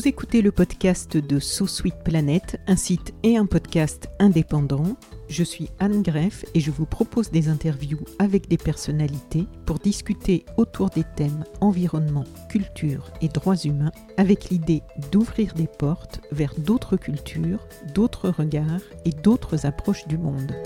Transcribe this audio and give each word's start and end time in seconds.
Vous 0.00 0.08
écoutez 0.08 0.40
le 0.40 0.50
podcast 0.50 1.18
de 1.18 1.38
So 1.38 1.66
Sweet 1.66 2.02
Planet, 2.02 2.58
un 2.66 2.76
site 2.76 3.12
et 3.22 3.36
un 3.36 3.44
podcast 3.44 4.08
indépendant. 4.18 4.96
Je 5.28 5.44
suis 5.44 5.68
Anne 5.78 6.00
Greff 6.00 6.46
et 6.54 6.60
je 6.60 6.70
vous 6.70 6.86
propose 6.86 7.30
des 7.30 7.50
interviews 7.50 8.00
avec 8.18 8.48
des 8.48 8.56
personnalités 8.56 9.44
pour 9.66 9.78
discuter 9.78 10.46
autour 10.56 10.88
des 10.88 11.04
thèmes 11.16 11.44
environnement, 11.60 12.24
culture 12.48 13.12
et 13.20 13.28
droits 13.28 13.58
humains 13.62 13.92
avec 14.16 14.48
l'idée 14.48 14.80
d'ouvrir 15.12 15.52
des 15.52 15.68
portes 15.68 16.22
vers 16.32 16.54
d'autres 16.56 16.96
cultures, 16.96 17.68
d'autres 17.94 18.30
regards 18.30 18.80
et 19.04 19.10
d'autres 19.10 19.66
approches 19.66 20.08
du 20.08 20.16
monde. 20.16 20.56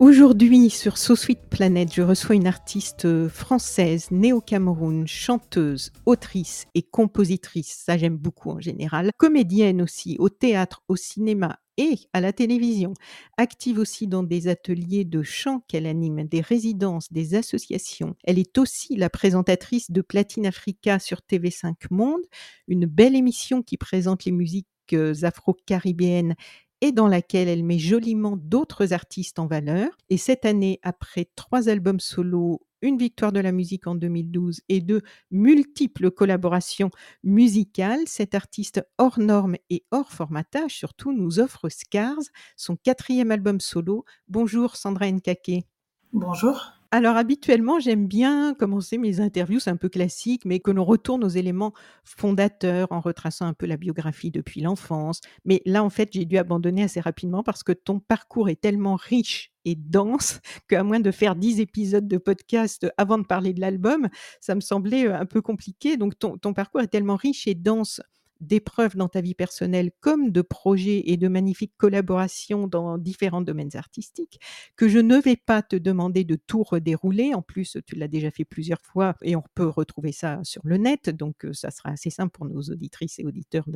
Aujourd'hui, 0.00 0.70
sur 0.70 0.96
So 0.96 1.16
Sweet 1.16 1.40
Planet, 1.50 1.92
je 1.92 2.02
reçois 2.02 2.36
une 2.36 2.46
artiste 2.46 3.26
française 3.26 4.12
née 4.12 4.32
au 4.32 4.40
Cameroun, 4.40 5.08
chanteuse, 5.08 5.90
autrice 6.06 6.68
et 6.76 6.82
compositrice. 6.82 7.82
Ça, 7.84 7.98
j'aime 7.98 8.16
beaucoup 8.16 8.50
en 8.50 8.60
général. 8.60 9.10
Comédienne 9.16 9.82
aussi, 9.82 10.14
au 10.20 10.28
théâtre, 10.28 10.84
au 10.86 10.94
cinéma 10.94 11.58
et 11.78 11.96
à 12.12 12.20
la 12.20 12.32
télévision. 12.32 12.94
Active 13.38 13.80
aussi 13.80 14.06
dans 14.06 14.22
des 14.22 14.46
ateliers 14.46 15.04
de 15.04 15.24
chant 15.24 15.64
qu'elle 15.66 15.86
anime, 15.86 16.28
des 16.28 16.42
résidences, 16.42 17.12
des 17.12 17.34
associations. 17.34 18.14
Elle 18.22 18.38
est 18.38 18.56
aussi 18.56 18.94
la 18.94 19.10
présentatrice 19.10 19.90
de 19.90 20.00
Platine 20.00 20.46
Africa 20.46 21.00
sur 21.00 21.22
TV5 21.28 21.74
Monde, 21.90 22.22
une 22.68 22.86
belle 22.86 23.16
émission 23.16 23.62
qui 23.62 23.76
présente 23.76 24.24
les 24.24 24.32
musiques 24.32 24.68
afro-caribéennes 25.22 26.34
et 26.80 26.92
dans 26.92 27.08
laquelle 27.08 27.48
elle 27.48 27.64
met 27.64 27.78
joliment 27.78 28.36
d'autres 28.36 28.92
artistes 28.92 29.38
en 29.38 29.46
valeur. 29.46 29.88
Et 30.10 30.16
cette 30.16 30.44
année, 30.44 30.78
après 30.82 31.28
trois 31.36 31.68
albums 31.68 32.00
solo, 32.00 32.62
une 32.80 32.96
victoire 32.98 33.32
de 33.32 33.40
la 33.40 33.52
musique 33.52 33.86
en 33.86 33.94
2012 33.94 34.60
et 34.68 34.80
de 34.80 35.02
multiples 35.30 36.10
collaborations 36.10 36.90
musicales, 37.24 38.06
cette 38.06 38.34
artiste 38.34 38.82
hors 38.98 39.18
norme 39.18 39.56
et 39.70 39.84
hors 39.90 40.12
formatage 40.12 40.76
surtout 40.76 41.12
nous 41.12 41.40
offre 41.40 41.68
Scars, 41.68 42.22
son 42.56 42.76
quatrième 42.76 43.32
album 43.32 43.60
solo. 43.60 44.04
Bonjour 44.28 44.76
Sandra 44.76 45.10
Nkake. 45.10 45.64
Bonjour. 46.12 46.77
Alors 46.90 47.16
habituellement, 47.16 47.80
j'aime 47.80 48.06
bien 48.06 48.54
commencer 48.54 48.96
mes 48.96 49.20
interviews, 49.20 49.60
c'est 49.60 49.68
un 49.68 49.76
peu 49.76 49.90
classique, 49.90 50.46
mais 50.46 50.58
que 50.58 50.70
l'on 50.70 50.86
retourne 50.86 51.22
aux 51.22 51.28
éléments 51.28 51.74
fondateurs 52.02 52.90
en 52.90 53.00
retraçant 53.00 53.44
un 53.46 53.52
peu 53.52 53.66
la 53.66 53.76
biographie 53.76 54.30
depuis 54.30 54.62
l'enfance. 54.62 55.20
Mais 55.44 55.60
là, 55.66 55.84
en 55.84 55.90
fait, 55.90 56.08
j'ai 56.14 56.24
dû 56.24 56.38
abandonner 56.38 56.84
assez 56.84 57.00
rapidement 57.00 57.42
parce 57.42 57.62
que 57.62 57.72
ton 57.72 58.00
parcours 58.00 58.48
est 58.48 58.60
tellement 58.60 58.96
riche 58.96 59.52
et 59.66 59.74
dense 59.74 60.40
qu'à 60.68 60.82
moins 60.82 61.00
de 61.00 61.10
faire 61.10 61.36
dix 61.36 61.60
épisodes 61.60 62.08
de 62.08 62.16
podcast 62.16 62.86
avant 62.96 63.18
de 63.18 63.26
parler 63.26 63.52
de 63.52 63.60
l'album, 63.60 64.08
ça 64.40 64.54
me 64.54 64.60
semblait 64.60 65.08
un 65.08 65.26
peu 65.26 65.42
compliqué. 65.42 65.98
Donc 65.98 66.18
ton, 66.18 66.38
ton 66.38 66.54
parcours 66.54 66.80
est 66.80 66.88
tellement 66.88 67.16
riche 67.16 67.46
et 67.46 67.54
dense 67.54 68.00
d'épreuves 68.40 68.96
dans 68.96 69.08
ta 69.08 69.20
vie 69.20 69.34
personnelle 69.34 69.90
comme 70.00 70.30
de 70.30 70.42
projets 70.42 71.02
et 71.06 71.16
de 71.16 71.28
magnifiques 71.28 71.74
collaborations 71.76 72.66
dans 72.66 72.98
différents 72.98 73.42
domaines 73.42 73.76
artistiques, 73.76 74.40
que 74.76 74.88
je 74.88 74.98
ne 74.98 75.16
vais 75.16 75.36
pas 75.36 75.62
te 75.62 75.76
demander 75.76 76.24
de 76.24 76.36
tout 76.36 76.62
redérouler. 76.62 77.34
En 77.34 77.42
plus, 77.42 77.76
tu 77.86 77.96
l'as 77.96 78.08
déjà 78.08 78.30
fait 78.30 78.44
plusieurs 78.44 78.80
fois 78.82 79.14
et 79.22 79.36
on 79.36 79.42
peut 79.54 79.68
retrouver 79.68 80.12
ça 80.12 80.40
sur 80.44 80.62
le 80.64 80.76
net, 80.76 81.10
donc 81.10 81.46
ça 81.52 81.70
sera 81.70 81.90
assez 81.90 82.10
simple 82.10 82.32
pour 82.32 82.46
nos 82.46 82.60
auditrices 82.62 83.18
et 83.18 83.24
auditeurs 83.24 83.66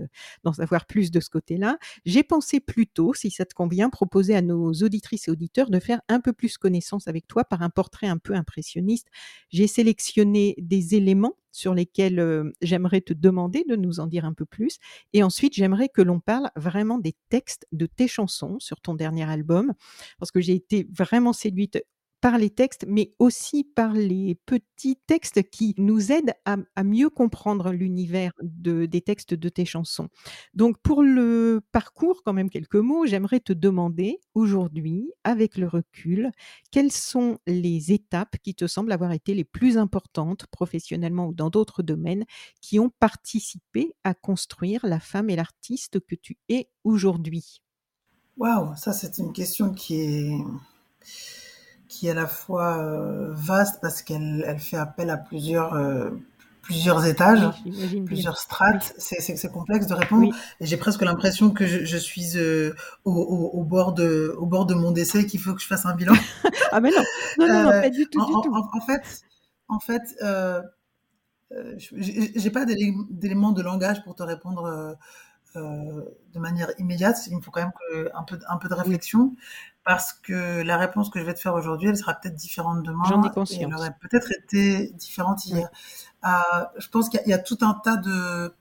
d'en 0.44 0.52
savoir 0.52 0.86
plus 0.86 1.10
de 1.10 1.20
ce 1.20 1.30
côté-là. 1.30 1.78
J'ai 2.04 2.22
pensé 2.22 2.60
plutôt, 2.60 3.14
si 3.14 3.30
ça 3.30 3.44
te 3.44 3.54
convient, 3.54 3.90
proposer 3.90 4.34
à 4.34 4.42
nos 4.42 4.72
auditrices 4.72 5.28
et 5.28 5.30
auditeurs 5.30 5.70
de 5.70 5.80
faire 5.80 6.00
un 6.08 6.20
peu 6.20 6.32
plus 6.32 6.58
connaissance 6.58 7.08
avec 7.08 7.26
toi 7.26 7.44
par 7.44 7.62
un 7.62 7.70
portrait 7.70 8.06
un 8.06 8.18
peu 8.18 8.34
impressionniste. 8.34 9.08
J'ai 9.50 9.66
sélectionné 9.66 10.54
des 10.58 10.94
éléments 10.94 11.36
sur 11.52 11.74
lesquels 11.74 12.52
j'aimerais 12.60 13.00
te 13.00 13.12
demander 13.12 13.64
de 13.68 13.76
nous 13.76 14.00
en 14.00 14.06
dire 14.06 14.24
un 14.24 14.32
peu 14.32 14.44
plus. 14.44 14.78
Et 15.12 15.22
ensuite, 15.22 15.54
j'aimerais 15.54 15.88
que 15.88 16.02
l'on 16.02 16.20
parle 16.20 16.50
vraiment 16.56 16.98
des 16.98 17.14
textes 17.28 17.66
de 17.72 17.86
tes 17.86 18.08
chansons 18.08 18.58
sur 18.58 18.80
ton 18.80 18.94
dernier 18.94 19.28
album, 19.30 19.72
parce 20.18 20.30
que 20.30 20.40
j'ai 20.40 20.54
été 20.54 20.88
vraiment 20.90 21.32
séduite 21.32 21.84
par 22.22 22.38
les 22.38 22.50
textes, 22.50 22.86
mais 22.86 23.12
aussi 23.18 23.64
par 23.64 23.92
les 23.94 24.36
petits 24.46 24.96
textes 25.08 25.42
qui 25.50 25.74
nous 25.76 26.12
aident 26.12 26.34
à, 26.44 26.84
mieux 26.84 27.10
comprendre 27.10 27.72
l'univers 27.72 28.32
de, 28.40 28.86
des 28.86 29.00
textes 29.00 29.34
de 29.34 29.48
tes 29.48 29.64
chansons. 29.64 30.08
Donc 30.54 30.78
pour 30.78 31.02
le 31.02 31.60
parcours, 31.72 32.22
quand 32.24 32.32
même 32.32 32.48
quelques 32.48 32.76
mots, 32.76 33.06
j'aimerais 33.06 33.40
te 33.40 33.52
demander 33.52 34.20
aujourd'hui, 34.36 35.10
avec 35.24 35.58
le 35.58 35.66
recul, 35.66 36.30
quelles 36.70 36.92
sont 36.92 37.38
les 37.48 37.90
étapes 37.90 38.36
qui 38.40 38.54
te 38.54 38.68
semblent 38.68 38.92
avoir 38.92 39.10
été 39.10 39.34
les 39.34 39.44
plus 39.44 39.76
importantes 39.76 40.46
professionnellement 40.46 41.26
ou 41.26 41.34
dans 41.34 41.50
d'autres 41.50 41.82
domaines 41.82 42.24
qui 42.60 42.78
ont 42.78 42.90
participé 43.00 43.96
à 44.04 44.14
construire 44.14 44.86
la 44.86 45.00
femme 45.00 45.28
et 45.28 45.34
l'artiste 45.34 45.98
que 45.98 46.14
tu 46.14 46.38
es 46.48 46.68
aujourd'hui? 46.84 47.62
Waouh, 48.36 48.76
ça 48.76 48.92
c'est 48.92 49.18
une 49.18 49.32
question 49.32 49.74
qui 49.74 49.96
est 49.96 50.38
qui 51.92 52.06
est 52.06 52.12
à 52.12 52.14
la 52.14 52.26
fois 52.26 52.78
euh, 52.78 53.28
vaste 53.32 53.80
parce 53.82 54.00
qu'elle 54.00 54.42
elle 54.46 54.58
fait 54.58 54.78
appel 54.78 55.10
à 55.10 55.18
plusieurs 55.18 55.74
euh, 55.74 56.08
plusieurs 56.62 57.04
étages, 57.04 57.46
plusieurs 58.06 58.38
strates. 58.38 58.94
C'est 58.96 59.20
c'est 59.20 59.52
complexe 59.52 59.88
de 59.88 59.94
répondre. 59.94 60.34
Et 60.60 60.66
j'ai 60.66 60.78
presque 60.78 61.02
l'impression 61.02 61.50
que 61.50 61.66
je, 61.66 61.84
je 61.84 61.96
suis 61.98 62.38
euh, 62.38 62.72
au, 63.04 63.12
au, 63.12 63.60
au, 63.60 63.62
bord 63.62 63.92
de 63.92 64.34
au 64.38 64.46
bord 64.46 64.64
de 64.64 64.72
mon 64.72 64.90
décès 64.90 65.26
qu'il 65.26 65.38
faut 65.38 65.52
que 65.52 65.60
je 65.60 65.66
fasse 65.66 65.84
un 65.84 65.94
bilan. 65.94 66.14
ah 66.72 66.80
mais 66.80 66.90
non, 66.90 67.04
non, 67.38 67.48
non, 67.48 67.62
non 67.64 67.70
pas 67.70 67.90
du 67.90 68.06
tout, 68.06 68.24
du 68.24 68.32
en, 68.32 68.40
tout. 68.40 68.54
En, 68.54 68.78
en, 68.78 68.80
fait, 68.80 69.24
en 69.68 69.78
fait, 69.78 70.02
euh, 70.22 70.62
j'ai 71.76 72.50
pas 72.50 72.64
d'éléments 72.64 73.52
de 73.52 73.60
langage 73.60 74.02
pour 74.02 74.14
te 74.14 74.22
répondre. 74.22 74.96
De 75.54 76.38
manière 76.38 76.70
immédiate, 76.78 77.18
il 77.26 77.36
me 77.36 77.42
faut 77.42 77.50
quand 77.50 77.60
même 77.60 77.72
que, 77.90 78.10
un 78.14 78.22
peu 78.22 78.38
un 78.48 78.56
peu 78.56 78.70
de 78.70 78.74
réflexion 78.74 79.34
parce 79.84 80.12
que 80.12 80.62
la 80.62 80.76
réponse 80.76 81.10
que 81.10 81.18
je 81.18 81.24
vais 81.24 81.34
te 81.34 81.40
faire 81.40 81.54
aujourd'hui, 81.54 81.88
elle 81.88 81.96
sera 81.96 82.14
peut-être 82.14 82.36
différente 82.36 82.82
demain. 82.82 83.02
J'en 83.08 83.22
ai 83.22 83.30
conscience. 83.30 83.62
elle 83.62 83.74
aurait 83.74 83.96
peut-être 84.00 84.30
été 84.32 84.90
différente 84.90 85.44
hier. 85.46 85.68
Euh, 86.24 86.28
je 86.78 86.88
pense 86.88 87.08
qu'il 87.08 87.20
y, 87.26 87.30
y, 87.30 87.32
a 87.32 87.38
tout 87.38 87.58
un 87.62 87.74
tas 87.74 87.96
de, 87.96 88.54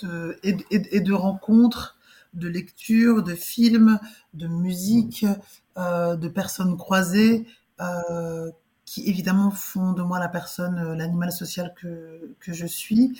de 0.00 0.38
et, 0.42 0.56
et, 0.70 0.96
et, 0.96 1.00
de 1.00 1.14
rencontres, 1.14 1.96
de 2.34 2.48
lectures, 2.48 3.22
de 3.22 3.34
films, 3.34 3.98
de 4.34 4.48
musique, 4.48 5.24
euh, 5.78 6.16
de 6.16 6.28
personnes 6.28 6.76
croisées 6.76 7.46
euh, 7.80 8.50
qui 8.84 9.08
évidemment 9.08 9.50
font 9.50 9.92
de 9.92 10.02
moi 10.02 10.18
la 10.18 10.28
personne, 10.28 10.92
l'animal 10.92 11.32
social 11.32 11.72
que, 11.80 12.34
que 12.40 12.52
je 12.52 12.66
suis. 12.66 13.18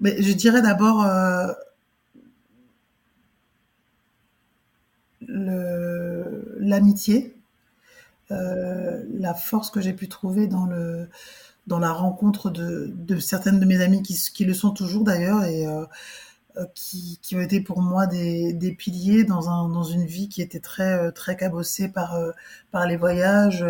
Mais 0.00 0.22
je 0.22 0.32
dirais 0.32 0.62
d'abord 0.62 1.04
l'amitié, 5.28 7.38
euh, 8.30 9.02
la 9.18 9.34
force 9.34 9.70
que 9.70 9.80
j'ai 9.80 9.94
pu 9.94 10.08
trouver 10.08 10.46
dans 10.46 10.66
le 10.66 11.08
dans 11.66 11.78
la 11.78 11.92
rencontre 11.92 12.50
de, 12.50 13.18
certaines 13.18 13.60
de 13.60 13.66
mes 13.66 13.82
amies 13.82 14.02
qui, 14.02 14.44
le 14.44 14.54
sont 14.54 14.70
toujours 14.70 15.04
d'ailleurs 15.04 15.44
et 15.44 15.66
euh, 15.66 15.84
euh, 16.56 16.64
qui, 16.74 17.18
qui 17.20 17.36
ont 17.36 17.42
été 17.42 17.60
pour 17.60 17.82
moi 17.82 18.06
des, 18.06 18.54
des 18.54 18.72
piliers 18.72 19.24
dans, 19.24 19.50
un, 19.50 19.68
dans 19.68 19.82
une 19.82 20.06
vie 20.06 20.30
qui 20.30 20.40
était 20.40 20.60
très 20.60 21.12
très 21.12 21.36
cabossée 21.36 21.88
par 21.88 22.18
par 22.70 22.86
les 22.86 22.96
voyages, 22.96 23.64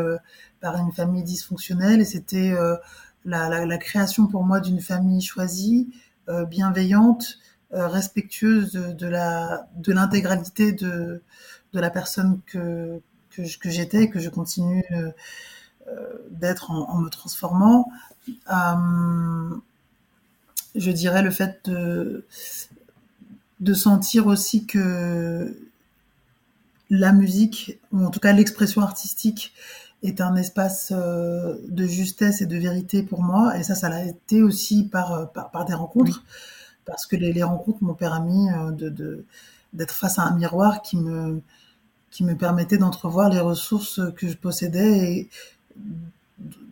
par 0.61 0.77
une 0.77 0.93
famille 0.93 1.25
dysfonctionnelle. 1.25 2.01
Et 2.01 2.05
c'était 2.05 2.55
la, 3.25 3.67
la, 3.67 3.79
création 3.79 4.29
pour 4.29 4.45
moi 4.45 4.61
d'une 4.61 4.81
famille 4.81 5.23
choisie, 5.23 5.89
bienveillante, 6.49 7.39
respectueuse 7.71 8.73
de, 8.73 9.07
la 9.07 9.69
de 9.77 9.93
l'intégralité 9.93 10.73
de 10.73 11.23
de 11.73 11.81
la 11.81 11.91
personne 11.91 12.41
que, 12.47 13.01
que, 13.31 13.71
j'étais 13.71 14.05
et 14.05 14.11
que 14.11 14.19
je 14.19 14.31
continue 14.31 14.85
euh, 14.91 15.13
d'être 16.31 16.71
en, 16.71 16.99
me 16.99 17.09
transformant. 17.09 17.91
Euh, 18.29 19.57
je 20.75 20.91
dirais 20.91 21.23
le 21.23 21.31
fait 21.31 21.61
de, 21.65 22.25
de 23.61 23.75
sentir 23.75 24.27
aussi 24.27 24.67
que 24.67 25.57
la 26.91 27.13
musique, 27.13 27.79
ou 27.93 28.05
en 28.05 28.11
tout 28.11 28.21
cas 28.21 28.33
l'expression 28.33 28.83
artistique, 28.83 29.53
est 30.03 30.21
un 30.21 30.37
espace 30.37 30.93
euh, 30.95 31.57
de 31.69 31.87
justesse 31.87 32.41
et 32.41 32.47
de 32.47 32.57
vérité 32.57 33.03
pour 33.03 33.23
moi. 33.23 33.57
Et 33.59 33.63
ça, 33.63 33.75
ça 33.75 33.89
l'a 33.89 34.05
été 34.05 34.43
aussi 34.43 34.85
par, 34.85 35.33
par, 35.33 35.65
des 35.65 35.75
rencontres. 35.75 36.23
Parce 36.89 37.07
que 37.07 37.15
les, 37.17 37.43
rencontres 37.43 37.83
m'ont 37.83 37.95
permis 37.95 38.51
euh, 38.51 38.73
de, 38.73 39.25
d'être 39.75 39.95
face 39.95 40.19
à 40.19 40.23
un 40.23 40.35
miroir 40.35 40.83
qui 40.83 40.97
me 40.97 41.41
qui 42.11 42.25
me 42.25 42.35
permettait 42.35 42.79
d'entrevoir 42.79 43.29
les 43.29 43.39
ressources 43.39 44.01
que 44.17 44.27
je 44.29 44.37
possédais 44.37 45.13
et 45.13 45.29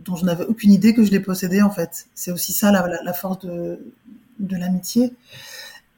dont 0.05 0.17
je 0.17 0.25
n'avais 0.25 0.47
aucune 0.47 0.73
idée 0.73 0.95
que 0.95 1.05
je 1.05 1.11
les 1.11 1.21
possédais 1.21 1.61
en 1.61 1.71
fait. 1.71 2.07
C'est 2.15 2.33
aussi 2.33 2.55
ça 2.55 2.73
la, 2.73 3.03
la, 3.03 3.13
force 3.13 3.41
de, 3.41 3.79
de 4.39 4.57
l'amitié. 4.57 5.13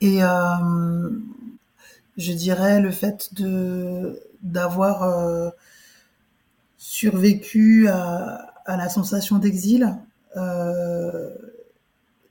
Et 0.01 0.25
euh, 0.25 1.11
je 2.17 2.33
dirais 2.33 2.81
le 2.81 2.91
fait 2.91 3.33
de 3.35 4.21
d'avoir 4.43 5.05
euh, 5.05 5.51
survécu 6.79 7.87
à, 7.87 8.55
à 8.67 8.77
la 8.77 8.89
sensation 8.89 9.39
d'exil. 9.39 9.97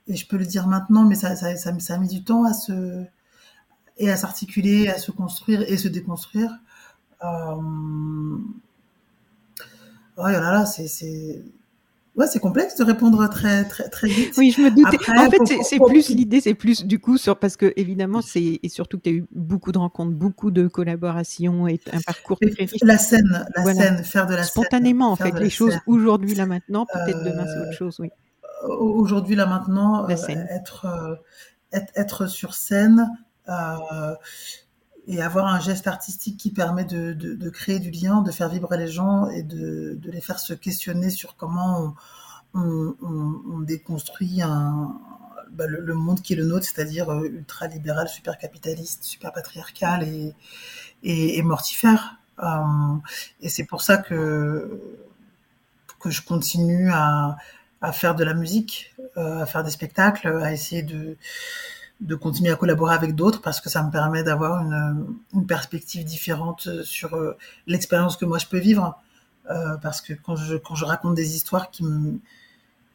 Et 0.08 0.16
je 0.16 0.26
peux 0.26 0.36
le 0.36 0.46
dire 0.46 0.66
maintenant, 0.66 1.04
mais 1.04 1.14
ça, 1.14 1.36
ça, 1.36 1.54
ça, 1.56 1.78
ça, 1.78 1.94
a 1.94 1.98
mis 1.98 2.08
du 2.08 2.24
temps 2.24 2.44
à 2.44 2.52
se 2.52 3.04
et 3.98 4.10
à 4.10 4.16
s'articuler, 4.16 4.88
à 4.88 4.98
se 4.98 5.10
construire 5.10 5.62
et 5.62 5.76
se 5.76 5.88
déconstruire. 5.88 6.50
Euh, 7.24 8.36
ouais, 10.16 10.32
là, 10.32 10.52
là, 10.52 10.66
c'est 10.66 11.42
Ouais, 12.18 12.26
c'est 12.26 12.40
complexe 12.40 12.74
de 12.74 12.82
répondre 12.82 13.28
très 13.30 13.64
très 13.64 13.88
très 13.88 14.08
vite. 14.08 14.34
Oui, 14.38 14.50
je 14.50 14.60
me 14.60 14.70
doutais. 14.70 14.96
Après, 14.96 15.18
en 15.18 15.30
fait, 15.30 15.62
c'est 15.62 15.78
plus 15.78 16.08
l'idée, 16.08 16.40
c'est 16.40 16.54
plus 16.54 16.84
du 16.84 16.98
coup 16.98 17.16
sur 17.16 17.38
parce 17.38 17.56
que 17.56 17.72
évidemment, 17.76 18.22
c'est 18.22 18.58
et 18.60 18.68
surtout 18.68 18.98
que 18.98 19.04
tu 19.04 19.10
as 19.10 19.12
eu 19.12 19.24
beaucoup 19.30 19.70
de 19.70 19.78
rencontres, 19.78 20.16
beaucoup 20.16 20.50
de 20.50 20.66
collaborations 20.66 21.68
et 21.68 21.78
un 21.92 22.00
parcours 22.00 22.40
très 22.40 22.64
riche. 22.64 22.80
La 22.82 22.98
scène, 22.98 23.46
la 23.54 23.62
voilà. 23.62 23.82
scène, 23.82 24.04
faire 24.04 24.26
de 24.26 24.34
la 24.34 24.42
spontanément 24.42 25.14
scène, 25.14 25.28
en 25.28 25.30
fait 25.30 25.40
les 25.40 25.48
choses 25.48 25.78
aujourd'hui 25.86 26.34
là 26.34 26.46
maintenant, 26.46 26.86
peut-être 26.92 27.18
euh, 27.18 27.30
demain 27.30 27.44
c'est 27.46 27.68
autre 27.68 27.78
chose, 27.78 27.96
oui. 28.00 28.10
Aujourd'hui 28.64 29.36
là 29.36 29.46
maintenant, 29.46 30.08
euh, 30.08 30.08
être, 30.08 30.86
euh, 30.86 31.14
être 31.72 31.92
être 31.96 32.26
sur 32.26 32.54
scène. 32.54 33.08
Euh, 33.48 34.14
et 35.10 35.22
avoir 35.22 35.46
un 35.46 35.58
geste 35.58 35.86
artistique 35.86 36.36
qui 36.36 36.50
permet 36.52 36.84
de, 36.84 37.14
de, 37.14 37.34
de, 37.34 37.48
créer 37.48 37.78
du 37.78 37.90
lien, 37.90 38.20
de 38.20 38.30
faire 38.30 38.50
vibrer 38.50 38.76
les 38.76 38.88
gens 38.88 39.26
et 39.30 39.42
de, 39.42 39.94
de 39.98 40.10
les 40.10 40.20
faire 40.20 40.38
se 40.38 40.52
questionner 40.52 41.08
sur 41.08 41.34
comment 41.34 41.94
on, 42.52 42.60
on, 42.60 42.94
on, 43.00 43.42
on 43.54 43.58
déconstruit 43.60 44.42
un, 44.42 45.00
bah, 45.50 45.66
le, 45.66 45.80
le, 45.80 45.94
monde 45.94 46.20
qui 46.20 46.34
est 46.34 46.36
le 46.36 46.44
nôtre, 46.44 46.66
c'est-à-dire 46.66 47.10
ultra 47.24 47.68
libéral, 47.68 48.06
super 48.06 48.36
capitaliste, 48.36 49.04
super 49.04 49.32
patriarcal 49.32 50.02
et, 50.02 50.34
et, 51.02 51.38
et 51.38 51.42
mortifère. 51.42 52.18
Euh, 52.42 52.96
et 53.40 53.48
c'est 53.48 53.64
pour 53.64 53.80
ça 53.80 53.96
que 53.96 54.80
que 56.00 56.10
je 56.10 56.22
continue 56.22 56.90
à, 56.92 57.36
à 57.80 57.92
faire 57.92 58.14
de 58.14 58.24
la 58.24 58.34
musique, 58.34 58.94
euh, 59.16 59.42
à 59.42 59.46
faire 59.46 59.64
des 59.64 59.70
spectacles, 59.70 60.28
à 60.28 60.52
essayer 60.52 60.82
de 60.82 61.16
de 62.00 62.14
continuer 62.14 62.52
à 62.52 62.56
collaborer 62.56 62.94
avec 62.94 63.14
d'autres 63.14 63.42
parce 63.42 63.60
que 63.60 63.68
ça 63.68 63.82
me 63.82 63.90
permet 63.90 64.22
d'avoir 64.22 64.62
une, 64.62 65.16
une, 65.34 65.46
perspective 65.46 66.04
différente 66.04 66.68
sur 66.84 67.14
euh, 67.14 67.36
l'expérience 67.66 68.16
que 68.16 68.24
moi 68.24 68.38
je 68.38 68.46
peux 68.46 68.58
vivre. 68.58 69.00
Euh, 69.50 69.76
parce 69.78 70.00
que 70.02 70.12
quand 70.12 70.36
je, 70.36 70.56
quand 70.56 70.74
je 70.74 70.84
raconte 70.84 71.14
des 71.14 71.34
histoires 71.34 71.70
qui 71.70 71.82
me, 71.82 72.20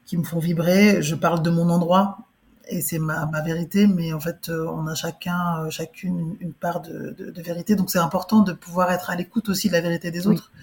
qui 0.06 0.18
me 0.18 0.24
font 0.24 0.39
vibrer, 0.39 1.01
je 1.01 1.15
parle 1.15 1.41
de 1.41 1.50
mon 1.50 1.69
endroit 1.69 2.19
et 2.68 2.80
c'est 2.80 3.00
ma, 3.00 3.25
ma 3.25 3.41
vérité, 3.41 3.88
mais 3.88 4.13
en 4.13 4.19
fait, 4.19 4.50
euh, 4.50 4.68
on 4.69 4.88
a 4.88 4.95
chacun, 4.95 5.69
chacune 5.69 6.38
une, 6.39 6.53
part 6.53 6.80
de, 6.81 7.13
de, 7.18 7.31
de, 7.31 7.41
vérité. 7.41 7.75
Donc 7.75 7.89
c'est 7.89 8.00
important 8.00 8.41
de 8.41 8.53
pouvoir 8.53 8.91
être 8.91 9.09
à 9.09 9.15
l'écoute 9.15 9.50
aussi 9.50 9.68
de 9.68 9.74
la 9.74 9.81
vérité 9.81 10.12
des 10.12 10.27
autres. 10.27 10.51
Oui. 10.53 10.62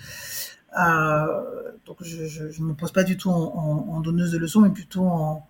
Donc 0.76 1.96
je, 2.02 2.26
je 2.26 2.62
me 2.62 2.75
pose 2.75 2.93
pas 2.93 3.02
du 3.02 3.17
tout 3.17 3.31
en, 3.31 4.00
donneuse 4.00 4.31
de 4.32 4.38
leçons, 4.38 4.61
mais 4.61 4.70
plutôt 4.70 5.06
en, 5.06 5.46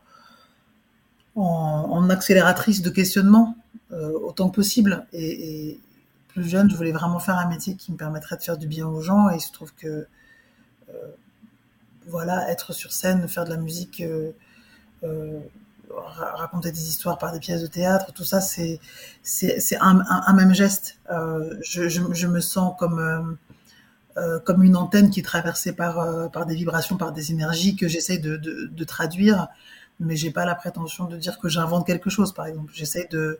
en, 1.36 2.10
accélératrice 2.10 2.82
de 2.82 2.90
questionnement 2.90 3.56
euh, 3.92 4.12
autant 4.12 4.48
que 4.48 4.56
possible. 4.56 5.06
Et, 5.12 5.78
plus 6.28 6.48
jeune, 6.48 6.70
je 6.70 6.76
voulais 6.76 6.92
vraiment 6.92 7.18
faire 7.18 7.38
un 7.38 7.48
métier 7.48 7.74
qui 7.74 7.90
me 7.90 7.96
permettrait 7.96 8.36
de 8.36 8.42
faire 8.42 8.56
du 8.56 8.68
bien 8.68 8.86
aux 8.86 9.00
gens. 9.00 9.30
Et 9.30 9.36
il 9.36 9.40
se 9.40 9.50
trouve 9.50 9.74
que, 9.74 10.06
euh, 10.88 10.92
voilà, 12.06 12.48
être 12.50 12.72
sur 12.72 12.92
scène, 12.92 13.26
faire 13.26 13.44
de 13.44 13.50
la 13.50 13.56
musique, 13.56 14.00
euh, 14.00 14.30
euh 15.02 15.40
raconter 15.92 16.70
des 16.70 16.88
histoires 16.88 17.18
par 17.18 17.32
des 17.32 17.40
pièces 17.40 17.62
de 17.62 17.66
théâtre, 17.66 18.12
tout 18.12 18.24
ça, 18.24 18.40
c'est 18.40 18.78
un, 19.80 20.32
même 20.34 20.54
geste. 20.54 20.98
Euh, 21.10 21.56
je, 21.62 22.26
me 22.26 22.40
sens 22.40 22.74
comme 22.78 22.98
euh, 22.98 23.49
comme 24.44 24.62
une 24.62 24.76
antenne 24.76 25.10
qui 25.10 25.20
est 25.20 25.24
traversée 25.24 25.72
par 25.72 26.30
par 26.30 26.46
des 26.46 26.54
vibrations, 26.54 26.96
par 26.96 27.12
des 27.12 27.32
énergies 27.32 27.76
que 27.76 27.88
j'essaie 27.88 28.18
de, 28.18 28.36
de, 28.36 28.66
de, 28.66 28.84
traduire 28.84 29.48
mais 30.00 30.16
j'ai 30.16 30.30
pas 30.30 30.46
la 30.46 30.54
prétention 30.54 31.04
de 31.04 31.16
dire 31.16 31.38
que 31.38 31.48
j'invente 31.48 31.86
quelque 31.86 32.10
chose, 32.10 32.32
par 32.32 32.46
exemple. 32.46 32.72
J'essaie 32.74 33.06
de. 33.10 33.38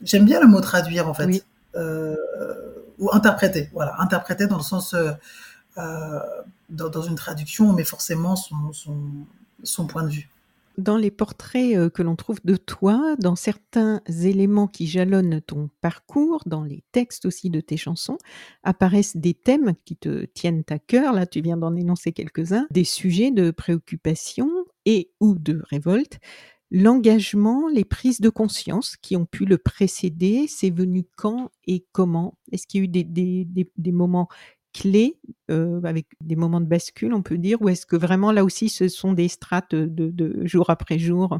J'aime 0.00 0.24
bien 0.24 0.40
le 0.40 0.46
mot 0.46 0.60
traduire, 0.60 1.08
en 1.08 1.14
fait. 1.14 1.26
Oui. 1.26 1.42
Euh, 1.74 2.14
ou 2.98 3.10
interpréter, 3.12 3.68
voilà. 3.74 3.94
Interpréter 3.98 4.46
dans 4.46 4.56
le 4.56 4.62
sens. 4.62 4.94
Euh, 4.94 5.12
euh, 5.78 6.20
dans, 6.70 6.88
dans, 6.88 7.02
une 7.02 7.16
traduction, 7.16 7.68
on 7.68 7.74
met 7.74 7.84
forcément 7.84 8.34
son, 8.34 8.72
son, 8.72 8.96
son 9.62 9.86
point 9.86 10.04
de 10.04 10.08
vue 10.08 10.30
dans 10.78 10.96
les 10.96 11.10
portraits 11.10 11.90
que 11.92 12.02
l'on 12.02 12.16
trouve 12.16 12.38
de 12.44 12.56
toi, 12.56 13.16
dans 13.18 13.36
certains 13.36 14.00
éléments 14.22 14.66
qui 14.66 14.86
jalonnent 14.86 15.40
ton 15.40 15.70
parcours, 15.80 16.42
dans 16.46 16.64
les 16.64 16.84
textes 16.92 17.26
aussi 17.26 17.50
de 17.50 17.60
tes 17.60 17.76
chansons, 17.76 18.18
apparaissent 18.62 19.16
des 19.16 19.34
thèmes 19.34 19.74
qui 19.84 19.96
te 19.96 20.24
tiennent 20.26 20.64
à 20.70 20.78
cœur. 20.78 21.12
Là, 21.12 21.26
tu 21.26 21.40
viens 21.40 21.56
d'en 21.56 21.74
énoncer 21.74 22.12
quelques-uns, 22.12 22.66
des 22.70 22.84
sujets 22.84 23.30
de 23.30 23.50
préoccupation 23.50 24.50
et 24.84 25.10
ou 25.20 25.36
de 25.38 25.62
révolte. 25.70 26.18
L'engagement, 26.72 27.68
les 27.68 27.84
prises 27.84 28.20
de 28.20 28.28
conscience 28.28 28.96
qui 28.96 29.16
ont 29.16 29.24
pu 29.24 29.44
le 29.44 29.56
précéder, 29.56 30.46
c'est 30.48 30.70
venu 30.70 31.04
quand 31.16 31.52
et 31.66 31.86
comment? 31.92 32.36
Est-ce 32.50 32.66
qu'il 32.66 32.80
y 32.80 32.82
a 32.82 32.84
eu 32.84 32.88
des, 32.88 33.46
des 33.76 33.92
moments 33.92 34.28
clés, 34.76 35.16
euh, 35.50 35.80
avec 35.84 36.06
des 36.20 36.36
moments 36.36 36.60
de 36.60 36.66
bascule, 36.66 37.14
on 37.14 37.22
peut 37.22 37.38
dire, 37.38 37.60
ou 37.62 37.68
est-ce 37.68 37.86
que 37.86 37.96
vraiment 37.96 38.30
là 38.30 38.44
aussi 38.44 38.68
ce 38.68 38.88
sont 38.88 39.12
des 39.12 39.28
strates 39.28 39.74
de, 39.74 40.46
jour 40.46 40.68
après 40.70 40.98
jour? 40.98 41.38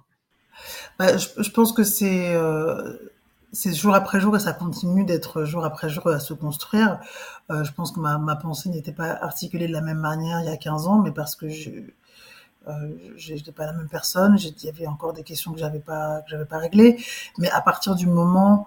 Bah, 0.98 1.16
je, 1.18 1.50
pense 1.50 1.72
que 1.72 1.84
c'est 1.84 2.34
euh, 2.34 2.94
c'est 3.52 3.74
jour 3.74 3.94
après 3.94 4.20
jour 4.20 4.34
et 4.36 4.40
ça 4.40 4.54
continue 4.54 5.04
d'être 5.04 5.44
jour 5.44 5.64
après 5.64 5.90
jour 5.90 6.08
à 6.08 6.18
se 6.18 6.32
construire. 6.32 6.98
Euh, 7.50 7.62
je 7.62 7.72
pense 7.72 7.92
que 7.92 8.00
ma, 8.00 8.36
pensée 8.36 8.70
n'était 8.70 8.92
pas 8.92 9.10
articulée 9.10 9.68
de 9.68 9.72
la 9.72 9.82
même 9.82 10.00
manière 10.00 10.40
il 10.40 10.46
y 10.46 10.52
a 10.52 10.56
15 10.56 10.86
ans, 10.86 11.02
mais 11.02 11.12
parce 11.12 11.36
que 11.36 11.48
je 11.48 11.70
j'étais 13.16 13.52
pas 13.52 13.64
la 13.64 13.72
même 13.72 13.86
personne, 13.88 14.36
il 14.40 14.64
y 14.64 14.68
avait 14.68 14.88
encore 14.88 15.12
des 15.12 15.22
questions 15.22 15.52
que 15.52 15.60
j'avais 15.60 15.78
pas 15.78 16.22
que 16.28 16.42
pas 16.42 16.58
réglées, 16.58 16.96
mais 17.38 17.48
à 17.50 17.60
partir 17.60 17.94
du 17.94 18.08
moment 18.08 18.66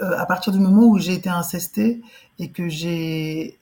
à 0.00 0.26
partir 0.26 0.52
du 0.52 0.58
moment 0.58 0.86
où 0.86 0.98
j'ai 0.98 1.14
été 1.14 1.28
incestée 1.28 2.02
et 2.38 2.50
que 2.50 2.68
j'ai 2.68 3.58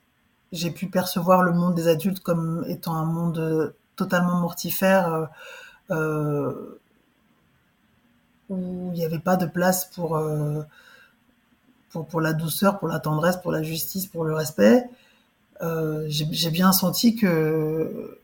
pu 0.75 0.87
percevoir 0.87 1.43
le 1.43 1.53
monde 1.53 1.75
des 1.75 1.87
adultes 1.87 2.21
comme 2.21 2.65
étant 2.67 2.95
un 2.95 3.05
monde 3.05 3.73
totalement 3.95 4.39
mortifère 4.39 5.29
euh, 5.91 6.79
où 8.49 8.91
il 8.93 8.97
n'y 8.97 9.05
avait 9.05 9.19
pas 9.19 9.35
de 9.35 9.45
place 9.45 9.85
pour, 9.85 10.17
euh, 10.17 10.61
pour 11.89 12.07
pour 12.07 12.21
la 12.21 12.33
douceur, 12.33 12.79
pour 12.79 12.87
la 12.87 12.99
tendresse, 12.99 13.37
pour 13.37 13.51
la 13.51 13.63
justice, 13.63 14.07
pour 14.07 14.23
le 14.23 14.33
respect. 14.33 14.89
Euh, 15.61 16.05
j'ai 16.09 16.49
bien 16.51 16.71
senti 16.71 17.15
que 17.15 18.19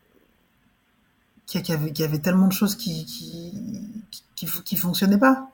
qu'il 1.46 1.68
y, 1.68 2.04
avait, 2.04 2.20
tellement 2.20 2.48
de 2.48 2.54
choses 2.54 2.76
qui 2.76 3.06
qui 3.06 3.54
qui, 4.36 4.76
fonctionnaient 4.76 5.18
pas. 5.18 5.50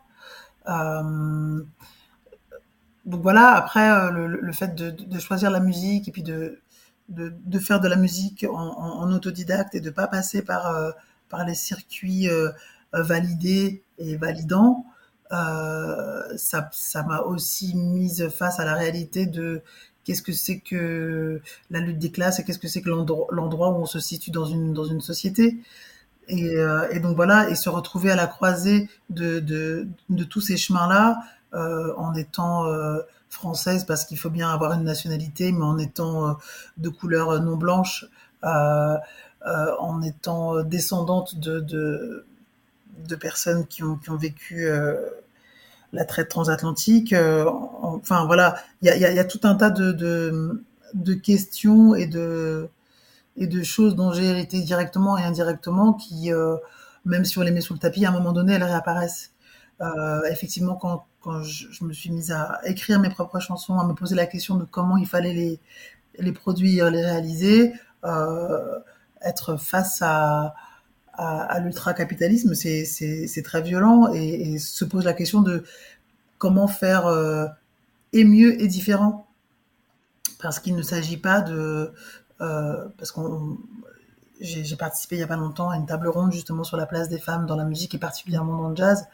Euh, 0.68 1.64
donc 3.06 3.22
voilà, 3.22 3.52
après, 3.52 3.90
euh, 3.90 4.12
le, 4.12 4.54
fait 4.54 4.76
de, 4.76 5.20
choisir 5.20 5.52
la 5.52 5.60
musique 5.60 6.08
et 6.08 6.12
puis 6.12 6.24
de, 6.24 6.60
de, 7.10 7.60
faire 7.60 7.80
de 7.80 7.88
la 7.88 7.96
musique 7.96 8.46
en, 8.50 9.12
autodidacte 9.12 9.76
et 9.76 9.82
de 9.82 9.90
pas 9.90 10.08
passer 10.08 10.42
par, 10.42 10.76
euh, 10.76 10.92
par 11.30 11.46
les 11.46 11.56
circuits 11.56 12.30
euh, 12.30 12.50
validés 12.94 13.84
et 14.00 14.18
validants, 14.18 14.86
euh, 15.32 16.38
ça 16.38 16.70
ça 16.72 17.04
m'a 17.04 17.20
aussi 17.22 17.76
mise 17.76 18.30
face 18.30 18.60
à 18.60 18.66
la 18.66 18.76
réalité 18.76 19.26
de 19.26 19.62
qu'est-ce 20.04 20.22
que 20.22 20.34
c'est 20.34 20.60
que 20.60 21.42
la 21.72 21.80
lutte 21.80 21.98
des 22.00 22.12
classes 22.12 22.40
et 22.40 22.44
qu'est-ce 22.44 22.60
que 22.60 22.68
c'est 22.68 22.82
que 22.82 22.90
l'endroit 22.90 23.70
où 23.70 23.82
on 23.82 23.86
se 23.86 24.00
situe 24.00 24.32
dans 24.32 24.46
une, 24.46 24.74
dans 24.74 24.86
une 24.86 25.02
société. 25.02 25.58
Et, 26.28 26.56
euh, 26.58 26.90
et, 26.92 27.00
donc 27.00 27.16
voilà, 27.16 27.50
et 27.50 27.56
se 27.56 27.70
retrouver 27.70 28.12
à 28.12 28.16
la 28.16 28.28
croisée 28.28 28.90
de, 29.10 29.40
de, 29.40 29.88
de 30.10 30.24
tous 30.24 30.42
ces 30.42 30.58
chemins-là, 30.58 31.20
euh, 31.20 31.45
en 31.56 32.14
étant 32.16 32.66
euh, 32.66 33.00
française 33.30 33.86
parce 33.86 34.06
qu'il 34.06 34.18
faut 34.18 34.30
bien 34.30 34.50
avoir 34.50 34.74
une 34.74 34.84
nationalité, 34.84 35.52
mais 35.52 35.64
en 35.64 35.78
étant 35.78 36.30
euh, 36.30 36.34
de 36.78 36.90
couleur 36.90 37.42
non 37.42 37.58
blanche, 37.58 38.06
en 38.44 40.02
étant 40.04 40.64
descendante 40.64 41.40
de, 41.40 41.60
de, 41.60 43.16
personnes 43.16 43.66
qui 43.66 43.84
ont, 43.84 43.96
qui 43.96 44.12
ont 44.12 44.18
vécu 44.18 44.70
la 45.96 46.06
traite 46.06 46.30
transatlantique. 46.30 47.14
Euh, 47.14 47.46
enfin 47.82 48.26
voilà, 48.26 48.56
il 48.82 48.88
y 48.88 48.92
a, 48.92 48.98
y, 48.98 49.06
a, 49.06 49.12
y 49.12 49.20
a, 49.20 49.26
tout 49.26 49.40
un 49.44 49.56
tas 49.56 49.72
de, 49.72 49.92
de, 50.94 51.14
questions 51.14 51.96
et 51.96 52.06
de, 52.06 52.70
et 53.38 53.48
de 53.48 53.64
choses 53.64 53.96
dont 53.96 54.12
j'ai 54.12 54.26
hérité 54.26 54.60
directement 54.60 55.18
et 55.18 55.24
indirectement 55.24 55.94
qui, 55.94 56.32
euh, 56.32 56.58
même 57.06 57.26
si 57.26 57.38
on 57.40 57.42
les 57.42 57.52
met 57.52 57.62
sous 57.62 57.74
le 57.74 57.80
tapis, 57.80 58.06
à 58.06 58.10
un 58.10 58.12
moment 58.12 58.34
donné, 58.34 58.54
elles 58.54 58.64
réapparaissent. 58.64 59.32
Euh, 59.82 60.24
effectivement, 60.32 60.76
quand, 60.76 61.06
quand 61.22 61.44
je, 61.44 61.84
me 61.84 61.94
suis 61.94 62.10
mise 62.12 62.32
à 62.32 62.60
écrire 62.66 63.00
mes 63.00 63.10
propres 63.10 63.40
chansons, 63.40 63.78
à 63.78 63.86
me 63.86 63.94
poser 63.94 64.16
la 64.16 64.26
question 64.26 64.56
de 64.56 64.64
comment 64.64 64.98
il 64.98 65.08
fallait 65.08 65.34
les, 65.34 65.60
les 66.18 66.32
produire, 66.32 66.90
les 66.90 67.04
réaliser, 67.04 67.74
euh, 68.06 68.80
être 69.22 69.58
face 69.58 70.02
à, 70.02 70.56
à, 71.14 71.42
à 71.42 71.60
l'ultra-capitalisme, 71.60 72.54
c'est 72.54 73.44
très 73.44 73.62
violent 73.62 74.14
et, 74.14 74.54
et, 74.54 74.60
se 74.60 74.86
pose 74.86 75.06
la 75.06 75.14
question 75.14 75.42
de 75.42 75.64
comment 76.38 76.68
faire 76.68 77.08
euh, 77.08 77.48
et 78.14 78.24
mieux 78.24 78.62
et 78.62 78.68
différent. 78.68 79.28
Parce 80.40 80.60
qu'il 80.60 80.76
ne 80.76 80.82
s'agit 80.82 81.18
pas 81.18 81.42
de 81.42 81.94
parce 82.38 83.12
qu'on 83.12 83.58
j'ai 84.42 84.76
participé 84.76 85.16
il 85.16 85.20
y 85.20 85.24
a 85.24 85.28
pas 85.28 85.38
longtemps 85.38 85.70
à 85.70 85.78
une 85.78 85.86
table 85.86 86.10
ronde 86.10 86.34
justement 86.34 86.66
sur 86.66 86.76
la 86.76 86.86
place 86.86 87.08
des 87.08 87.18
femmes 87.18 87.46
dans 87.46 87.56
la 87.56 87.64
musique 87.64 87.96
et 87.96 87.98
particulièrement 87.98 88.58
dans 88.58 88.70
le 88.70 88.76
jazz. 88.76 89.08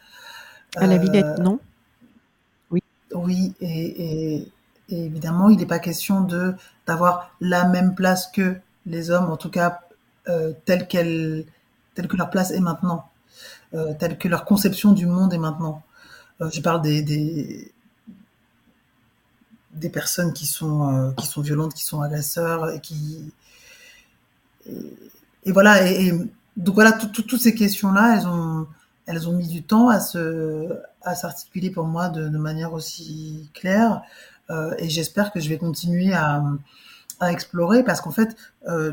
À 0.76 0.86
la 0.86 0.96
Villette, 0.96 1.38
non? 1.38 1.60
Oui. 2.70 2.82
Oui, 3.14 3.54
et, 3.60 4.38
et, 4.38 4.52
évidemment, 4.88 5.50
il 5.50 5.58
n'est 5.58 5.66
pas 5.66 5.78
question 5.78 6.22
de 6.22 6.54
d'avoir 6.86 7.34
la 7.40 7.66
même 7.68 7.94
place 7.94 8.26
que 8.26 8.56
les 8.86 9.10
hommes, 9.10 9.30
en 9.30 9.36
tout 9.36 9.50
cas 9.50 9.80
euh, 10.28 10.52
telle 10.64 10.88
qu'elle, 10.88 11.44
telle 11.94 12.08
que 12.08 12.16
leur 12.16 12.30
place 12.30 12.50
est 12.50 12.60
maintenant, 12.60 13.08
euh, 13.74 13.92
telle 13.98 14.18
que 14.18 14.28
leur 14.28 14.44
conception 14.44 14.92
du 14.92 15.06
monde 15.06 15.32
est 15.34 15.38
maintenant. 15.38 15.82
Euh, 16.40 16.50
je 16.50 16.60
parle 16.60 16.80
des, 16.82 17.02
des, 17.02 17.72
des 19.74 19.90
personnes 19.90 20.32
qui 20.32 20.46
sont 20.46 20.92
euh, 20.92 21.12
qui 21.12 21.26
sont 21.26 21.42
violentes, 21.42 21.74
qui 21.74 21.84
sont 21.84 22.00
agresseurs 22.00 22.70
et 22.70 22.80
qui 22.80 23.32
et, 25.44 25.52
voilà. 25.52 25.90
Et, 25.90 26.12
donc 26.56 26.74
voilà, 26.74 26.92
toutes 26.92 27.40
ces 27.40 27.54
questions-là, 27.54 28.18
elles 28.18 28.26
ont 28.26 28.66
elles 29.12 29.28
ont 29.28 29.32
mis 29.32 29.48
du 29.48 29.62
temps 29.62 29.88
à 29.88 30.00
s'articuler 31.14 31.70
pour 31.70 31.84
moi 31.84 32.08
de, 32.08 32.28
manière 32.38 32.72
aussi 32.72 33.50
claire. 33.54 34.02
Euh, 34.50 34.74
et 34.78 34.88
j'espère 34.88 35.32
que 35.32 35.40
je 35.40 35.48
vais 35.48 35.58
continuer 35.58 36.12
à, 36.14 36.42
explorer 37.28 37.84
parce 37.84 38.00
qu'en 38.00 38.10
fait, 38.10 38.34
euh, 38.66 38.92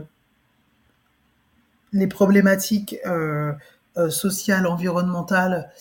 les 1.93 2.05
problématiques 2.05 2.97
euh, 3.07 3.53
sociales, 4.09 4.67
environnementales 4.67 5.71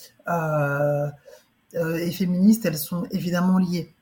et 1.73 2.11
féministes, 2.11 2.65
elles 2.65 2.77
sont 2.77 3.05
évidemment 3.11 3.59
liées. 3.59 3.93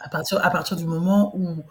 À 0.00 0.10
partir, 0.10 0.76
du 0.76 0.84
moment 0.84 1.34
où, 1.36 1.64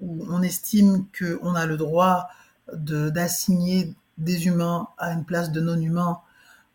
où 0.00 0.26
on 0.28 0.42
estime 0.42 1.06
qu'on 1.16 1.54
a 1.54 1.66
le 1.66 1.76
droit 1.76 2.28
d'assigner 2.72 3.94
des 4.18 4.46
humains 4.46 4.88
à 4.98 5.12
une 5.12 5.24
place 5.24 5.52
de 5.52 5.60
non-humains 5.60 6.20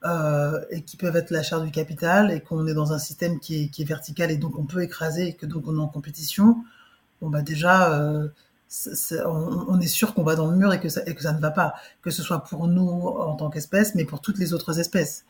euh, 0.06 0.64
et 0.70 0.84
qui 0.84 0.96
peuvent 0.96 1.16
être 1.16 1.32
la 1.32 1.42
chair 1.42 1.62
du 1.62 1.72
capital 1.72 2.32
et 2.32 2.42
qu'on 2.42 2.68
est 2.68 2.74
dans 2.74 2.94
un 2.94 3.00
système 3.00 3.40
qui 3.40 3.64
est, 3.64 3.68
qui 3.70 3.82
est, 3.82 3.86
vertical 3.86 4.30
et 4.30 4.38
donc 4.38 4.58
on 4.60 4.66
peut 4.66 4.84
écraser 4.84 5.30
et 5.30 5.34
que 5.34 5.46
donc 5.48 5.64
on 5.68 5.76
est 5.76 5.82
en 5.82 5.88
compétition, 5.88 6.58
bon 7.22 7.30
bah 7.30 7.42
déjà 7.42 7.94
euh, 7.94 8.28
on, 9.26 9.66
on, 9.70 9.80
est 9.80 9.88
sûr 9.88 10.14
qu'on 10.14 10.24
va 10.24 10.36
dans 10.36 10.52
le 10.52 10.56
mur 10.56 10.72
et 10.72 10.80
que, 10.80 10.90
ça, 10.90 11.02
et 11.08 11.16
que 11.16 11.24
ça 11.24 11.34
ne 11.34 11.40
va 11.40 11.52
pas, 11.52 11.74
que 12.02 12.12
ce 12.12 12.22
soit 12.22 12.44
pour 12.44 12.68
nous 12.68 12.88
en 12.88 13.36
tant 13.36 13.50
qu'espèce, 13.50 13.96
mais 13.96 14.06
pour 14.06 14.22
toutes 14.22 14.38
les 14.38 14.54
autres 14.54 14.80
espèces. 14.80 15.26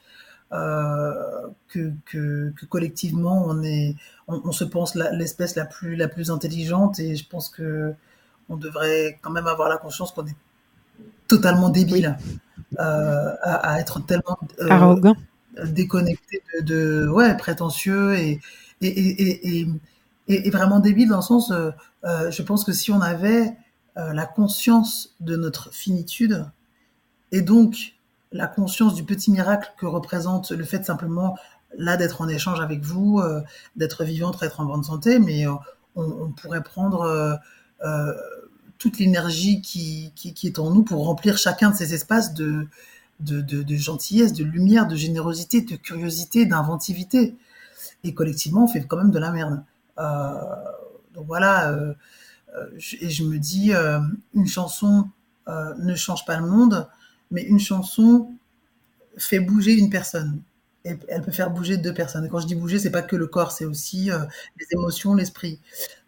Euh, 0.53 1.47
que, 1.67 1.91
que, 2.05 2.53
que, 2.57 2.65
collectivement 2.65 3.43
on 3.47 3.63
est, 3.63 3.95
on, 4.29 4.41
on 4.45 4.53
se 4.53 4.63
pense 4.63 4.95
l'espèce 4.95 5.55
la, 5.57 5.63
la, 5.63 5.69
plus 5.69 5.95
la 5.97 6.07
plus 6.07 6.31
intelligente 6.31 6.99
et 6.99 7.17
je 7.17 7.27
pense 7.27 7.49
que 7.49 7.93
on 8.47 8.55
devrait 8.55 9.19
quand 9.21 9.31
même 9.31 9.47
avoir 9.47 9.67
la 9.67 9.75
conscience 9.77 10.13
qu'on 10.13 10.25
est 10.25 10.35
totalement 11.27 11.69
débile 11.69 12.17
euh, 12.79 13.33
à, 13.41 13.73
à, 13.73 13.79
être 13.79 14.05
tellement 14.05 14.37
euh, 14.59 14.69
arrogant, 14.69 15.15
déconnecté 15.65 16.41
de, 16.61 16.65
de, 16.65 17.09
ouais 17.09 17.35
prétentieux 17.37 18.15
et 18.15 18.39
et, 18.81 18.87
et, 18.87 19.61
et, 19.61 19.67
et, 20.27 20.49
vraiment 20.51 20.79
débile 20.79 21.09
dans 21.09 21.15
le 21.15 21.23
sens, 21.23 21.51
euh, 21.51 21.71
je 22.03 22.41
pense 22.43 22.63
que 22.63 22.71
si 22.71 22.91
on 22.91 23.01
avait 23.01 23.55
la 23.95 24.27
conscience 24.27 25.15
de 25.19 25.35
notre 25.35 25.73
finitude 25.73 26.45
et 27.31 27.41
donc 27.41 27.95
la 28.31 28.45
conscience 28.45 28.93
du 28.93 29.03
petit 29.03 29.31
miracle 29.31 29.71
que 29.79 29.87
représente 29.87 30.51
le 30.51 30.63
fait 30.63 30.85
simplement 30.85 31.35
là 31.75 31.97
d'être 31.97 32.21
en 32.21 32.27
échange 32.27 32.61
avec 32.61 32.81
vous, 32.81 33.19
euh, 33.19 33.41
d'être 33.75 34.03
vivante, 34.03 34.39
d'être 34.39 34.59
en 34.59 34.65
bonne 34.65 34.83
santé, 34.83 35.17
mais 35.17 35.47
on, 35.47 35.59
on, 35.95 36.29
pourrait 36.29 36.61
prendre 36.61 37.39
toute 38.77 38.99
l'énergie 38.99 39.61
qui, 39.61 40.11
qui, 40.15 40.33
qui, 40.33 40.47
est 40.47 40.59
en 40.59 40.71
nous 40.71 40.83
pour 40.83 41.05
remplir 41.05 41.37
chacun 41.37 41.71
de 41.71 41.75
ces 41.75 41.93
espaces 41.93 42.33
de, 42.33 42.67
de, 43.19 43.41
de, 43.41 43.63
de, 43.63 43.75
gentillesse, 43.75 44.33
de 44.33 44.43
lumière, 44.43 44.87
de 44.87 44.95
générosité, 44.95 45.61
de 45.61 45.75
curiosité, 45.75 46.45
d'inventivité. 46.45 47.35
Et 48.03 48.13
collectivement, 48.13 48.65
on 48.65 48.67
fait 48.67 48.85
quand 48.85 48.97
même 48.97 49.11
de 49.11 49.19
la 49.19 49.31
merde. 49.31 49.63
Euh, 49.99 50.33
donc 51.15 51.25
voilà, 51.25 51.71
euh, 51.71 51.93
je, 52.77 52.97
et 53.01 53.09
je 53.09 53.23
me 53.23 53.37
dis, 53.37 53.73
euh, 53.73 53.99
une 54.33 54.47
chanson 54.47 55.09
euh, 55.47 55.73
ne 55.79 55.95
change 55.95 56.25
pas 56.25 56.37
le 56.37 56.45
monde, 56.45 56.87
mais 57.31 57.41
une 57.43 57.59
chanson 57.59 58.33
fait 59.17 59.39
bouger 59.39 59.73
une 59.73 59.89
personne. 59.89 60.41
Et 60.85 60.97
elle 61.09 61.21
peut 61.21 61.31
faire 61.31 61.51
bouger 61.51 61.77
deux 61.77 61.93
personnes. 61.93 62.25
Et 62.25 62.29
quand 62.29 62.39
je 62.39 62.47
dis 62.47 62.55
bouger, 62.55 62.79
c'est 62.79 62.91
pas 62.91 63.01
que 63.01 63.15
le 63.15 63.27
corps, 63.27 63.51
c'est 63.51 63.65
aussi 63.65 64.11
euh, 64.11 64.19
les 64.59 64.65
émotions, 64.71 65.13
l'esprit. 65.15 65.59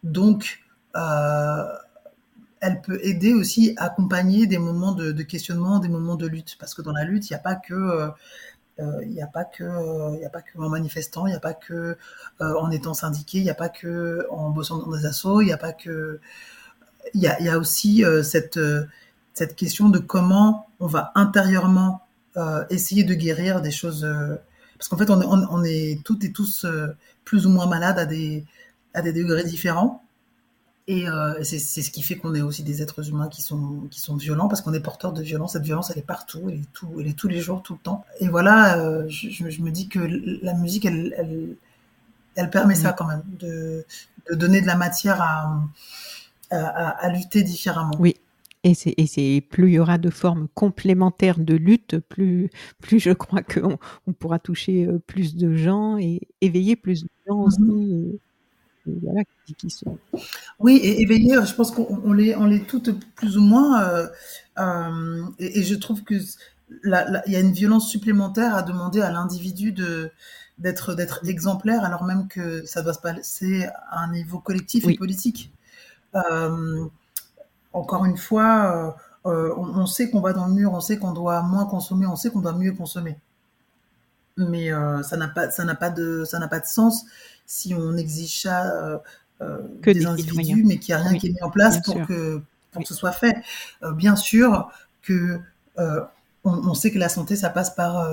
Donc, 0.03 0.61
euh, 0.95 1.63
elle 2.61 2.81
peut 2.81 2.99
aider 3.03 3.33
aussi 3.33 3.73
à 3.77 3.85
accompagner 3.85 4.45
des 4.47 4.57
moments 4.57 4.91
de, 4.91 5.11
questionnement, 5.23 5.79
des 5.79 5.89
moments 5.89 6.15
de 6.15 6.27
lutte. 6.27 6.57
Parce 6.59 6.73
que 6.73 6.81
dans 6.81 6.91
la 6.91 7.03
lutte, 7.03 7.29
il 7.29 7.33
n'y 7.33 7.37
a 7.37 7.41
pas 7.41 7.55
que, 7.55 7.73
euh, 7.73 8.09
que, 8.77 9.03
il 9.03 9.11
n'y 9.11 9.21
a 9.21 9.27
pas 9.27 9.45
que 10.41 10.57
en 10.57 10.69
manifestant, 10.69 11.27
il 11.27 11.31
n'y 11.31 11.35
a 11.35 11.39
pas 11.39 11.53
que 11.53 11.97
euh, 12.41 12.53
en 12.59 12.71
étant 12.71 12.93
syndiqué, 12.93 13.39
il 13.39 13.43
n'y 13.43 13.49
a 13.49 13.55
pas 13.55 13.69
que 13.69 14.25
en 14.29 14.49
bossant 14.49 14.77
dans 14.77 14.95
des 14.95 15.05
assos, 15.05 15.41
il 15.41 15.45
n'y 15.45 15.53
a 15.53 15.57
pas 15.57 15.73
que, 15.73 16.19
il 17.13 17.21
y 17.21 17.49
a, 17.49 17.57
aussi 17.57 18.03
euh, 18.03 18.23
cette 18.23 19.55
question 19.55 19.89
de 19.89 19.99
comment 19.99 20.67
on 20.79 20.87
va 20.87 21.11
intérieurement 21.15 22.01
euh, 22.37 22.65
essayer 22.69 23.03
de 23.03 23.13
guérir 23.13 23.61
des 23.61 23.71
choses. 23.71 24.07
parce 24.77 24.89
qu'en 24.89 24.97
fait, 24.97 25.09
on, 25.09 25.21
on 25.21 25.63
est 25.63 26.01
toutes 26.03 26.23
et 26.23 26.31
tous 26.31 26.65
plus 27.25 27.45
ou 27.45 27.49
moins 27.49 27.67
malades 27.67 27.99
à 27.99 28.05
des 28.05 28.45
à 28.93 29.01
des 29.01 29.13
degrés 29.13 29.43
différents. 29.43 30.03
Et 30.91 31.07
euh, 31.07 31.43
c'est 31.43 31.59
ce 31.59 31.91
qui 31.91 32.01
fait 32.01 32.15
qu'on 32.15 32.33
est 32.33 32.41
aussi 32.41 32.63
des 32.63 32.81
êtres 32.81 33.07
humains 33.07 33.27
qui 33.27 33.43
sont, 33.43 33.87
qui 33.91 33.99
sont 33.99 34.15
violents, 34.15 34.47
parce 34.47 34.61
qu'on 34.61 34.73
est 34.73 34.79
porteur 34.79 35.13
de 35.13 35.21
violence. 35.21 35.53
Cette 35.53 35.61
violence, 35.61 35.91
elle 35.91 35.99
est 35.99 36.01
partout, 36.01 36.41
elle 36.47 36.61
est, 36.61 36.73
tout, 36.73 36.89
elle 36.99 37.05
est 37.05 37.13
tous 37.13 37.27
les 37.27 37.39
jours, 37.41 37.61
tout 37.61 37.73
le 37.73 37.79
temps. 37.79 38.05
Et 38.19 38.27
voilà, 38.27 38.79
euh, 38.79 39.05
je, 39.07 39.29
je, 39.29 39.61
me 39.61 39.69
dis 39.69 39.87
que 39.87 39.99
la 40.41 40.55
musique, 40.55 40.85
elle, 40.85 41.13
elle, 41.15 41.55
elle 42.33 42.49
permet 42.49 42.73
ça 42.73 42.91
quand 42.91 43.05
même, 43.05 43.21
de, 43.39 43.85
de 44.31 44.35
donner 44.35 44.61
de 44.61 44.65
la 44.65 44.75
matière 44.75 45.21
à, 45.21 45.61
à, 46.49 46.89
à 47.05 47.09
lutter 47.13 47.43
différemment. 47.43 47.93
Oui. 47.99 48.15
Et 48.63 48.73
c'est, 48.73 49.45
plus 49.47 49.67
il 49.67 49.73
y 49.75 49.79
aura 49.79 49.99
de 49.99 50.09
formes 50.09 50.47
complémentaires 50.55 51.39
de 51.39 51.53
lutte, 51.53 51.99
plus, 51.99 52.49
plus 52.81 52.99
je 52.99 53.11
crois 53.11 53.43
qu'on 53.43 53.77
on 54.07 54.11
pourra 54.13 54.39
toucher 54.39 54.87
euh, 54.87 54.99
plus 55.05 55.35
de 55.35 55.53
gens 55.53 55.99
et 55.99 56.27
éveiller 56.41 56.75
plus 56.75 57.03
de 57.03 57.09
gens 57.27 57.41
aussi. 57.41 57.61
Mm-hmm. 57.61 58.17
Et 58.87 58.93
voilà, 59.01 59.21
qui 59.57 59.69
sont. 59.69 59.97
Oui, 60.59 60.77
et 60.77 61.01
éveillé, 61.01 61.35
je 61.45 61.53
pense 61.53 61.71
qu'on 61.71 62.01
on 62.03 62.13
les, 62.13 62.35
on 62.35 62.45
les 62.45 62.63
toutes 62.63 63.05
plus 63.15 63.37
ou 63.37 63.41
moins. 63.41 63.83
Euh, 63.83 64.07
euh, 64.59 65.25
et, 65.37 65.59
et, 65.59 65.63
je 65.63 65.75
trouve 65.75 66.03
que 66.03 66.15
il 66.15 67.31
y 67.31 67.35
a 67.35 67.39
une 67.39 67.51
violence 67.51 67.89
supplémentaire 67.89 68.55
à 68.55 68.63
demander 68.63 69.01
à 69.01 69.11
l'individu 69.11 69.71
de 69.71 70.11
d'être 70.57 70.93
d'être 70.93 71.27
exemplaire, 71.27 71.83
alors 71.83 72.03
même 72.03 72.27
que 72.27 72.65
ça 72.65 72.81
doit 72.81 72.93
se 72.93 72.99
passer 72.99 73.67
à 73.89 74.03
un 74.03 74.11
niveau 74.11 74.39
collectif 74.39 74.85
oui. 74.85 74.93
et 74.93 74.97
politique. 74.97 75.51
Euh, 76.15 76.85
encore 77.73 78.05
une 78.05 78.17
fois, 78.17 78.97
on, 79.23 79.31
on, 79.31 79.85
sait 79.85 80.09
qu'on 80.09 80.21
va 80.21 80.33
dans 80.33 80.47
le 80.47 80.53
mur, 80.53 80.73
on 80.73 80.81
sait 80.81 80.97
qu'on 80.97 81.13
doit 81.13 81.41
moins 81.43 81.65
consommer, 81.65 82.05
on 82.07 82.15
sait 82.15 82.29
qu'on 82.29 82.41
doit 82.41 82.53
mieux 82.53 82.73
consommer. 82.73 83.17
Mais 84.39 84.71
euh, 84.71 85.03
ça 85.03 85.17
n'a 85.17 85.27
pas 85.27 85.51
ça 85.51 85.65
n'a 85.65 85.75
pas 85.75 85.89
de 85.89 86.23
ça 86.25 86.39
n'a 86.39 86.47
pas 86.47 86.59
de 86.59 86.65
sens 86.65 87.05
si 87.49 87.73
on 87.73 87.97
exige 87.97 88.43
ça 88.43 88.71
euh, 88.71 88.97
euh, 89.41 89.57
que 89.81 89.89
des, 89.89 89.99
des 90.01 90.05
individus, 90.05 90.43
citoyens. 90.43 90.63
mais 90.67 90.77
qu'il 90.77 90.93
n'y 90.95 91.01
a 91.01 91.03
rien 91.03 91.11
oui, 91.13 91.19
qui 91.19 91.27
est 91.27 91.31
mis 91.31 91.41
en 91.41 91.49
place 91.49 91.81
pour 91.81 91.95
que, 92.05 92.37
pour 92.71 92.79
oui. 92.79 92.83
que 92.83 92.87
ce 92.87 92.93
soit 92.93 93.11
fait. 93.11 93.35
Euh, 93.83 93.91
bien 93.91 94.15
sûr 94.15 94.69
que 95.01 95.39
on, 95.77 96.51
on, 96.51 96.73
sait 96.73 96.91
que 96.91 96.99
la 96.99 97.09
santé, 97.09 97.35
ça 97.35 97.49
passe 97.49 97.73
par 97.73 98.07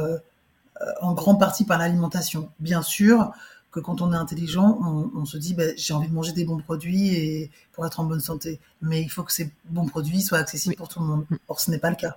en 1.00 1.12
grande 1.14 1.38
partie 1.38 1.64
par 1.64 1.78
l'alimentation. 1.78 2.48
Bien 2.60 2.80
sûr 2.80 3.32
que 3.72 3.80
quand 3.80 4.00
on 4.00 4.12
est 4.12 4.16
intelligent, 4.16 4.78
on, 4.82 5.10
on 5.14 5.24
se 5.26 5.36
dit 5.36 5.52
ben, 5.52 5.74
j'ai 5.76 5.92
envie 5.92 6.08
de 6.08 6.14
manger 6.14 6.32
des 6.32 6.44
bons 6.44 6.58
produits 6.58 7.14
et 7.14 7.50
pour 7.72 7.84
être 7.86 8.00
en 8.00 8.04
bonne 8.04 8.20
santé. 8.20 8.58
Mais 8.80 9.02
il 9.02 9.10
faut 9.10 9.22
que 9.24 9.32
ces 9.32 9.52
bons 9.66 9.86
produits 9.86 10.22
soient 10.22 10.38
accessibles 10.38 10.72
oui. 10.72 10.76
pour 10.76 10.88
tout 10.88 11.00
le 11.00 11.06
monde. 11.06 11.26
Or, 11.48 11.60
ce 11.60 11.70
n'est 11.70 11.78
pas 11.78 11.90
le 11.90 11.96
cas. 11.96 12.16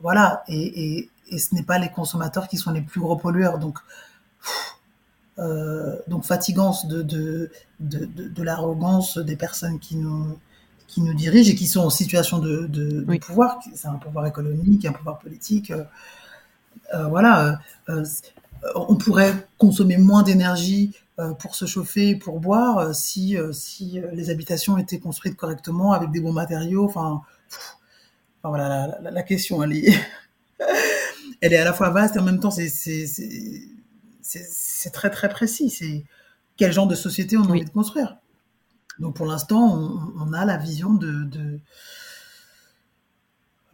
voilà. 0.00 0.42
Et, 0.48 0.98
et, 0.98 1.10
et 1.28 1.38
ce 1.38 1.54
n'est 1.54 1.62
pas 1.62 1.78
les 1.78 1.90
consommateurs 1.90 2.48
qui 2.48 2.56
sont 2.56 2.72
les 2.72 2.82
plus 2.82 3.00
gros 3.00 3.16
pollueurs. 3.16 3.58
Donc, 3.58 3.78
pff, 4.40 4.78
euh, 5.38 5.96
donc 6.06 6.24
fatigance 6.24 6.86
de, 6.86 7.02
de, 7.02 7.50
de, 7.80 8.04
de, 8.04 8.28
de 8.28 8.42
l'arrogance 8.42 9.18
des 9.18 9.36
personnes 9.36 9.80
qui 9.80 9.96
nous, 9.96 10.38
qui 10.94 11.00
nous 11.00 11.14
dirigent 11.14 11.50
et 11.50 11.54
qui 11.56 11.66
sont 11.66 11.80
en 11.80 11.90
situation 11.90 12.38
de, 12.38 12.66
de, 12.66 13.04
oui. 13.08 13.18
de 13.18 13.24
pouvoir. 13.24 13.58
C'est 13.74 13.88
un 13.88 13.94
pouvoir 13.94 14.26
économique, 14.26 14.84
un 14.84 14.92
pouvoir 14.92 15.18
politique. 15.18 15.70
Euh, 15.72 15.84
euh, 16.94 17.08
voilà. 17.08 17.58
Euh, 17.88 18.04
on 18.76 18.96
pourrait 18.96 19.48
consommer 19.58 19.96
moins 19.98 20.22
d'énergie 20.22 20.94
pour 21.38 21.54
se 21.54 21.66
chauffer, 21.66 22.16
pour 22.16 22.40
boire, 22.40 22.94
si, 22.94 23.36
si 23.52 24.00
les 24.14 24.30
habitations 24.30 24.78
étaient 24.78 24.98
construites 24.98 25.36
correctement 25.36 25.92
avec 25.92 26.10
des 26.10 26.20
bons 26.20 26.32
matériaux. 26.32 26.86
Enfin, 26.86 27.20
pff, 27.50 27.76
enfin 28.40 28.48
voilà, 28.48 28.68
la, 28.68 29.00
la, 29.02 29.10
la, 29.10 29.22
question, 29.22 29.62
elle 29.62 29.74
est, 29.74 29.92
elle 31.40 31.52
est 31.52 31.58
à 31.58 31.64
la 31.64 31.72
fois 31.72 31.90
vaste 31.90 32.16
et 32.16 32.18
en 32.18 32.24
même 32.24 32.40
temps, 32.40 32.50
c'est 32.50 32.64
très 34.92 35.10
très 35.10 35.28
précis. 35.28 35.70
C'est 35.70 36.04
quel 36.56 36.72
genre 36.72 36.86
de 36.86 36.94
société 36.94 37.36
on 37.36 37.48
a 37.48 37.50
oui. 37.50 37.52
envie 37.52 37.64
de 37.64 37.70
construire. 37.70 38.16
Donc 38.98 39.16
pour 39.16 39.26
l'instant, 39.26 39.74
on 39.74 40.12
on 40.18 40.32
a 40.32 40.44
la 40.44 40.56
vision 40.58 40.94
de 40.94 41.24
de 41.24 41.60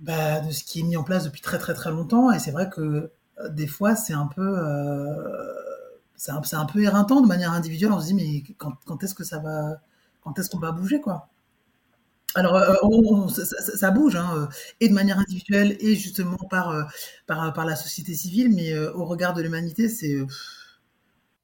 bah, 0.00 0.40
de 0.40 0.50
ce 0.50 0.64
qui 0.64 0.80
est 0.80 0.82
mis 0.82 0.96
en 0.96 1.04
place 1.04 1.24
depuis 1.24 1.40
très, 1.42 1.58
très, 1.58 1.74
très 1.74 1.90
longtemps 1.90 2.30
et 2.32 2.38
c'est 2.38 2.50
vrai 2.52 2.68
que, 2.70 2.80
heu, 3.40 3.50
des 3.50 3.66
fois, 3.66 3.96
c'est 3.96 4.14
un 4.14 4.26
peu, 4.26 4.42
heu, 4.58 5.54
c'est 6.16 6.32
un 6.32 6.40
un 6.52 6.66
peu 6.66 6.82
éreintant 6.82 7.20
de 7.20 7.26
manière 7.26 7.52
individuelle. 7.52 7.92
On 7.92 8.00
se 8.00 8.06
dit: 8.06 8.14
«Mais 8.14 8.42
quand 8.58 8.72
quand 8.86 9.02
est-ce 9.04 9.14
que 9.14 9.24
ça 9.24 9.38
va 9.38 9.80
quand 10.22 10.38
est-ce 10.38 10.50
qu'on 10.50 10.58
va 10.58 10.72
bouger, 10.72 11.00
quoi?» 11.00 11.28
Alors, 12.34 12.56
heu, 12.56 12.76
on 12.82 13.02
on 13.24 13.28
ça 13.28 13.44
ça 13.44 13.76
ça 13.76 13.90
bouge, 13.90 14.14
hein, 14.16 14.30
heu, 14.36 14.48
et 14.80 14.88
de 14.88 14.94
manière 14.94 15.18
individuelle 15.18 15.76
et 15.80 15.96
justement 15.96 16.36
par, 16.48 16.70
heu, 16.72 16.84
par, 17.26 17.52
par 17.52 17.64
la 17.66 17.74
société 17.76 18.14
civile, 18.14 18.50
mais, 18.54 18.76
au 18.78 19.04
regard 19.04 19.34
de 19.34 19.42
l'humanité, 19.42 19.88
c'est, 19.88 20.16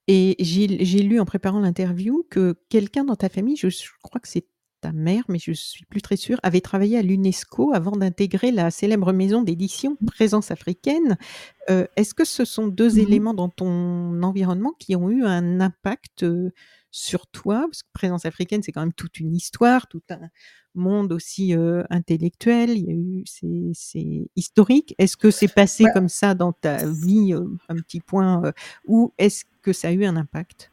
Et 0.09 0.37
j'ai 0.39 0.67
lu 1.03 1.19
en 1.19 1.25
préparant 1.25 1.59
l'interview 1.61 2.25
que 2.31 2.55
quelqu'un 2.69 3.05
dans 3.05 3.17
ta 3.17 3.29
famille, 3.29 3.57
je 3.57 3.69
je 3.69 3.89
crois 4.03 4.21
que 4.21 4.29
c'est 4.29 4.47
ta 4.81 4.93
mère, 4.93 5.25
mais 5.29 5.39
je 5.41 5.51
suis 5.53 5.85
plus 5.87 6.01
très 6.03 6.17
sûre, 6.17 6.39
avait 6.45 6.61
travaillé 6.61 6.99
à 6.99 7.03
l'UNESCO 7.03 7.73
avant 7.75 7.93
d'intégrer 7.93 8.53
la 8.53 8.71
célèbre 8.71 9.13
maison 9.13 9.43
d'édition 9.43 9.97
Mmh. 10.01 10.07
Présence 10.07 10.51
africaine. 10.53 11.17
Est-ce 11.69 12.15
que 12.15 12.25
ce 12.25 12.45
sont 12.45 12.69
2 12.69 12.93
Mmh 12.93 13.01
mh. 13.17 13.21
éléments 13.21 13.35
dans 13.35 13.49
ton 13.49 14.23
environnement 14.23 14.73
qui 14.79 14.95
ont 14.97 15.11
eu 15.11 15.25
un 15.25 15.61
impact, 15.61 16.25
sur 16.97 17.27
toi? 17.27 17.61
Parce 17.71 17.83
que 17.83 17.89
Présence 17.93 18.25
africaine, 18.25 18.63
c'est 18.63 18.73
quand 18.73 18.81
même 18.81 18.93
toute 18.93 19.21
une 19.21 19.37
histoire, 19.37 19.87
tout 19.87 20.03
un 20.11 20.31
monde 20.75 21.13
aussi, 21.13 21.55
intellectuel. 21.91 22.71
Il 22.71 22.85
y 22.85 22.91
a 22.91 22.95
eu 22.95 23.23
c'est 23.27 23.71
c'est 23.75 24.31
historique. 24.35 24.95
Est-ce 24.99 25.17
que 25.17 25.31
c'est 25.31 25.49
passé 25.49 25.85
comme 25.93 26.09
ça 26.09 26.35
dans 26.35 26.53
ta 26.53 26.87
vie, 26.87 27.35
un 27.69 27.77
petit 27.77 28.01
point, 28.01 28.53
ou 28.87 29.13
est-ce 29.19 29.45
que 29.63 29.73
ça 29.73 29.89
a 29.89 29.93
eu 29.93 30.05
un 30.05 30.17
impact? 30.17 30.71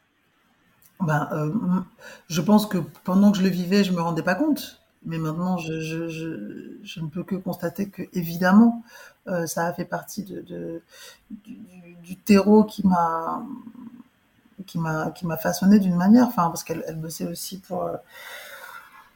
Ben, 1.01 1.85
je 2.27 2.41
pense 2.41 2.65
que 2.67 2.77
pendant 3.03 3.31
que 3.31 3.37
je 3.37 3.43
le 3.43 3.49
vivais, 3.49 3.83
je 3.83 3.91
me 3.91 3.99
rendais 4.01 4.23
pas 4.23 4.35
compte, 4.35 4.81
mais 5.05 5.17
maintenant 5.17 5.57
je 5.57 5.81
je 5.81 6.07
je 6.07 6.77
je 6.83 6.99
ne 7.01 7.07
peux 7.07 7.23
que 7.23 7.35
constater 7.35 7.89
qu'évidemment, 7.89 8.83
heu, 9.27 9.45
ça 9.45 9.65
a 9.67 9.73
fait 9.73 9.85
partie 9.85 10.23
de 10.23 10.41
du 10.41 10.81
du 12.01 12.15
terreau 12.15 12.63
qui 12.63 12.87
m'a 12.87 13.43
qui 14.73 14.79
m'a 14.79 15.11
qui 15.11 15.27
m'a 15.27 15.37
façonné 15.37 15.77
d'une 15.79 15.95
manière, 15.95 16.27
enfin 16.27 16.45
parce 16.49 16.63
qu'elle 16.63 16.83
elle 16.87 16.95
bossait 16.99 17.27
aussi 17.27 17.59
pour, 17.59 17.83
heu 17.83 17.97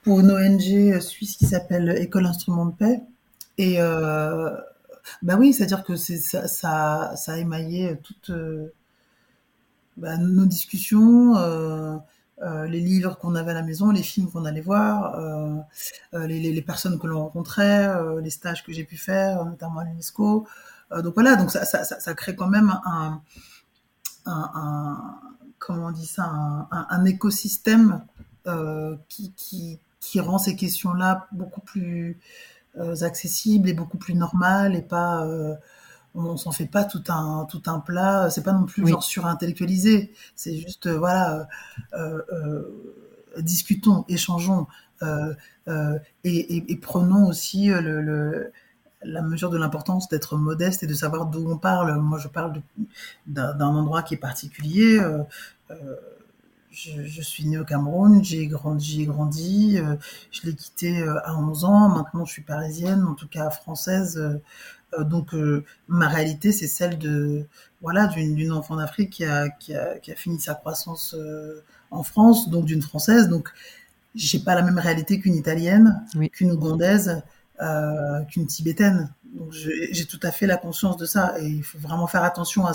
pour 0.04 0.20
une 0.20 0.32
ONG 0.32 1.00
suisse 1.02 1.36
qui 1.36 1.46
s'appelle 1.46 1.90
École 1.98 2.26
Instruments 2.28 2.68
de 2.68 2.72
Paix 2.74 3.02
et 3.58 3.82
heu, 3.82 4.52
bah, 5.24 5.36
oui, 5.40 5.54
c'est-à-dire 5.54 5.84
que 5.84 5.96
ça 5.96 6.48
ça 6.48 7.16
ça 7.16 7.34
a 7.34 7.38
émaillé 7.38 7.98
toute, 8.04 8.30
heu 8.30 8.74
bah, 9.98 10.18
nos 10.18 10.46
discussions, 10.46 11.36
heu, 11.38 12.00
les 12.68 12.80
livres 12.80 13.18
qu'on 13.18 13.34
avait 13.34 13.52
à 13.52 13.56
la 13.56 13.64
maison, 13.64 13.90
les 13.90 14.04
films 14.04 14.30
qu'on 14.30 14.46
allait 14.46 14.62
voir, 14.62 15.20
les 16.14 16.40
les 16.40 16.62
personnes 16.62 17.00
que 17.00 17.08
l'on 17.08 17.22
rencontrait, 17.22 17.90
les 18.22 18.30
stages 18.30 18.64
que 18.64 18.72
j'ai 18.72 18.84
pu 18.84 18.96
faire, 18.98 19.44
notamment 19.46 19.80
à 19.80 19.86
l'UNESCO. 19.86 20.48
Donc 21.04 21.14
voilà, 21.16 21.36
donc 21.36 21.50
ça 21.52 21.66
ça 21.66 21.84
ça 21.84 22.14
crée 22.14 22.36
quand 22.36 22.48
même 22.48 22.72
un 22.86 23.22
comment 25.60 25.88
on 25.88 25.92
dit 25.92 26.06
ça? 26.06 26.24
Un 26.26 26.68
un 26.72 26.88
un 26.90 27.06
écosystème, 27.06 28.04
heu, 28.48 28.98
qui 29.10 29.34
qui 29.36 29.80
qui 30.00 30.20
rend 30.22 30.38
ces 30.40 30.56
questions-là 30.56 31.28
beaucoup 31.32 31.62
plus, 31.62 32.20
heu, 32.80 33.04
accessibles 33.04 33.70
et 33.70 33.74
beaucoup 33.74 33.98
plus 33.98 34.16
normales 34.16 34.76
et 34.76 34.82
pas, 34.84 35.26
heu, 35.28 35.56
on 36.16 36.38
s'en 36.38 36.52
fait 36.54 36.68
pas 36.68 36.86
tout 36.86 37.04
un 37.10 37.46
tout 37.50 37.64
un 37.68 37.80
plat, 37.82 38.30
c'est 38.32 38.44
pas 38.44 38.54
non 38.54 38.66
plus 38.66 38.84
Oui. 38.84 38.92
genre 38.92 39.04
surintellectualisé. 39.04 40.14
C'est 40.36 40.58
juste, 40.58 40.88
voilà, 40.90 41.48
discutons, 43.40 44.06
échangeons, 44.10 44.68
et 45.04 46.58
et 46.58 46.72
et 46.72 46.78
prenons 46.78 47.28
aussi, 47.28 47.68
le 47.70 48.52
la 49.08 49.22
mesure 49.22 49.50
de 49.50 49.58
l'importance 49.58 50.10
d'être 50.10 50.38
modeste 50.38 50.84
et 50.84 50.88
de 50.88 50.94
savoir 50.94 51.28
d'où 51.28 51.50
on 51.52 51.58
parle. 51.58 52.00
Moi, 52.02 52.20
je 52.20 52.28
parle 52.28 52.62
d'un 53.28 53.60
endroit 53.62 54.04
qui 54.04 54.16
est 54.16 54.18
particulier, 54.18 55.00
heu 55.00 55.24
heu, 55.72 56.00
je 56.72 57.04
je 57.06 57.22
suis 57.22 57.46
née 57.48 57.58
au 57.60 57.66
Cameroun, 57.66 58.24
j'y 58.24 58.40
ai 58.42 58.48
grand 58.48 58.78
j'y 58.80 59.04
ai 59.04 59.06
grandi, 59.06 59.78
heu, 59.80 59.98
je 60.32 60.42
l'ai 60.48 60.56
quitté, 60.56 61.04
à 61.26 61.36
11 61.38 61.66
ans. 61.66 61.90
Maintenant, 61.90 62.26
je 62.26 62.34
suis 62.34 62.44
parisienne, 62.44 63.04
en 63.06 63.16
tout 63.16 63.28
cas 63.28 63.50
française, 63.50 64.40
donc 65.00 65.34
ma 65.88 66.08
réalité, 66.08 66.52
c'est 66.52 66.68
celle 66.68 66.98
de 66.98 67.46
voilà, 67.82 68.08
d'une 68.08 68.52
enfant 68.52 68.76
d'Afrique 68.78 69.12
qui 69.12 69.26
a 69.26 69.50
qui 69.50 69.76
a 69.76 70.00
qui 70.00 70.12
a 70.12 70.16
fini 70.16 70.40
sa 70.40 70.56
croissance, 70.56 71.16
en 71.92 72.04
France, 72.04 72.50
donc 72.50 72.66
d'une 72.66 72.82
française, 72.82 73.30
donc 73.30 73.50
j'ai 74.16 74.40
pas 74.40 74.56
la 74.56 74.62
même 74.64 74.80
réalité 74.80 75.20
qu'une 75.20 75.36
italienne, 75.36 76.04
Oui. 76.16 76.32
qu'une 76.32 76.52
ougandaise, 76.52 77.24
heu, 77.62 78.26
qu'une 78.30 78.48
tibétaine. 78.48 79.14
Donc 79.36 79.52
j'ai 79.52 80.06
tout 80.06 80.20
à 80.24 80.32
fait 80.32 80.48
la 80.48 80.58
conscience 80.58 80.98
de 80.98 81.06
ça 81.06 81.36
et 81.40 81.48
il 81.48 81.64
faut 81.64 81.78
vraiment 81.80 82.08
faire 82.08 82.24
attention 82.24 82.66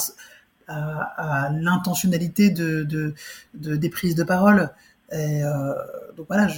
à 0.68 1.50
l'intentionnalité 1.52 2.50
de 2.50 2.82
de 2.84 3.14
de 3.54 3.76
des 3.76 3.90
prises 3.90 4.14
de 4.14 4.24
parole 4.24 4.70
et 5.10 5.42
heu, 5.44 5.74
donc 6.16 6.26
voilà, 6.28 6.48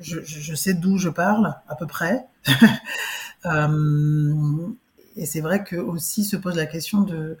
je 0.00 0.54
sais 0.54 0.74
d'où 0.74 0.98
je 0.98 1.08
parle 1.08 1.54
à 1.68 1.74
peu 1.76 1.86
près. 1.86 2.26
Hem, 3.44 4.74
et 5.16 5.26
c'est 5.26 5.40
vrai 5.40 5.64
qu'aussi 5.64 6.24
se 6.24 6.36
pose 6.36 6.56
la 6.56 6.66
question 6.66 7.02
de 7.02 7.38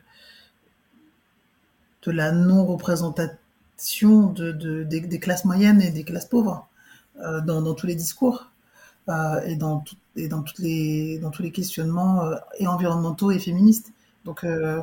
de 2.02 2.10
la 2.12 2.32
non 2.32 2.64
représentation 2.66 4.26
de 4.26 4.52
de 4.52 4.84
des 4.84 5.20
classes 5.20 5.44
moyennes 5.44 5.80
et 5.82 5.90
des 5.90 6.04
classes 6.04 6.26
pauvres, 6.26 6.68
dans 7.46 7.74
tous 7.74 7.86
les 7.86 7.94
discours, 7.94 8.50
et 9.46 9.56
dans 9.56 9.80
toutes 9.80 9.98
et 10.16 10.28
dans 10.28 10.42
toutes 10.42 10.58
les 10.60 11.18
dans 11.18 11.30
tous 11.30 11.42
les 11.42 11.50
questionnements, 11.52 12.24
heu, 12.24 12.36
et 12.58 12.66
environnementaux 12.66 13.30
et 13.30 13.38
féministes. 13.38 13.92
Donc 14.24 14.44
heu 14.44 14.82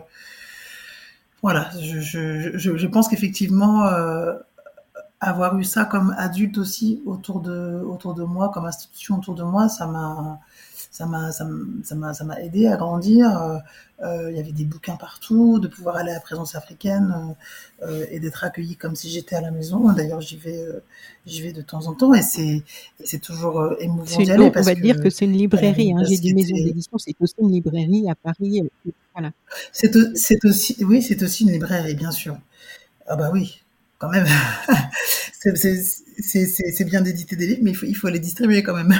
voilà, 1.42 1.70
je 1.82 2.00
je 2.00 2.58
je 2.58 2.78
je 2.78 2.88
pense 2.88 3.08
qu'effectivement, 3.08 3.90
avoir 5.20 5.58
eu 5.58 5.64
ça 5.64 5.86
comme 5.86 6.14
adulte 6.18 6.58
aussi 6.58 7.02
autour 7.06 7.42
de 7.42 7.82
autour 7.86 8.14
de 8.16 8.24
moi, 8.24 8.50
comme 8.50 8.66
institution 8.66 9.18
autour 9.18 9.36
de 9.36 9.44
moi, 9.44 9.70
ça 9.70 9.88
m'a 9.88 10.40
ça 10.92 11.06
m'a 11.08 11.32
ça 11.32 11.46
m'a 11.96 12.14
ça 12.14 12.24
m'a 12.26 12.42
aidée 12.42 12.68
à 12.68 12.78
grandir, 12.78 13.28
heu 13.42 13.60
heu, 14.06 14.32
il 14.32 14.38
y 14.38 14.40
avait 14.40 14.52
des 14.52 14.66
bouquins 14.66 14.96
partout, 14.98 15.60
de 15.60 15.68
pouvoir 15.68 15.98
aller 15.98 16.12
à 16.12 16.16
la 16.16 16.20
Présence 16.22 16.56
africaine, 16.56 17.36
heu, 17.84 18.08
et 18.12 18.20
d'être 18.20 18.44
accueillie 18.44 18.76
comme 18.78 18.96
si 18.96 19.10
j'étais 19.10 19.36
à 19.36 19.42
la 19.42 19.52
maison. 19.52 19.92
D'ailleurs, 19.94 20.22
j'y 20.22 20.38
vais, 20.38 20.66
j'y 21.26 21.42
vais 21.44 21.54
de 21.54 21.62
temps 21.62 21.88
en 21.88 21.94
temps 21.96 22.14
et 22.14 22.22
c'est 22.24 22.64
c'est 23.06 23.20
toujours, 23.22 23.76
émouvant 23.80 24.22
d'y 24.22 24.32
aller 24.32 24.50
on 24.50 24.54
on 24.58 24.64
parce 24.64 24.72
va 24.72 24.76
dire 24.76 25.00
que 25.00 25.10
que, 25.10 25.10
c'est 25.10 25.26
une 25.26 25.38
librairie, 25.38 25.94
hein. 25.94 26.02
parce 26.02 26.10
J'ai 26.10 26.18
que 26.20 26.24
dit 26.24 26.32
maison 26.34 26.58
d'édition, 26.60 26.98
c'est 26.98 27.16
aussi 27.22 27.36
une 27.40 27.52
librairie 27.52 28.10
à 28.10 28.16
Paris, 28.16 28.62
voilà. 29.14 29.32
C'est 29.72 29.96
au 29.96 30.16
c'est 30.16 30.44
aussi 30.46 30.78
oui, 30.84 31.02
c'est 31.02 31.22
aussi 31.24 31.44
une 31.44 31.52
librairie, 31.52 31.96
bien 31.96 32.12
sûr. 32.12 32.38
Ah 33.08 33.16
bah 33.18 33.32
oui, 33.34 33.62
quand 34.00 34.10
même. 34.10 34.28
C'est 35.44 36.86
bien 36.86 37.02
d'éditer 37.02 37.36
des 37.36 37.48
livres, 37.48 37.62
mais 37.64 37.72
il 37.72 37.78
faut 37.78 37.86
il 37.88 37.96
faut 37.96 38.10
les 38.10 38.20
distribuer 38.20 38.64
quand 38.64 38.76
même. 38.76 38.94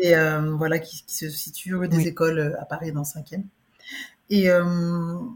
Et 0.00 0.14
heu, 0.16 0.50
voilà, 0.56 0.78
qui 0.78 1.04
qui 1.06 1.16
se 1.16 1.28
situe 1.30 1.74
rue 1.76 1.88
des 1.88 1.96
Oui. 1.96 2.08
Écoles, 2.08 2.38
heu, 2.38 2.60
à 2.60 2.64
Paris 2.64 2.92
dans 2.92 3.00
le 3.00 3.04
5e. 3.06 3.44
Et 4.30 4.44
hem, 4.46 5.34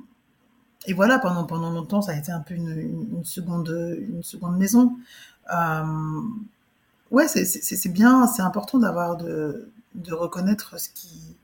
et 0.87 0.95
voilà, 0.95 1.19
pendant 1.21 1.45
pendant 1.47 1.71
longtemps, 1.71 2.03
ça 2.03 2.13
a 2.13 2.17
été 2.17 2.33
un 2.33 2.41
peu 2.41 2.55
une 2.55 2.71
une 2.79 3.09
une 3.19 3.25
seconde, 3.27 3.71
une 4.01 4.23
seconde 4.25 4.59
maison. 4.59 4.97
Hem, 5.53 6.31
ouais, 7.13 7.29
c'est 7.29 7.91
bien, 7.93 8.27
c'est 8.29 8.43
important 8.43 8.79
d'avoir 8.79 9.17
de 9.19 9.71
de 9.97 10.15
reconnaître 10.15 10.81
ce 10.81 10.89
qui 10.91 11.37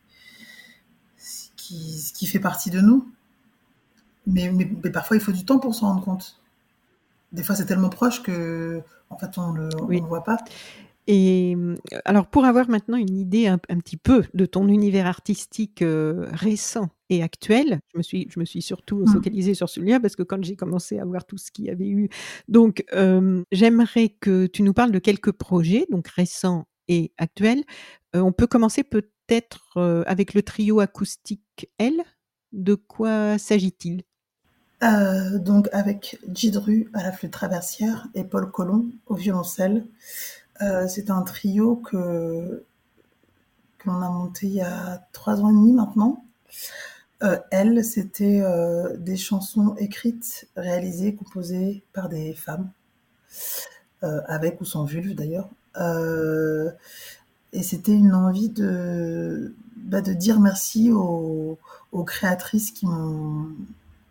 ce 1.16 1.48
qui 1.56 2.00
ce 2.00 2.12
qui 2.12 2.26
fait 2.26 2.40
partie 2.40 2.70
de 2.70 2.80
nous. 2.80 3.06
Mais 4.26 4.50
mais 4.52 4.68
mais 4.84 4.90
parfois, 4.90 5.16
il 5.16 5.22
faut 5.22 5.32
du 5.32 5.44
temps 5.44 5.58
pour 5.58 5.74
s'en 5.74 5.88
rendre 5.88 6.04
compte. 6.04 6.36
Des 7.32 7.44
fois, 7.44 7.56
c'est 7.56 7.66
tellement 7.66 7.90
proche 7.90 8.22
qu'en 8.22 9.18
fait, 9.18 9.38
on 9.38 9.52
le 9.52 9.68
Oui. 9.88 10.02
le 10.02 10.06
voit 10.08 10.24
pas. 10.24 10.38
Et 11.10 11.56
mmh, 11.56 11.76
alors 12.04 12.28
pour 12.28 12.44
avoir 12.44 12.68
maintenant 12.70 12.98
une 12.98 13.16
idée 13.16 13.46
un 13.48 13.58
un 13.70 13.78
petit 13.80 13.96
peu 13.96 14.24
de 14.34 14.46
ton 14.46 14.68
univers 14.68 15.06
artistique, 15.06 15.82
heu, 15.82 16.26
récent 16.32 16.90
et 17.10 17.22
actuel, 17.22 17.80
je 17.94 17.98
me 17.98 18.02
suis 18.02 18.28
je 18.30 18.38
me 18.40 18.44
suis 18.44 18.60
surtout 18.62 19.06
Mmh. 19.06 19.06
focalisée 19.06 19.54
sur 19.54 19.70
celui-là 19.70 20.00
parce 20.00 20.16
que 20.16 20.22
quand 20.22 20.44
j'ai 20.44 20.56
commencé 20.56 20.98
à 20.98 21.06
voir 21.06 21.24
tout 21.26 21.38
ce 21.38 21.50
qu'il 21.50 21.64
y 21.66 21.70
avait 21.70 21.88
eu 21.88 22.10
donc 22.48 22.84
hem, 22.92 23.44
j'aimerais 23.52 24.10
que 24.20 24.46
tu 24.46 24.62
nous 24.62 24.74
parles 24.74 24.92
de 24.92 24.98
quelques 25.00 25.32
projets, 25.32 25.86
donc 25.90 26.08
récents 26.08 26.66
et 26.88 27.12
actuels. 27.18 27.64
On 28.14 28.32
peut 28.32 28.46
commencer 28.46 28.84
peut-être, 28.84 29.78
avec 30.06 30.34
le 30.34 30.42
trio 30.42 30.80
acoustique 30.80 31.70
L? 31.78 31.94
De 32.52 32.74
quoi 32.74 33.38
s'agit-il? 33.38 34.02
Donc 35.44 35.68
avec 35.72 36.18
Djidru 36.32 36.88
à 36.94 37.02
la 37.02 37.12
flûte 37.12 37.32
traversière 37.32 38.06
et 38.14 38.24
Paul 38.24 38.50
Colomb 38.50 38.86
au 39.06 39.14
violoncelle. 39.16 39.86
Heu, 40.60 40.88
c'est 40.88 41.10
un 41.10 41.22
trio 41.22 41.76
que 41.76 42.64
qu'on 43.82 44.02
a 44.02 44.10
monté 44.10 44.46
il 44.46 44.54
y 44.54 44.60
a 44.60 45.06
3 45.12 45.40
ans 45.40 45.50
et 45.50 45.52
demi 45.52 45.72
maintenant. 45.72 46.24
Heu, 47.22 47.38
L, 47.50 47.84
c'était, 47.84 48.40
heu, 48.42 48.96
des 48.98 49.16
chansons 49.16 49.74
écrites, 49.78 50.48
réalisées, 50.56 51.14
composées 51.14 51.82
par 51.92 52.08
des 52.08 52.34
femmes. 52.34 52.70
avec 54.02 54.60
ou 54.60 54.64
sans 54.64 54.84
vulve 54.84 55.14
d'ailleurs. 55.14 55.48
et 57.52 57.62
c'était 57.62 57.92
une 57.92 58.14
envie 58.14 58.48
de, 58.48 59.54
bah, 59.76 60.00
de 60.02 60.12
dire 60.12 60.40
merci 60.40 60.90
aux, 60.92 61.58
aux 61.92 62.04
créatrices 62.04 62.70
qui 62.70 62.86
m'ont 62.86 63.48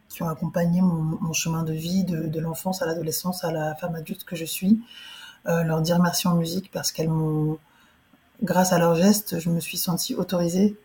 qui 0.09 0.23
ont 0.23 0.29
accompagné 0.29 0.81
mon, 0.81 1.33
chemin 1.33 1.63
de 1.63 1.73
vie 1.73 2.03
de 2.03 2.39
l'enfance 2.39 2.81
à 2.81 2.85
l'adolescence 2.85 3.43
à 3.43 3.51
la 3.51 3.75
femme 3.75 3.95
adulte 3.95 4.23
que 4.23 4.35
je 4.35 4.45
suis. 4.45 4.81
Euh, 5.47 5.63
leur 5.63 5.81
dire 5.81 5.99
merci 5.99 6.27
en 6.27 6.35
musique 6.35 6.71
parce 6.71 6.91
qu'elles 6.91 7.09
m'ont, 7.09 7.57
grâce 8.43 8.73
à 8.73 8.79
leurs 8.79 8.95
gestes, 8.95 9.39
je 9.39 9.49
me 9.49 9.59
suis 9.59 9.77
sentie 9.77 10.13
autorisée, 10.15 10.75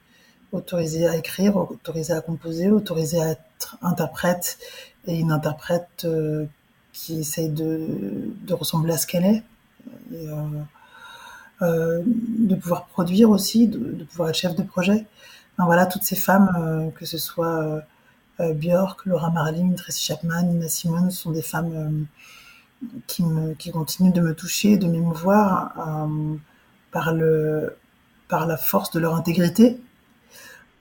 autorisée 0.53 1.09
à 1.09 1.17
écrire, 1.17 1.57
autorisée 1.57 2.13
à 2.13 2.21
composer, 2.21 2.71
autorisée 2.71 3.21
à 3.21 3.31
être 3.31 3.79
interprète 3.83 4.59
et 5.07 5.19
une 5.19 5.33
interprète 5.33 6.05
euh, 6.05 6.47
qui 6.93 7.21
essaye 7.21 7.49
de, 7.49 7.87
de, 8.47 8.55
ressembler 8.55 8.93
à 8.95 8.99
ce 8.99 9.07
qu'elle 9.07 9.25
est. 9.25 9.43
Euh, 10.13 10.63
euh, 11.63 12.03
de 12.05 12.57
pouvoir 12.57 12.87
produire 12.87 13.31
aussi, 13.31 13.69
de, 13.69 13.79
de, 13.79 14.05
pouvoir 14.05 14.31
être 14.31 14.37
chef 14.37 14.57
de 14.57 14.65
projet. 14.65 15.07
Enfin, 15.57 15.67
voilà, 15.67 15.87
toutes 15.87 16.03
ces 16.03 16.17
femmes, 16.17 16.51
euh, 16.59 16.91
que 16.91 17.07
ce 17.07 17.19
soit 17.19 17.83
euh, 18.41 18.53
Björk, 18.55 19.07
Laura 19.07 19.31
Marling, 19.31 19.77
Tracy 19.77 20.05
Chapman, 20.05 20.43
Nina 20.43 20.69
Simone, 20.69 21.13
sont 21.13 21.31
des 21.31 21.43
femmes 21.43 22.07
qui, 23.07 23.23
me, 23.25 23.55
qui 23.55 23.71
continuent 23.71 24.13
de 24.13 24.21
me 24.21 24.35
toucher, 24.35 24.77
de 24.77 24.87
m'émouvoir 24.87 25.75
euh, 25.79 26.37
par, 26.91 27.13
le, 27.13 27.77
par 28.29 28.47
la 28.47 28.57
force 28.57 28.91
de 28.91 29.01
leur 29.01 29.15
intégrité, 29.15 29.81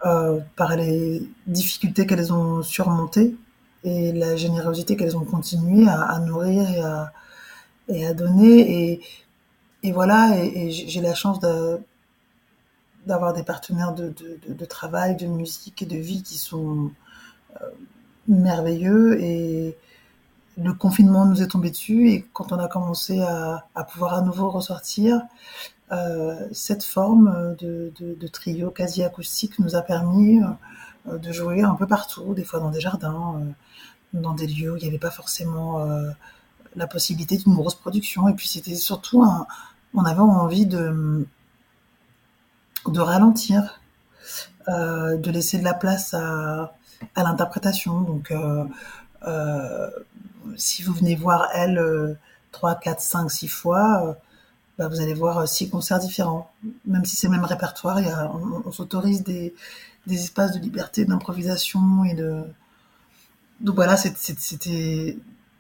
euh, 0.06 0.40
par 0.56 0.76
les 0.76 1.28
difficultés 1.48 2.06
qu'elles 2.08 2.34
ont 2.34 2.64
surmontées 2.64 3.36
et 3.84 4.12
la 4.12 4.36
générosité 4.36 4.96
qu'elles 4.96 5.18
ont 5.18 5.26
continué 5.26 5.88
à, 5.88 6.02
à, 6.02 6.20
nourrir 6.20 6.70
et 6.70 6.82
à, 6.82 7.14
et 7.88 8.06
à 8.06 8.14
donner. 8.14 8.92
Et, 8.92 9.02
et 9.84 9.92
voilà, 9.92 10.38
et, 10.38 10.72
j'ai 10.72 11.02
la 11.02 11.16
chance 11.16 11.40
d'avoir 13.06 13.34
des 13.34 13.44
partenaires 13.44 13.94
de, 13.94 14.10
de, 14.10 14.40
de, 14.48 14.54
de, 14.54 14.66
travail, 14.66 15.16
de 15.16 15.26
musique 15.26 15.82
et 15.82 15.86
de 15.86 15.98
vie 15.98 16.22
qui 16.24 16.38
sont 16.38 16.92
euh, 17.62 17.66
merveilleux 18.28 19.20
et, 19.22 19.76
le 20.58 20.74
confinement 20.74 21.26
nous 21.26 21.42
est 21.42 21.48
tombé 21.48 21.70
dessus 21.70 22.10
et 22.10 22.26
quand 22.34 22.52
on 22.52 22.60
a 22.60 22.68
commencé 22.68 23.22
à, 23.22 23.84
pouvoir 23.92 24.14
à 24.14 24.22
nouveau 24.22 24.50
ressortir, 24.50 25.22
euh, 25.92 26.48
cette 26.52 26.84
forme 26.84 27.56
de, 27.60 28.28
trio 28.28 28.72
quasi 28.72 29.04
acoustique 29.04 29.60
nous 29.60 29.76
a 29.76 29.82
permis 29.82 30.42
euh, 31.08 31.18
de 31.18 31.32
jouer 31.32 31.62
un 31.62 31.76
peu 31.76 31.88
partout, 31.88 32.34
des 32.34 32.44
fois 32.44 32.60
dans 32.60 32.70
des 32.70 32.80
jardins, 32.82 33.36
euh, 33.40 33.52
dans 34.14 34.34
des 34.34 34.48
lieux 34.48 34.74
où 34.74 34.78
il 34.78 34.84
n'y 34.84 34.90
avait 34.90 35.00
pas 35.00 35.12
forcément 35.12 35.86
la 36.76 36.88
possibilité 36.88 37.38
d'une 37.38 37.56
grosse 37.56 37.76
production. 37.76 38.28
Et 38.28 38.34
puis 38.34 38.48
c'était 38.48 38.76
surtout 38.76 39.24
un, 39.24 39.48
on 39.94 40.04
avait 40.04 40.20
envie 40.20 40.66
de, 40.66 41.26
de 42.88 43.00
ralentir, 43.00 43.80
de 44.68 45.32
laisser 45.32 45.60
de 45.60 45.64
la 45.64 45.74
place 45.74 46.14
à, 46.14 46.74
à 47.16 47.24
l'interprétation. 47.24 48.02
Donc 48.02 48.34
si 50.58 50.84
vous 50.84 50.94
venez 50.94 51.16
voir 51.16 51.50
elle 51.54 51.78
euh, 51.78 52.14
3, 52.52 52.76
4, 52.76 53.02
5, 53.02 53.30
6 53.32 53.48
fois, 53.48 54.08
euh, 54.08 54.14
bah, 54.78 54.88
vous 54.88 55.02
allez 55.02 55.14
voir 55.14 55.48
six 55.48 55.70
concerts 55.70 56.00
différents. 56.00 56.52
Même 56.86 57.06
si 57.06 57.16
c'est 57.16 57.28
le 57.28 57.34
même 57.34 57.46
répertoire, 57.46 58.00
il 58.00 58.08
y 58.08 58.10
a, 58.10 58.32
on, 58.34 58.64
on 58.66 58.72
s'autorise 58.72 59.24
des, 59.24 59.54
des, 60.08 60.24
espaces 60.24 60.54
de 60.54 60.60
liberté, 60.60 61.06
d'improvisation 61.06 62.04
et 62.06 62.14
de. 62.14 62.44
Donc 63.60 63.76
voilà, 63.76 63.98
c'était 63.98 65.16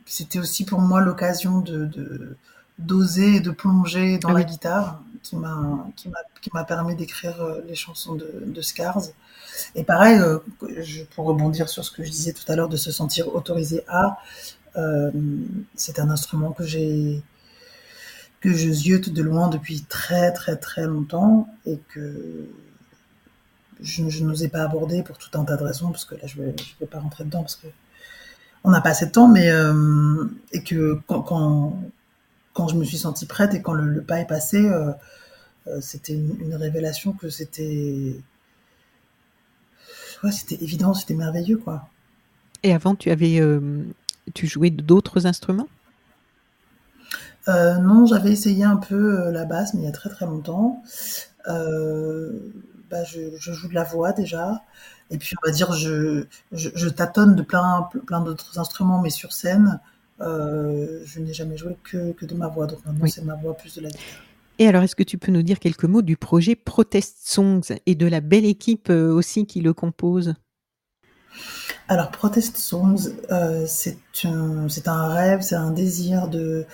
c'était 0.05 0.39
aussi 0.39 0.65
pour 0.65 0.79
moi 0.79 1.01
l'occasion 1.01 1.59
de 1.59 2.35
d'oser 2.79 3.35
et 3.35 3.39
de 3.41 3.51
plonger 3.51 4.17
dans 4.17 4.29
oui. 4.29 4.41
la 4.41 4.43
guitare 4.43 5.01
qui 5.23 5.35
m'a 5.35 5.87
qui 5.95 6.09
m'a 6.09 6.19
qui 6.41 6.49
m'a 6.53 6.63
permis 6.63 6.95
d'écrire 6.95 7.39
euh, 7.41 7.61
les 7.67 7.75
chansons 7.75 8.15
de, 8.15 8.43
de 8.45 8.61
Scars. 8.61 9.03
Et 9.75 9.83
pareil, 9.83 10.17
euh, 10.17 10.39
pour 11.15 11.25
rebondir 11.25 11.69
sur 11.69 11.85
ce 11.85 11.91
que 11.91 12.03
je 12.03 12.09
disais 12.09 12.33
tout 12.33 12.49
à 12.51 12.55
l'heure 12.55 12.69
de 12.69 12.77
se 12.77 12.91
sentir 12.91 13.33
autorisé 13.35 13.83
à, 13.87 14.05
euh, 14.07 14.60
c'est 15.75 15.99
un 15.99 16.09
instrument 16.09 16.51
que 16.51 16.63
j'ai 16.65 17.21
que 18.41 18.53
je 18.53 18.71
ziote 18.71 19.09
de 19.09 19.21
loin 19.21 19.47
depuis 19.47 19.83
très 19.83 20.31
très 20.33 20.55
très 20.57 20.85
longtemps 20.85 21.47
et 21.65 21.79
que 21.89 22.47
je, 23.79 24.09
je 24.09 24.23
n'osais 24.23 24.49
pas 24.49 24.63
aborder 24.63 25.03
pour 25.03 25.17
tout 25.17 25.29
un 25.39 25.45
tas 25.45 25.57
de 25.57 25.63
raisons 25.63 25.91
parce 25.91 26.05
que 26.05 26.15
là 26.15 26.25
je 26.25 26.35
je 26.35 26.79
vais 26.79 26.87
pas 26.87 26.99
rentrer 26.99 27.23
dedans 27.23 27.41
parce 27.41 27.55
que 27.55 27.67
on 28.63 28.71
n'a 28.71 28.81
pas 28.81 28.89
assez 28.89 29.07
de 29.07 29.11
temps 29.11 29.27
mais 29.27 29.49
euh, 29.49 30.25
et 30.51 30.63
que 30.63 30.99
quand, 31.07 31.21
quand, 31.21 31.79
quand 32.53 32.67
je 32.67 32.75
me 32.75 32.83
suis 32.83 32.97
sentie 32.97 33.25
prête 33.25 33.53
et 33.53 33.61
quand 33.61 33.73
le, 33.73 34.01
pas 34.01 34.19
est 34.19 34.27
passé 34.27 34.57
euh, 34.57 34.91
euh 35.67 35.81
c'était 35.81 36.13
une, 36.13 36.37
une, 36.41 36.55
révélation 36.55 37.13
que 37.13 37.29
c'était 37.29 38.15
ouais, 40.23 40.31
c'était 40.31 40.63
évident 40.63 40.93
c'était 40.93 41.15
merveilleux 41.15 41.57
quoi 41.57 41.87
et 42.63 42.73
avant 42.73 42.95
tu 42.95 43.11
avais 43.11 43.39
euh, 43.39 43.83
tu 44.33 44.47
jouais 44.47 44.69
d'autres 44.69 45.25
instruments? 45.27 45.67
Euh, 47.47 47.77
non, 47.77 48.05
j'avais 48.05 48.31
essayé 48.31 48.63
un 48.63 48.77
peu 48.77 49.19
euh, 49.19 49.31
la 49.31 49.45
basse, 49.45 49.73
mais 49.73 49.81
il 49.81 49.85
y 49.85 49.89
a 49.89 49.91
très 49.91 50.09
très 50.09 50.25
longtemps. 50.25 50.83
Bah, 51.47 53.05
je, 53.05 53.37
je, 53.37 53.53
joue 53.53 53.69
de 53.69 53.73
la 53.73 53.85
voix 53.85 54.11
déjà, 54.11 54.63
et 55.11 55.17
puis 55.17 55.33
on 55.41 55.47
va 55.47 55.53
dire 55.53 55.71
je, 55.71 56.25
je, 56.51 56.69
je 56.75 56.89
tâtonne 56.89 57.35
de 57.35 57.41
plein 57.41 57.87
plein 58.05 58.19
d'autres 58.19 58.59
instruments, 58.59 59.01
mais 59.01 59.09
sur 59.09 59.31
scène, 59.31 59.79
euh, 60.19 61.01
je 61.05 61.21
n'ai 61.21 61.33
jamais 61.33 61.55
joué 61.55 61.77
que, 61.83 62.11
que, 62.11 62.25
de 62.25 62.35
ma 62.35 62.49
voix. 62.49 62.67
Donc 62.67 62.85
maintenant 62.85 63.03
oui. 63.03 63.09
c'est 63.09 63.23
ma 63.23 63.35
voix 63.35 63.55
plus 63.55 63.75
de 63.75 63.81
la 63.81 63.89
guitare. 63.89 64.03
Et 64.59 64.67
alors, 64.67 64.83
est-ce 64.83 64.97
que 64.97 65.03
tu 65.03 65.17
peux 65.17 65.31
nous 65.31 65.41
dire 65.41 65.59
quelques 65.59 65.85
mots 65.85 66.01
du 66.01 66.17
projet 66.17 66.55
Protest 66.55 67.19
Songs 67.23 67.73
et 67.85 67.95
de 67.95 68.05
la 68.05 68.19
belle 68.19 68.45
équipe 68.45 68.89
aussi 68.89 69.47
qui 69.47 69.61
le 69.61 69.73
compose? 69.73 70.35
Alors, 71.91 72.09
Protest 72.09 72.55
Songs, 72.55 73.09
euh, 73.31 73.65
c'est 73.67 73.97
un, 74.23 75.09
rêve, 75.09 75.41
c'est 75.41 75.55
un 75.55 75.71
désir 75.71 76.29
de 76.29 76.65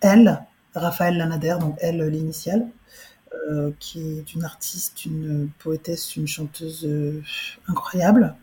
elle, 0.00 0.40
Raphaël 0.74 1.18
Lanader, 1.18 1.56
donc 1.60 1.76
elle 1.78 2.00
l'initiale, 2.08 2.66
euh, 3.50 3.70
qui 3.78 4.16
est 4.16 4.32
une 4.32 4.44
artiste, 4.44 5.04
une 5.04 5.50
poétesse, 5.58 6.16
une 6.16 6.26
chanteuse 6.26 6.86
euh, 6.86 7.22
incroyable, 7.68 8.34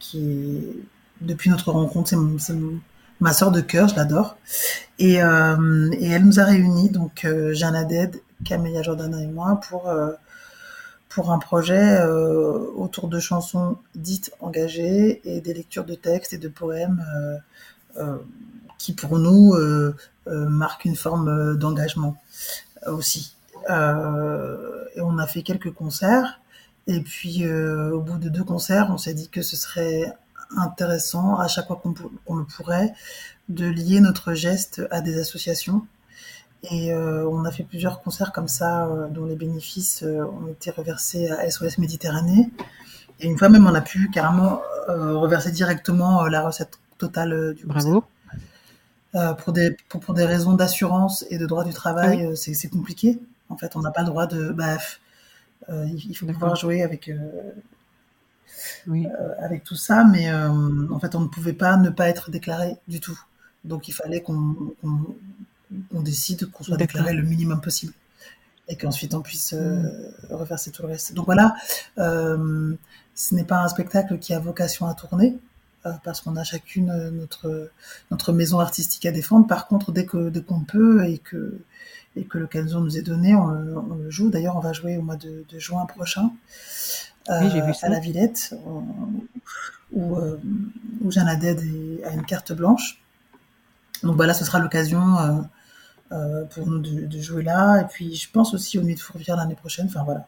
qui 0.00 0.66
depuis 1.22 1.48
notre 1.48 1.72
rencontre, 1.72 2.10
c'est 2.38 2.56
ma 3.20 3.32
sœur 3.32 3.52
de 3.52 3.62
cœur, 3.62 3.88
je 3.88 3.96
l'adore. 3.96 4.36
Et, 4.98 5.14
elle 5.14 6.24
nous 6.26 6.40
a 6.40 6.44
réunis, 6.44 6.90
donc 6.90 7.26
Jeanne 7.52 7.74
Aded, 7.74 8.20
Camélia 8.44 8.82
Jordana 8.82 9.22
et 9.22 9.28
moi, 9.28 9.62
pour 9.66 9.90
pour 11.10 11.32
un 11.32 11.38
projet 11.38 11.98
euh, 12.00 12.70
autour 12.76 13.08
de 13.08 13.18
chansons 13.18 13.76
dites 13.96 14.32
engagées 14.40 15.20
et 15.24 15.40
des 15.40 15.52
lectures 15.52 15.84
de 15.84 15.96
textes 15.96 16.32
et 16.32 16.38
de 16.38 16.48
poèmes 16.48 17.04
euh, 17.14 17.36
euh, 17.98 18.18
qui 18.78 18.94
pour 18.94 19.18
nous 19.18 19.52
marquent 20.26 20.86
une 20.86 20.96
forme 20.96 21.58
d'engagement 21.58 22.16
aussi. 22.86 23.34
et 23.68 25.00
on 25.02 25.18
a 25.18 25.26
fait 25.26 25.42
quelques 25.42 25.72
concerts 25.72 26.40
et 26.86 27.00
puis 27.00 27.46
au 27.46 28.00
bout 28.00 28.16
de 28.16 28.30
deux 28.30 28.44
concerts, 28.44 28.88
on 28.90 28.96
s'est 28.96 29.12
dit 29.12 29.28
que 29.28 29.42
ce 29.42 29.56
serait 29.56 30.04
intéressant 30.56 31.36
à 31.36 31.46
chaque 31.46 31.66
fois 31.66 31.76
qu'on 31.82 31.92
qu 31.92 32.04
le 32.28 32.44
pourrait 32.44 32.94
de 33.50 33.66
lier 33.66 34.00
notre 34.00 34.32
geste 34.32 34.80
à 34.90 35.02
des 35.02 35.18
associations 35.18 35.84
et 36.64 36.92
euh, 36.92 37.26
on 37.28 37.44
a 37.44 37.50
fait 37.50 37.62
plusieurs 37.62 38.02
concerts 38.02 38.32
comme 38.32 38.48
ça, 38.48 38.86
euh, 38.86 39.08
dont 39.08 39.24
les 39.24 39.36
bénéfices 39.36 40.02
euh, 40.02 40.24
ont 40.24 40.48
été 40.48 40.70
reversés 40.70 41.30
à 41.30 41.50
SOS 41.50 41.78
Méditerranée. 41.78 42.50
Et 43.20 43.26
une 43.26 43.38
fois 43.38 43.48
même, 43.48 43.66
on 43.66 43.74
a 43.74 43.80
pu 43.80 44.10
carrément 44.10 44.62
reverser 44.88 45.52
directement 45.52 46.26
la 46.26 46.42
recette 46.42 46.80
totale 46.98 47.54
du 47.54 47.66
Bravo. 47.66 48.02
concert. 49.12 49.36
pour, 49.36 49.52
des, 49.52 49.76
pour, 49.88 50.00
pour, 50.00 50.14
des 50.14 50.24
raisons 50.24 50.54
d'assurance 50.54 51.24
et 51.28 51.36
de 51.36 51.46
droit 51.46 51.62
du 51.62 51.74
travail, 51.74 52.24
ah 52.24 52.30
oui. 52.30 52.54
c'est 52.54 52.68
compliqué. 52.68 53.20
En 53.50 53.56
fait, 53.56 53.76
on 53.76 53.82
n'a 53.82 53.90
pas 53.90 54.00
le 54.00 54.06
droit 54.06 54.26
de... 54.26 54.48
Bref, 54.48 55.00
il 55.68 56.14
faut 56.14 56.26
pouvoir 56.26 56.56
jouer 56.56 56.82
avec... 56.82 57.10
Oui. 58.86 59.06
avec 59.38 59.64
tout 59.64 59.76
ça, 59.76 60.02
mais 60.02 60.32
en 60.32 60.98
fait, 60.98 61.14
on 61.14 61.20
ne 61.20 61.28
pouvait 61.28 61.52
pas 61.52 61.76
ne 61.76 61.90
pas 61.90 62.08
être 62.08 62.30
déclaré 62.30 62.78
du 62.88 63.00
tout. 63.00 63.20
Donc, 63.64 63.86
il 63.86 63.92
fallait 63.92 64.22
qu'on 64.22 64.54
qu 64.82 64.86
on 65.94 66.02
décide 66.02 66.50
qu'on 66.50 66.64
soit 66.64 66.76
déclaré 66.76 67.14
le 67.14 67.22
minimum 67.22 67.60
possible 67.60 67.92
et 68.68 68.76
qu'ensuite 68.76 69.14
on 69.14 69.20
puisse 69.20 69.52
euh, 69.52 69.82
mmh. 69.82 70.34
reverser 70.34 70.70
tout 70.70 70.82
le 70.82 70.88
reste. 70.88 71.14
Donc 71.14 71.26
voilà, 71.26 71.54
euh, 71.98 72.74
ce 73.14 73.34
n'est 73.34 73.44
pas 73.44 73.62
un 73.62 73.68
spectacle 73.68 74.18
qui 74.18 74.32
a 74.32 74.38
vocation 74.38 74.86
à 74.86 74.94
tourner 74.94 75.36
euh, 75.86 75.92
parce 76.04 76.20
qu'on 76.20 76.36
a 76.36 76.44
chacune 76.44 77.10
notre 77.10 77.70
notre 78.10 78.32
maison 78.32 78.60
artistique 78.60 79.06
à 79.06 79.12
défendre. 79.12 79.46
Par 79.46 79.66
contre, 79.66 79.92
dès 79.92 80.06
que 80.06 80.28
dès 80.28 80.42
qu'on 80.42 80.60
peut 80.60 81.04
et 81.04 81.18
que 81.18 81.58
et 82.16 82.24
que 82.24 82.38
l'occasion 82.38 82.80
nous 82.80 82.96
est 82.96 83.02
donnée, 83.02 83.34
on, 83.34 83.48
on, 83.48 83.94
le 83.94 84.10
joue. 84.10 84.30
D'ailleurs, 84.30 84.56
on 84.56 84.60
va 84.60 84.72
jouer 84.72 84.96
au 84.96 85.02
mois 85.02 85.16
de, 85.16 85.44
de 85.48 85.58
juin 85.58 85.86
prochain 85.86 86.32
oui, 87.28 87.60
vu 87.60 87.72
ça. 87.74 87.86
à 87.86 87.90
la 87.90 88.00
Villette 88.00 88.54
où 89.92 90.16
où 91.02 91.10
Jeanne 91.10 91.28
Aded 91.28 91.60
a 92.04 92.12
une 92.12 92.24
carte 92.24 92.52
blanche. 92.52 93.00
Donc 94.02 94.16
voilà, 94.16 94.34
ce 94.34 94.44
sera 94.44 94.58
l'occasion 94.58 95.18
euh, 95.18 95.40
pour 96.50 96.66
nous 96.66 96.78
de, 96.78 97.06
de, 97.06 97.20
jouer 97.20 97.42
là. 97.42 97.82
Et 97.82 97.84
puis, 97.86 98.14
je 98.14 98.30
pense 98.30 98.54
aussi 98.54 98.78
au 98.78 98.82
Nuit 98.82 98.94
de 98.94 99.00
Fourvière 99.00 99.36
l'année 99.36 99.54
prochaine. 99.54 99.86
Enfin, 99.86 100.02
voilà. 100.04 100.26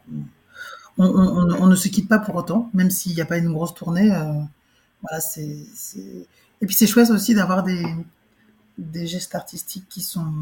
On, 0.98 1.06
on, 1.06 1.62
on, 1.62 1.66
ne 1.66 1.74
se 1.74 1.88
quitte 1.88 2.08
pas 2.08 2.18
pour 2.18 2.34
autant, 2.34 2.70
même 2.74 2.90
s'il 2.90 3.14
n'y 3.14 3.20
a 3.20 3.24
pas 3.26 3.38
une 3.38 3.52
grosse 3.52 3.74
tournée. 3.74 4.14
Euh, 4.14 4.32
voilà, 5.02 5.20
c'est, 5.20 5.56
Et 6.60 6.66
puis, 6.66 6.74
c'est 6.74 6.86
chouette 6.86 7.10
aussi 7.10 7.34
d'avoir 7.34 7.62
des, 7.62 7.84
des 8.78 9.06
gestes 9.06 9.34
artistiques 9.34 9.88
qui 9.88 10.00
sont 10.00 10.32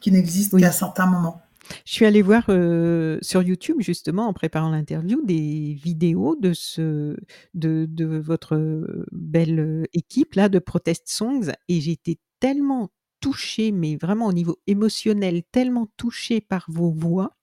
qui 0.00 0.12
n'existent 0.12 0.56
oui. 0.56 0.62
qu'à 0.62 0.72
certains 0.72 1.06
moments. 1.06 1.42
Je 1.84 1.92
suis 1.92 2.06
allée 2.06 2.22
voir 2.22 2.44
euh, 2.48 3.18
sur 3.22 3.42
YouTube 3.42 3.78
justement 3.80 4.28
en 4.28 4.32
préparant 4.32 4.70
l'interview 4.70 5.20
des 5.24 5.76
vidéos 5.82 6.36
de 6.40 6.52
ce 6.52 7.16
de, 7.54 7.86
de 7.88 8.04
votre 8.04 8.86
belle 9.10 9.86
équipe 9.92 10.34
là 10.34 10.48
de 10.48 10.60
Protest 10.60 11.08
Songs 11.08 11.50
et 11.68 11.80
j'étais 11.80 12.18
tellement 12.38 12.90
touchée 13.26 13.72
mais 13.72 13.96
vraiment 13.96 14.26
au 14.26 14.32
niveau 14.32 14.56
émotionnel 14.68 15.42
tellement 15.50 15.88
touchée 15.96 16.40
par 16.40 16.64
vos 16.68 16.92
voix 16.92 17.36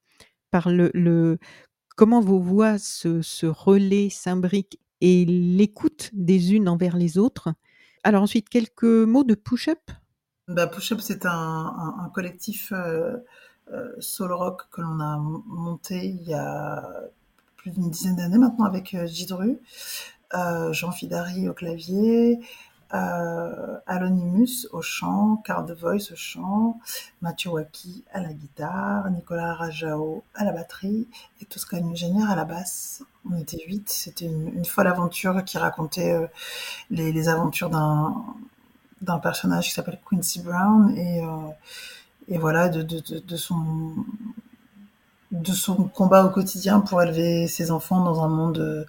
par 0.50 0.70
le, 0.70 1.40
comment 1.98 2.22
vos 2.22 2.40
voix 2.40 2.78
se, 2.78 3.22
se 3.22 3.46
relaient 3.46 4.10
s'imbriquent 4.10 4.80
et 5.02 5.26
l'écoute 5.26 6.10
des 6.14 6.54
unes 6.54 6.70
envers 6.70 6.96
les 6.96 7.18
autres. 7.18 7.50
Alors 8.06 8.24
ensuite 8.24 8.48
quelques 8.48 8.86
mots 8.86 9.26
de 9.26 9.36
push-up? 9.36 9.82
Bah, 10.48 10.68
push-up 10.68 11.02
c'est 11.02 11.26
un, 11.26 12.10
collectif 12.14 12.72
euh, 12.72 13.18
euh, 13.74 13.92
soul 14.00 14.32
rock 14.32 14.62
que 14.72 14.80
l'on 14.80 15.02
a 15.02 15.18
monté 15.18 16.06
il 16.06 16.24
y 16.24 16.34
a 16.34 16.82
plus 17.58 17.72
d'une 17.72 17.90
dizaine 17.90 18.16
d'années 18.16 18.38
maintenant 18.38 18.66
avec 18.66 18.94
euh, 18.94 19.06
Gidru, 19.06 19.60
euh, 20.34 20.72
Jean 20.72 20.92
Fidari 20.92 21.50
au 21.50 21.54
clavier, 21.54 22.40
euh, 22.94 23.80
Alonimus 23.88 24.68
au 24.72 24.82
chant, 24.82 25.38
Carl 25.46 25.66
de 25.66 25.74
Voice 25.74 26.12
au 26.12 26.16
chant, 26.16 26.80
Mathieu 27.22 27.50
Waki 27.50 28.04
à 28.14 28.22
la 28.22 28.34
guitare, 28.34 29.10
Nicolas 29.10 29.56
Rajao 29.56 30.24
à 30.36 30.44
la 30.46 30.52
batterie 30.52 31.08
et 31.42 31.46
Tosca 31.46 31.78
Ingénieur 31.78 32.30
à 32.30 32.36
la 32.36 32.46
basse. 32.46 33.04
On 33.30 33.36
était 33.38 33.64
huit, 33.66 33.90
c'était 33.90 34.26
une, 34.26 34.66
folle 34.66 34.88
aventure 34.88 35.44
qui 35.44 35.58
racontait 35.58 36.12
euh, 36.12 36.28
les, 36.92 37.30
aventures 37.30 37.70
d'un 37.70 38.24
d'un 39.02 39.20
personnage 39.20 39.68
qui 39.68 39.74
s'appelle 39.74 40.00
Quincy 40.10 40.42
Brown 40.42 40.96
et 40.96 41.22
euh, 41.26 42.38
voilà 42.40 42.70
de, 42.70 43.36
son 43.36 43.96
de 45.32 45.52
son 45.52 45.76
combat 45.86 46.24
au 46.24 46.30
quotidien 46.30 46.80
pour 46.80 47.02
élever 47.02 47.48
ses 47.48 47.72
enfants 47.72 48.02
dans 48.04 48.24
un 48.24 48.30
monde 48.30 48.88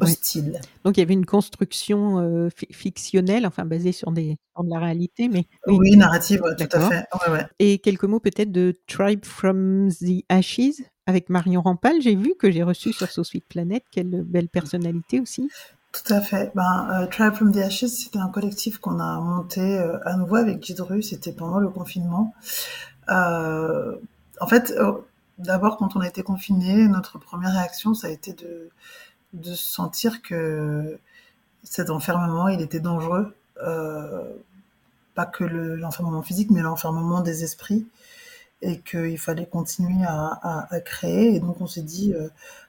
hostile. 0.00 0.60
Donc 0.84 0.96
il 0.96 1.00
y 1.00 1.02
avait 1.02 1.14
une 1.14 1.26
construction 1.26 2.18
euh, 2.20 2.48
fictionnelle, 2.70 3.46
enfin 3.46 3.64
basée 3.64 3.92
sur, 3.92 4.12
des, 4.12 4.36
sur 4.54 4.64
de 4.64 4.70
la 4.70 4.78
réalité, 4.78 5.28
mais 5.28 5.46
oui, 5.66 5.96
narrative, 5.96 6.42
ouais, 6.42 6.56
tout 6.56 6.76
à 6.76 6.80
fait. 6.80 7.04
Ouais. 7.30 7.46
Et 7.58 7.78
quelques 7.78 8.04
mots 8.04 8.20
peut-être 8.20 8.52
de 8.52 8.78
Tribe 8.86 9.24
from 9.24 9.88
the 9.90 10.24
Ashes 10.28 10.82
avec 11.06 11.30
Marion 11.30 11.62
Rampal. 11.62 12.00
J'ai 12.00 12.14
vu 12.14 12.34
que 12.38 12.50
j'ai 12.50 12.62
reçu 12.62 12.92
sur 12.92 13.10
So 13.10 13.24
Sweet 13.24 13.46
Planet. 13.48 13.82
Quelle 13.90 14.22
belle 14.24 14.48
personnalité 14.48 15.20
aussi. 15.20 15.48
Tout 15.92 16.12
à 16.12 16.20
fait. 16.20 16.52
Ben, 16.54 16.88
euh, 16.92 17.06
Tribe 17.06 17.34
from 17.34 17.52
the 17.52 17.58
Ashes, 17.58 17.86
c'était 17.86 18.18
un 18.18 18.28
collectif 18.28 18.78
qu'on 18.78 19.00
a 19.00 19.18
monté 19.20 19.78
euh, 19.78 19.98
à 20.04 20.16
nouveau 20.16 20.36
avec 20.36 20.62
Gidru. 20.62 21.02
C'était 21.02 21.32
pendant 21.32 21.58
le 21.58 21.70
confinement. 21.70 22.34
En 24.40 24.46
fait, 24.46 24.72
euh, 24.76 24.92
d'abord, 25.38 25.76
quand 25.76 25.96
on 25.96 26.00
a 26.00 26.08
été 26.08 26.22
confiné, 26.22 26.88
notre 26.88 27.18
première 27.18 27.52
réaction, 27.52 27.94
ça 27.94 28.08
a 28.08 28.10
été 28.10 28.32
de, 28.32 28.70
de 29.32 29.54
sentir 29.54 30.22
que 30.22 30.98
cet 31.62 31.90
enfermement, 31.90 32.48
il 32.48 32.60
était 32.60 32.80
dangereux. 32.80 33.34
Euh, 33.62 34.32
pas 35.14 35.26
que 35.26 35.44
l'enfermement 35.44 36.22
physique, 36.22 36.50
mais 36.50 36.60
l'enfermement 36.60 37.20
des 37.20 37.44
esprits. 37.44 37.86
Et 38.62 38.80
qu'il 38.80 39.18
fallait 39.18 39.46
continuer 39.46 40.04
à, 40.04 40.68
créer. 40.84 41.34
Et 41.34 41.40
donc, 41.40 41.60
on 41.60 41.66
s'est 41.66 41.82
dit, 41.82 42.14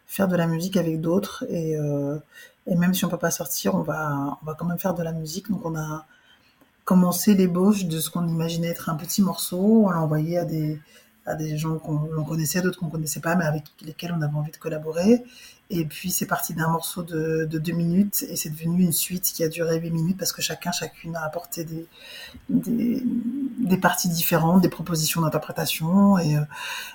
faire 0.09 0.27
de 0.27 0.35
la 0.35 0.47
musique 0.47 0.75
avec 0.75 0.99
d'autres 0.99 1.45
et, 1.49 1.77
euh, 1.77 2.17
et 2.65 2.75
même 2.75 2.95
si 2.95 3.05
on 3.05 3.09
peut 3.09 3.17
pas 3.17 3.29
sortir, 3.29 3.75
on 3.75 3.83
va, 3.83 4.39
on 4.41 4.45
va 4.45 4.55
quand 4.55 4.65
même 4.65 4.79
faire 4.79 4.95
de 4.95 5.03
la 5.03 5.11
musique. 5.11 5.49
Donc 5.49 5.63
on 5.65 5.77
a 5.77 6.05
commencé 6.83 7.35
l'ébauche 7.35 7.85
de 7.85 7.99
ce 7.99 8.09
qu'on 8.09 8.27
imaginait 8.27 8.69
être 8.69 8.89
un 8.89 8.95
petit 8.95 9.21
morceau. 9.21 9.85
On 9.85 9.89
l'a 9.91 10.01
envoyé 10.01 10.39
à 10.39 10.45
des, 10.45 10.79
à 11.27 11.35
des 11.35 11.57
gens 11.57 11.77
qu'on 11.77 12.23
connaissait, 12.23 12.61
d'autres 12.61 12.79
qu'on 12.79 12.89
connaissait 12.89 13.19
pas, 13.19 13.35
mais 13.35 13.45
avec 13.45 13.63
lesquels 13.81 14.13
on 14.17 14.21
avait 14.23 14.35
envie 14.35 14.51
de 14.51 14.57
collaborer. 14.57 15.23
Et 15.71 15.85
puis 15.85 16.09
c'est 16.09 16.25
parti 16.25 16.55
d'un 16.55 16.67
morceau 16.67 17.03
de, 17.03 17.45
de, 17.45 17.59
deux 17.59 17.73
minutes 17.73 18.25
et 18.27 18.35
c'est 18.35 18.49
devenu 18.49 18.81
une 18.81 18.91
suite 18.91 19.21
qui 19.21 19.43
a 19.43 19.49
duré 19.49 19.79
huit 19.79 19.91
minutes 19.91 20.17
parce 20.17 20.31
que 20.31 20.41
chacun, 20.41 20.71
chacune 20.71 21.15
a 21.15 21.23
apporté 21.23 21.63
des, 21.63 21.85
des, 22.49 23.03
des 23.05 23.77
parties 23.77 24.09
différentes, 24.09 24.61
des 24.61 24.69
propositions 24.69 25.21
d'interprétation 25.21 26.17
et 26.17 26.37
euh, 26.37 26.41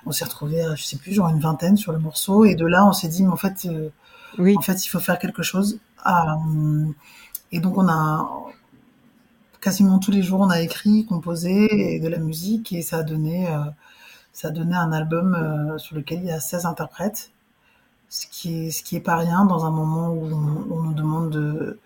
on 0.07 0.11
s'est 0.13 0.25
retrouvé, 0.25 0.65
je 0.75 0.83
sais 0.83 0.97
plus, 0.97 1.13
genre 1.13 1.29
une 1.29 1.39
vingtaine 1.39 1.77
sur 1.77 1.93
le 1.93 2.01
morceau 2.01 2.45
et 2.45 2.57
de 2.57 2.67
là 2.67 2.85
on 2.85 2.93
s'est 2.93 3.07
dit 3.07 3.23
mais 3.23 3.31
en 3.31 3.37
fait, 3.37 3.65
euh, 3.67 3.91
oui. 4.39 4.57
en 4.59 4.61
fait 4.61 4.85
il 4.85 4.89
faut 4.89 4.99
faire 4.99 5.21
quelque 5.21 5.45
chose. 5.45 5.79
Euh, 6.07 6.91
et 7.53 7.61
donc 7.61 7.79
on 7.79 7.89
a 7.89 8.29
quasiment 9.61 10.01
tous 10.01 10.11
les 10.11 10.23
jours 10.25 10.41
on 10.41 10.51
a 10.51 10.61
écrit, 10.61 11.07
composé 11.07 11.95
et 11.95 12.01
de 12.01 12.09
la 12.09 12.19
musique 12.19 12.73
et 12.73 12.83
ça 12.83 12.99
a 12.99 13.03
donné 13.05 13.49
euh, 13.49 13.61
ça 14.33 14.49
a 14.49 14.51
donné 14.51 14.75
un 14.75 14.91
album 14.91 15.77
sur 15.79 15.95
lequel 15.95 16.19
il 16.19 16.25
y 16.25 16.33
a 16.33 16.41
16 16.41 16.67
interprètes, 16.67 17.31
ce 18.15 18.27
qui 18.31 18.67
est, 18.67 18.71
ce 18.71 18.85
qui 18.85 18.95
est 18.95 19.01
pas 19.01 19.17
rien 19.17 19.45
dans 19.45 19.65
un 19.65 19.73
moment 19.73 20.11
où 20.13 20.25
on, 20.27 20.83
nous 20.85 20.95
demande 20.95 21.31
de, 21.31 21.81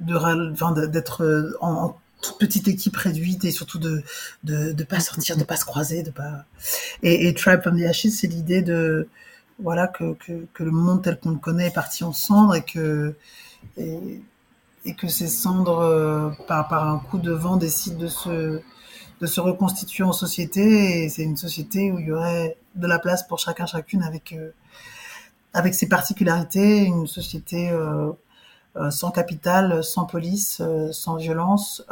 de, 0.00 0.86
d'être 0.86 1.54
en, 1.60 1.72
en, 1.72 1.96
toute 2.20 2.38
petite 2.38 2.66
équipe 2.66 2.96
réduite 2.96 3.44
et 3.44 3.52
surtout 3.52 3.78
de, 3.78 4.02
de, 4.42 4.72
de 4.72 4.84
pas 4.84 4.98
sortir, 4.98 5.36
de 5.36 5.44
pas 5.44 5.56
se 5.56 5.64
croiser, 5.64 6.02
de 6.02 6.10
pas, 6.10 6.44
et, 7.04 7.28
et 7.28 7.34
Tribe 7.34 7.62
from 7.62 7.80
the 7.80 7.84
Ashes, 7.84 8.10
c'est 8.10 8.26
l'idée 8.26 8.60
de, 8.60 9.08
voilà, 9.60 9.86
que, 9.86 10.14
que, 10.14 10.46
que 10.52 10.64
le 10.64 10.72
monde 10.72 11.02
tel 11.02 11.18
qu'on 11.20 11.30
le 11.30 11.38
connaît 11.38 11.68
est 11.68 11.74
parti 11.74 12.02
en 12.02 12.12
cendres 12.12 12.56
et 12.56 12.62
que, 12.62 13.14
et, 13.78 14.20
et 14.84 14.94
que 14.94 15.06
ces 15.06 15.28
cendres, 15.28 15.78
euh, 15.78 16.30
par, 16.48 16.66
par 16.66 16.88
un 16.88 16.98
coup 16.98 17.18
de 17.18 17.32
vent, 17.32 17.56
décident 17.56 17.98
de 17.98 18.08
se, 18.08 18.60
de 19.20 19.26
se 19.26 19.40
reconstituer 19.40 20.04
en 20.04 20.12
société 20.12 21.04
et 21.04 21.08
c'est 21.08 21.22
une 21.22 21.36
société 21.36 21.92
où 21.92 21.98
il 21.98 22.06
y 22.06 22.12
aurait 22.12 22.56
de 22.74 22.86
la 22.86 22.98
place 22.98 23.26
pour 23.26 23.38
chacun 23.38 23.66
chacune 23.66 24.02
avec 24.02 24.32
euh, 24.32 24.50
avec 25.52 25.74
ses 25.74 25.88
particularités. 25.88 26.84
Une 26.84 27.06
société 27.06 27.70
euh, 27.70 28.12
euh, 28.76 28.90
sans 28.90 29.10
capital 29.10 29.84
sans 29.84 30.06
police 30.06 30.62
sans 30.92 31.16
violence 31.16 31.84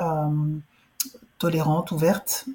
tolérante 1.38 1.92
ouverte. 1.92 2.46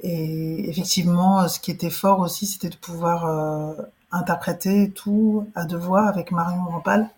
Et 0.00 0.68
effectivement 0.68 1.46
ce 1.48 1.60
qui 1.60 1.70
était 1.70 1.90
fort 1.90 2.20
aussi 2.20 2.46
c'était 2.46 2.70
de 2.70 2.76
pouvoir 2.76 3.76
interpréter 4.10 4.90
tout 4.90 5.46
à 5.54 5.64
deux 5.64 5.76
voix 5.76 6.06
avec 6.06 6.32
Marion 6.32 6.64
Rampal 6.64 7.10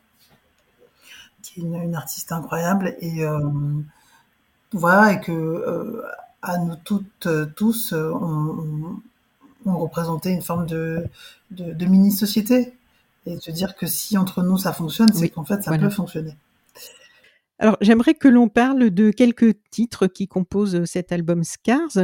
qui 1.42 1.60
est 1.60 1.62
une, 1.62 1.76
une 1.76 1.94
artiste 1.94 2.32
incroyable. 2.32 2.96
Et 3.00 3.24
voilà, 4.74 5.12
et 5.12 5.20
que 5.20 5.32
euh, 5.32 6.02
à 6.42 6.58
nous 6.58 6.76
toutes, 6.76 7.28
tous, 7.56 7.92
on, 7.92 9.00
on, 9.64 9.78
représentait 9.78 10.32
une 10.32 10.42
forme 10.42 10.66
de, 10.66 11.06
de, 11.50 11.72
de 11.72 11.86
mini-société. 11.86 12.74
Et 13.26 13.36
de 13.36 13.52
dire 13.52 13.74
que 13.74 13.86
si 13.86 14.18
entre 14.18 14.42
nous 14.42 14.58
ça 14.58 14.74
fonctionne, 14.74 15.08
c'est 15.12 15.22
oui, 15.22 15.30
qu'en 15.30 15.44
fait 15.44 15.62
ça 15.62 15.70
voilà. 15.70 15.84
peut 15.84 15.90
fonctionner. 15.90 16.36
Alors 17.58 17.78
j'aimerais 17.80 18.12
que 18.12 18.28
l'on 18.28 18.48
parle 18.48 18.90
de 18.90 19.10
quelques 19.10 19.54
titres 19.70 20.06
qui 20.06 20.28
composent 20.28 20.84
cet 20.84 21.10
album 21.10 21.42
Scars. 21.42 21.96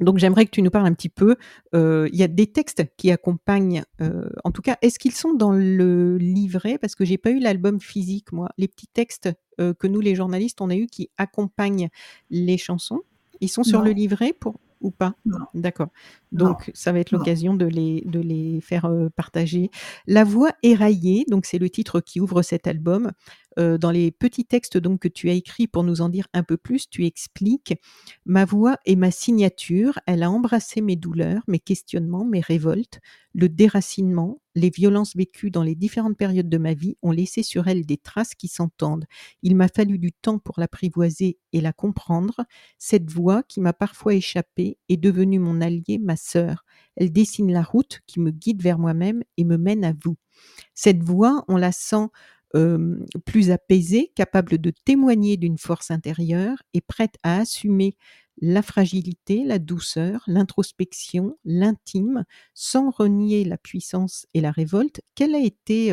Donc 0.00 0.18
j'aimerais 0.18 0.46
que 0.46 0.50
tu 0.50 0.62
nous 0.62 0.70
parles 0.70 0.86
un 0.86 0.94
petit 0.94 1.08
peu. 1.08 1.36
Euh, 1.74 2.08
il 2.12 2.18
y 2.18 2.22
a 2.22 2.28
des 2.28 2.46
textes 2.46 2.84
qui 2.96 3.10
accompagnent. 3.10 3.84
Euh, 4.00 4.28
en 4.44 4.50
tout 4.50 4.62
cas, 4.62 4.76
est-ce 4.82 4.98
qu'ils 4.98 5.12
sont 5.12 5.34
dans 5.34 5.52
le 5.52 6.16
livret? 6.18 6.78
Parce 6.78 6.94
que 6.94 7.04
j'ai 7.04 7.18
pas 7.18 7.30
eu 7.30 7.38
l'album 7.38 7.80
physique 7.80 8.32
moi. 8.32 8.48
Les 8.58 8.68
petits 8.68 8.88
textes 8.88 9.30
euh, 9.60 9.72
que 9.72 9.86
nous 9.86 10.00
les 10.00 10.14
journalistes 10.14 10.60
on 10.60 10.70
a 10.70 10.76
eu 10.76 10.86
qui 10.86 11.10
accompagnent 11.16 11.88
les 12.30 12.58
chansons. 12.58 13.02
Ils 13.40 13.48
sont 13.48 13.62
sur 13.62 13.80
non. 13.80 13.86
le 13.86 13.92
livret 13.92 14.32
pour 14.32 14.58
ou 14.80 14.90
pas? 14.90 15.14
D'accord. 15.54 15.88
Donc, 16.34 16.66
non. 16.66 16.72
ça 16.74 16.92
va 16.92 16.98
être 16.98 17.12
l'occasion 17.12 17.54
de 17.54 17.64
les, 17.64 18.02
de 18.06 18.20
les 18.20 18.60
faire 18.60 18.86
euh, 18.86 19.08
partager. 19.14 19.70
La 20.06 20.24
voix 20.24 20.52
éraillée, 20.62 21.24
donc 21.28 21.46
c'est 21.46 21.58
le 21.58 21.70
titre 21.70 22.00
qui 22.00 22.20
ouvre 22.20 22.42
cet 22.42 22.66
album. 22.66 23.12
Euh, 23.56 23.78
dans 23.78 23.92
les 23.92 24.10
petits 24.10 24.44
textes 24.44 24.76
donc 24.76 25.00
que 25.00 25.08
tu 25.08 25.30
as 25.30 25.32
écrits 25.32 25.68
pour 25.68 25.84
nous 25.84 26.00
en 26.00 26.08
dire 26.08 26.26
un 26.32 26.42
peu 26.42 26.56
plus, 26.56 26.88
tu 26.90 27.06
expliques 27.06 27.74
ma 28.26 28.44
voix 28.44 28.78
est 28.84 28.96
ma 28.96 29.12
signature. 29.12 29.98
Elle 30.06 30.24
a 30.24 30.30
embrassé 30.30 30.80
mes 30.80 30.96
douleurs, 30.96 31.42
mes 31.46 31.60
questionnements, 31.60 32.24
mes 32.24 32.40
révoltes, 32.40 32.98
le 33.32 33.48
déracinement, 33.48 34.40
les 34.54 34.70
violences 34.70 35.16
vécues 35.16 35.50
dans 35.50 35.62
les 35.62 35.74
différentes 35.74 36.16
périodes 36.16 36.48
de 36.48 36.58
ma 36.58 36.74
vie 36.74 36.96
ont 37.02 37.10
laissé 37.10 37.42
sur 37.42 37.66
elle 37.66 37.84
des 37.84 37.96
traces 37.96 38.34
qui 38.34 38.46
s'entendent. 38.46 39.06
Il 39.42 39.56
m'a 39.56 39.68
fallu 39.68 39.98
du 39.98 40.12
temps 40.12 40.38
pour 40.38 40.58
l'apprivoiser 40.58 41.38
et 41.52 41.60
la 41.60 41.72
comprendre. 41.72 42.44
Cette 42.78 43.10
voix 43.10 43.42
qui 43.42 43.60
m'a 43.60 43.72
parfois 43.72 44.14
échappé 44.14 44.78
est 44.88 44.96
devenue 44.96 45.40
mon 45.40 45.60
allié, 45.60 45.98
ma 46.00 46.16
Elle 46.96 47.12
dessine 47.12 47.52
la 47.52 47.62
route 47.62 48.00
qui 48.06 48.20
me 48.20 48.30
guide 48.30 48.62
vers 48.62 48.78
moi-même 48.78 49.22
et 49.36 49.44
me 49.44 49.56
mène 49.56 49.84
à 49.84 49.92
vous. 50.04 50.16
Cette 50.74 51.02
voix, 51.02 51.44
on 51.48 51.56
la 51.56 51.72
sent 51.72 52.06
plus 53.24 53.50
apaisée, 53.50 54.12
capable 54.14 54.58
de 54.58 54.72
témoigner 54.84 55.36
d'une 55.36 55.58
force 55.58 55.90
intérieure 55.90 56.62
et 56.72 56.80
prête 56.80 57.16
à 57.22 57.38
assumer 57.38 57.96
la 58.40 58.62
fragilité, 58.62 59.44
la 59.44 59.58
douceur, 59.58 60.22
l'introspection, 60.26 61.36
l'intime, 61.44 62.24
sans 62.52 62.90
renier 62.90 63.44
la 63.44 63.58
puissance 63.58 64.26
et 64.34 64.40
la 64.40 64.50
révolte. 64.50 65.00
Quel 65.14 65.34
a 65.34 65.40
été, 65.40 65.92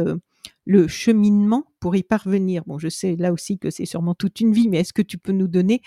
le 0.65 0.87
cheminement 0.87 1.65
pour 1.79 1.95
y 1.95 2.03
parvenir? 2.03 2.63
Bon, 2.65 2.79
je 2.79 2.89
sais 2.89 3.15
là 3.15 3.31
aussi 3.31 3.59
que 3.59 3.69
c'est 3.69 3.85
sûrement 3.85 4.15
toute 4.15 4.39
une 4.39 4.53
vie, 4.53 4.69
mais 4.69 4.79
est-ce 4.79 4.93
que 4.93 5.01
tu 5.01 5.17
peux 5.17 5.33
nous 5.33 5.47
donner, 5.47 5.81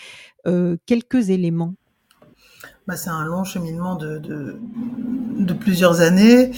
quelques 0.87 1.31
éléments? 1.31 1.75
Bah, 2.87 2.97
c'est 2.97 3.11
un 3.11 3.25
long 3.25 3.45
cheminement 3.45 3.97
de 3.97 4.19
de 4.19 4.59
de 5.39 5.53
plusieurs 5.55 6.01
années, 6.01 6.53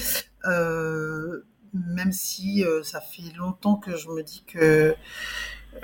heu, 0.46 1.44
même 1.74 2.12
si, 2.12 2.64
heu, 2.64 2.82
ça 2.82 3.00
fait 3.00 3.32
longtemps 3.36 3.76
que 3.76 3.96
je 3.96 4.08
me 4.08 4.22
dis 4.22 4.44
que, 4.46 4.94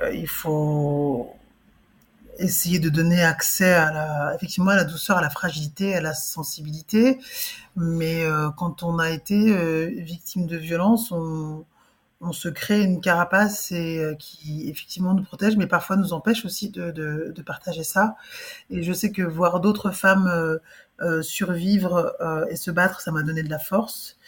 heu, 0.02 0.14
il 0.14 0.28
faut 0.28 1.30
essayer 2.38 2.78
de 2.78 2.88
donner 2.88 3.22
accès 3.22 3.72
à 3.74 3.92
la 3.92 4.34
effectivement 4.34 4.70
à 4.70 4.76
la 4.76 4.84
douceur, 4.84 5.18
à 5.18 5.22
la 5.22 5.30
fragilité, 5.30 5.94
à 5.94 6.00
la 6.00 6.14
sensibilité. 6.14 7.18
Mais, 7.76 8.24
heu, 8.24 8.50
quand 8.56 8.82
on 8.84 8.98
a 9.00 9.10
été, 9.10 9.50
heu, 9.50 9.92
victime 9.98 10.46
de 10.46 10.56
violence, 10.56 11.12
on 11.12 11.64
on 12.22 12.32
se 12.32 12.48
crée 12.48 12.82
une 12.82 13.00
carapace 13.00 13.72
et 13.72 13.98
heu, 14.04 14.16
qui 14.18 14.68
effectivement 14.70 15.14
nous 15.14 15.24
protège, 15.24 15.56
mais 15.56 15.66
parfois 15.66 15.96
nous 15.96 16.12
empêche 16.14 16.44
aussi 16.46 16.70
de 16.70 16.90
de 16.92 17.32
de 17.34 17.42
partager 17.42 17.84
ça. 17.84 18.16
Et 18.70 18.82
je 18.84 18.92
sais 18.94 19.12
que 19.12 19.22
voir 19.22 19.60
d'autres 19.60 19.90
femmes, 19.92 20.28
heu 20.28 20.60
heu, 21.02 21.22
survivre, 21.22 22.16
et 22.50 22.56
se 22.56 22.70
battre, 22.72 23.00
ça 23.02 23.12
m'a 23.12 23.22
donné 23.24 23.42
de 23.44 23.50
la 23.50 23.58
force. 23.60 24.18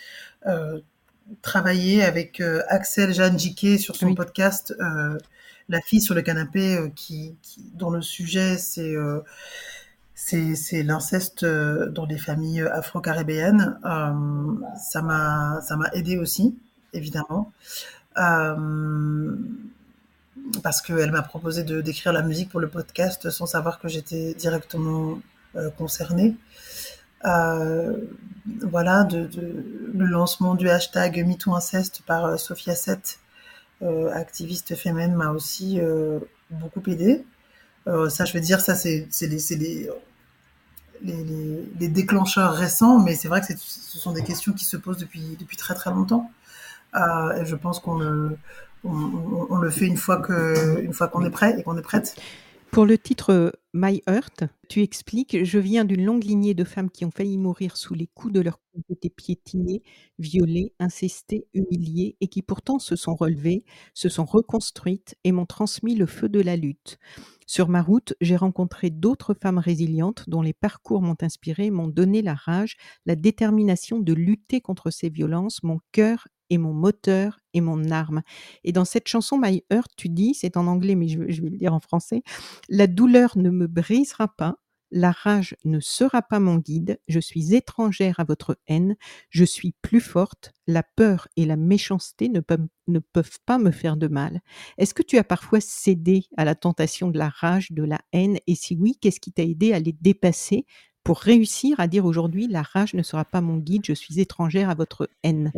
Travailler 1.43 2.03
avec, 2.03 2.43
Axel 2.69 3.13
Jeanne 3.15 3.39
Jiquet 3.39 3.79
sur 3.79 3.97
son 3.97 4.09
Oui. 4.09 4.15
podcast, 4.15 4.75
La 5.69 5.81
fille 5.81 6.01
sur 6.03 6.15
le 6.15 6.23
canapé, 6.23 6.93
qui 6.97 7.37
qui 7.43 7.71
dont 7.75 7.91
le 7.91 8.03
sujet 8.03 8.59
c'est, 8.59 8.95
c'est 10.15 10.55
c'est 10.57 10.83
l'inceste, 10.83 11.45
dans 11.45 12.07
les 12.07 12.19
familles, 12.19 12.63
afro-caribéennes. 12.63 13.79
Ça 14.77 15.03
m'a 15.03 15.61
ça 15.63 15.77
m'a 15.77 15.89
aidée 15.95 16.19
aussi, 16.19 16.57
évidemment. 16.95 17.53
Hem, 18.17 19.39
parce 20.63 20.83
qu'elle 20.83 21.13
m'a 21.13 21.23
proposé 21.23 21.65
de 21.65 21.81
d'écrire 21.83 22.13
la 22.13 22.23
musique 22.23 22.51
pour 22.51 22.61
le 22.61 22.69
podcast 22.69 23.31
sans 23.31 23.47
savoir 23.47 23.79
que 23.81 23.89
j'étais 23.89 24.35
directement, 24.35 25.21
heu, 25.57 25.71
concernée. 25.79 26.37
Heu, 27.27 28.11
voilà, 28.63 29.09
le 29.11 30.07
lancement 30.07 30.55
du 30.57 30.69
hashtag 30.71 31.25
#MeTooInceste 31.27 32.03
par, 32.07 32.39
Sophia 32.41 32.75
7, 32.77 33.21
heu, 33.83 34.11
activiste 34.13 34.75
féminine, 34.77 35.15
m'a 35.15 35.31
aussi, 35.31 35.81
beaucoup 36.51 36.83
aidée. 36.89 37.25
Ça, 38.11 38.25
je 38.27 38.33
veux 38.35 38.41
dire, 38.41 38.61
ça 38.63 38.75
c'est 38.77 39.09
les 41.03 41.89
déclencheurs 41.89 42.55
récents, 42.55 42.99
mais 43.01 43.15
c'est 43.15 43.29
vrai 43.29 43.41
que 43.43 43.47
ce 43.59 43.99
sont 43.99 44.13
des 44.13 44.25
questions 44.25 44.53
qui 44.53 44.65
se 44.65 44.77
posent 44.77 44.99
depuis 44.99 45.57
très, 45.59 45.75
très 45.75 45.91
longtemps. 45.91 46.31
Je 46.95 47.55
pense 47.55 47.81
qu'on 47.81 47.99
le 47.99 49.71
fait 49.71 49.87
une 49.87 49.97
fois 49.97 50.19
qu'on 50.19 51.25
est 51.25 51.31
prêt 51.31 51.59
et 51.59 51.63
qu'on 51.63 51.77
est 51.77 51.83
prête. 51.83 52.17
Pour 52.71 52.87
le 52.87 52.99
titre, 52.99 53.33
heu, 53.33 53.53
My 53.73 54.03
Heart, 54.09 54.45
tu 54.69 54.83
expliques: 54.83 55.45
«Je 55.45 55.59
viens 55.61 55.85
d'une 55.85 56.05
longue 56.05 56.25
lignée 56.25 56.55
de 56.55 56.65
femmes 56.65 56.91
qui 56.91 57.05
ont 57.05 57.13
failli 57.13 57.39
mourir 57.39 57.77
sous 57.77 57.95
les 57.95 58.09
coups 58.09 58.33
de 58.33 58.41
leurs 58.41 58.59
été 58.91 59.11
piétinées, 59.11 59.83
violées, 60.19 60.73
incestées, 60.81 61.47
et 61.55 62.29
qui 62.29 62.43
pourtant 62.43 62.81
se 62.81 62.97
sont 62.97 63.15
relevées, 63.15 63.65
se 63.95 64.09
sont 64.09 64.25
reconstruites 64.25 65.15
et 65.23 65.31
m'ont 65.33 65.47
transmis 65.47 65.95
le 65.95 66.07
feu 66.07 66.29
de 66.29 66.41
la 66.41 66.57
lutte. 66.57 66.99
Sur 67.47 67.69
ma 67.69 67.83
route, 67.83 68.15
j'ai 68.21 68.37
rencontré 68.37 68.91
d'autres 68.91 69.35
femmes 69.35 69.59
résilientes 69.59 70.25
dont 70.29 70.43
les 70.43 70.55
parcours 70.55 71.03
m'ont 71.03 71.17
inspirée, 71.21 71.71
m'ont 71.71 71.89
donné 71.89 72.23
la 72.23 72.35
rage, 72.35 72.77
la 73.07 73.17
détermination 73.17 74.01
de 74.01 74.13
lutter 74.15 74.61
contre 74.61 74.91
ces 74.91 75.11
violences. 75.11 75.63
Mon 75.63 75.79
cœur 75.93 76.27
est 76.51 76.59
mon 76.59 76.73
moteur 76.75 77.41
et 77.55 77.61
mon 77.61 77.91
arme» 77.91 78.23
et 78.65 78.73
dans 78.73 78.85
cette 78.85 79.09
chanson 79.09 79.39
My 79.39 79.63
Heart, 79.71 79.91
tu 79.97 80.09
dis, 80.09 80.35
c'est 80.35 80.57
en 80.57 80.67
anglais, 80.67 80.95
mais 80.95 81.09
je 81.09 81.19
vais 81.21 81.51
le 81.51 81.57
dire 81.59 81.75
en 81.75 81.81
français: 81.81 82.23
«La 82.69 82.87
douleur 82.87 83.37
ne 83.39 83.51
me 83.51 83.67
brisera 83.67 84.29
pas, 84.29 84.57
la 84.91 85.11
rage 85.11 85.57
ne 85.65 85.81
sera 85.81 86.23
pas 86.23 86.39
mon 86.39 86.57
guide, 86.57 87.01
je 87.09 87.19
suis 87.19 87.55
étrangère 87.55 88.21
à 88.21 88.25
votre 88.25 88.57
haine, 88.69 88.95
je 89.31 89.45
suis 89.45 89.75
plus 89.83 90.01
forte, 90.01 90.53
la 90.69 90.85
peur 90.85 91.27
et 91.37 91.47
la 91.47 91.57
méchanceté 91.57 92.29
ne 92.29 92.41
peuvent 92.41 93.39
pas 93.45 93.59
me 93.59 93.73
faire 93.73 93.97
de 93.97 94.07
mal». 94.07 94.41
Est-ce 94.79 94.95
que 94.95 95.03
tu 95.03 95.19
as 95.19 95.25
parfois 95.25 95.61
cédé 95.61 96.27
à 96.37 96.45
la 96.45 96.55
tentation 96.55 97.09
de 97.11 97.19
la 97.19 97.29
rage, 97.29 97.73
de 97.73 97.83
la 97.83 97.99
haine? 98.13 98.39
Et 98.47 98.55
si 98.55 98.77
oui, 98.77 98.97
qu'est-ce 99.01 99.21
qui 99.21 99.33
t'a 99.33 99.43
aidé 99.43 99.73
à 99.73 99.81
les 99.81 99.93
dépasser 99.93 100.65
pour 101.03 101.19
réussir 101.19 101.81
à 101.81 101.89
dire 101.89 102.05
aujourd'hui: 102.07 102.47
«La 102.49 102.63
rage 102.63 102.95
ne 102.95 103.03
sera 103.03 103.25
pas 103.25 103.41
mon 103.41 103.57
guide, 103.59 103.83
je 103.85 103.95
suis 103.95 104.21
étrangère 104.21 104.71
à 104.71 104.75
votre 104.75 105.09
haine»? 105.25 105.53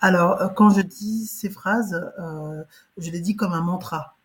Alors, 0.00 0.42
heu, 0.42 0.48
quand 0.56 0.70
je 0.70 0.80
dis 0.82 1.26
ces 1.26 1.50
phrases, 1.50 1.94
heu, 2.18 2.64
je 2.98 3.10
les 3.10 3.20
dis 3.20 3.36
comme 3.36 3.52
un 3.54 3.62
mantra. 3.62 4.16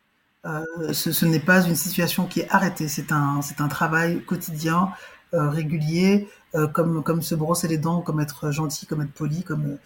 Heu, 0.45 0.93
ce 0.93 1.25
n'est 1.25 1.39
pas 1.41 1.63
une 1.67 1.75
situation 1.75 2.25
qui 2.27 2.41
est 2.41 2.49
arrêtée, 2.51 2.87
c'est 2.89 3.11
un 3.13 3.41
travail 3.69 4.23
quotidien, 4.25 4.91
régulier, 5.33 6.29
comme 6.73 7.21
se 7.23 7.35
brosser 7.35 7.67
les 7.67 7.77
dents, 7.79 8.01
comme 8.01 8.19
être 8.21 8.51
gentil, 8.51 8.85
comme 8.87 9.01
être 9.03 9.13
poli, 9.13 9.43
comme, 9.43 9.77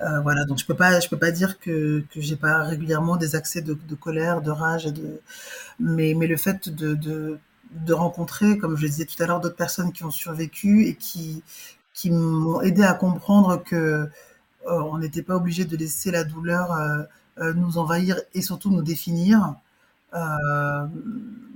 voilà, 0.00 0.44
donc 0.46 0.58
je 0.58 0.66
peux 0.66 0.74
pas 0.76 1.00
je 1.00 1.08
peux 1.08 1.18
pas 1.18 1.30
dire 1.32 1.58
que 1.60 2.04
que 2.12 2.20
j'ai 2.20 2.36
pas 2.36 2.62
régulièrement 2.64 3.16
des 3.16 3.36
accès 3.36 3.62
de 3.62 3.74
colère, 3.96 4.42
de 4.42 4.50
rage 4.52 4.88
mais 5.80 6.14
le 6.14 6.36
fait 6.36 6.68
de 6.70 7.38
rencontrer, 7.92 8.58
comme 8.58 8.76
je 8.76 8.82
le 8.82 8.88
disais 8.88 9.04
tout 9.06 9.22
à 9.22 9.26
l'heure, 9.26 9.40
d'autres 9.40 9.56
personnes 9.56 9.92
qui 9.92 10.04
ont 10.04 10.10
survécu 10.10 10.86
et 10.86 10.96
qui 10.96 11.42
m'ont 12.10 12.60
aidé 12.62 12.82
à 12.84 12.94
comprendre 12.94 13.62
que, 13.64 14.08
on 14.70 14.98
n'était 14.98 15.22
pas 15.22 15.36
obligé 15.36 15.64
de 15.64 15.76
laisser 15.76 16.10
la 16.10 16.24
douleur, 16.24 16.72
heu 16.72 17.06
heu, 17.40 17.52
nous 17.54 17.78
envahir 17.78 18.20
et 18.34 18.42
surtout 18.42 18.70
nous 18.70 18.82
définir. 18.82 19.54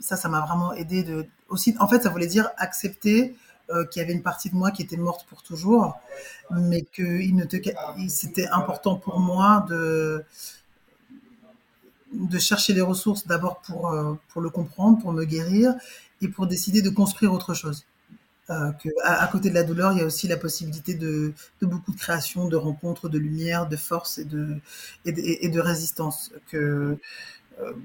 Ça, 0.00 0.16
ça 0.16 0.28
m'a 0.28 0.40
vraiment 0.40 0.72
aidé 0.74 1.04
aussi 1.48 1.74
en 1.78 1.88
fait, 1.88 2.02
ça 2.02 2.08
voulait 2.10 2.26
dire 2.26 2.48
accepter, 2.56 3.36
qu'il 3.90 4.00
y 4.00 4.04
avait 4.04 4.12
une 4.12 4.22
partie 4.22 4.50
de 4.50 4.54
moi 4.56 4.70
qui 4.70 4.82
était 4.82 4.96
morte 4.98 5.24
pour 5.28 5.42
toujours, 5.42 5.96
mais 6.50 6.84
il 6.98 8.10
c'était 8.10 8.48
important 8.48 8.96
pour 8.96 9.18
moi 9.20 9.64
de 9.68 10.24
chercher 12.38 12.72
les 12.74 12.80
ressources 12.80 13.26
d'abord 13.26 13.60
pour 13.60 13.90
le 14.40 14.50
comprendre, 14.50 14.98
pour 15.00 15.12
me 15.12 15.24
guérir 15.24 15.74
et 16.20 16.28
pour 16.28 16.46
décider 16.46 16.82
de 16.82 16.90
construire 16.90 17.32
autre 17.32 17.54
chose. 17.54 17.84
Heu, 18.50 18.72
qu'à 18.82 18.90
à 19.22 19.26
côté 19.28 19.50
de 19.50 19.54
la 19.54 19.62
douleur, 19.62 19.92
il 19.92 19.98
y 19.98 20.02
a 20.02 20.04
aussi 20.04 20.26
la 20.28 20.36
possibilité 20.36 20.94
de 20.94 21.32
beaucoup 21.62 21.92
de 21.92 21.98
création, 21.98 22.48
de 22.48 22.56
rencontres, 22.56 23.08
de 23.08 23.18
lumière, 23.18 23.68
de 23.68 23.76
force 23.76 24.18
et 24.18 24.24
de 24.24 25.60
résistance. 25.60 26.32
Que, 26.50 26.98
heu, 27.60 27.76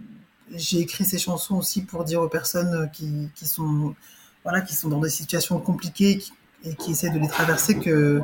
j'ai 0.55 0.79
écrit 0.79 1.05
ces 1.05 1.19
chansons 1.19 1.57
aussi 1.57 1.83
pour 1.83 2.05
dire 2.05 2.21
aux 2.21 2.29
personnes 2.29 2.89
qui 2.93 3.29
sont 3.47 3.95
voilà, 4.43 4.61
qui 4.61 4.75
sont 4.75 4.89
dans 4.89 5.01
des 5.01 5.09
situations 5.11 5.59
compliquées 5.59 6.23
et 6.65 6.75
qui 6.75 6.91
essaient 6.91 7.09
de 7.11 7.19
les 7.19 7.27
traverser 7.29 7.79
que 7.79 8.21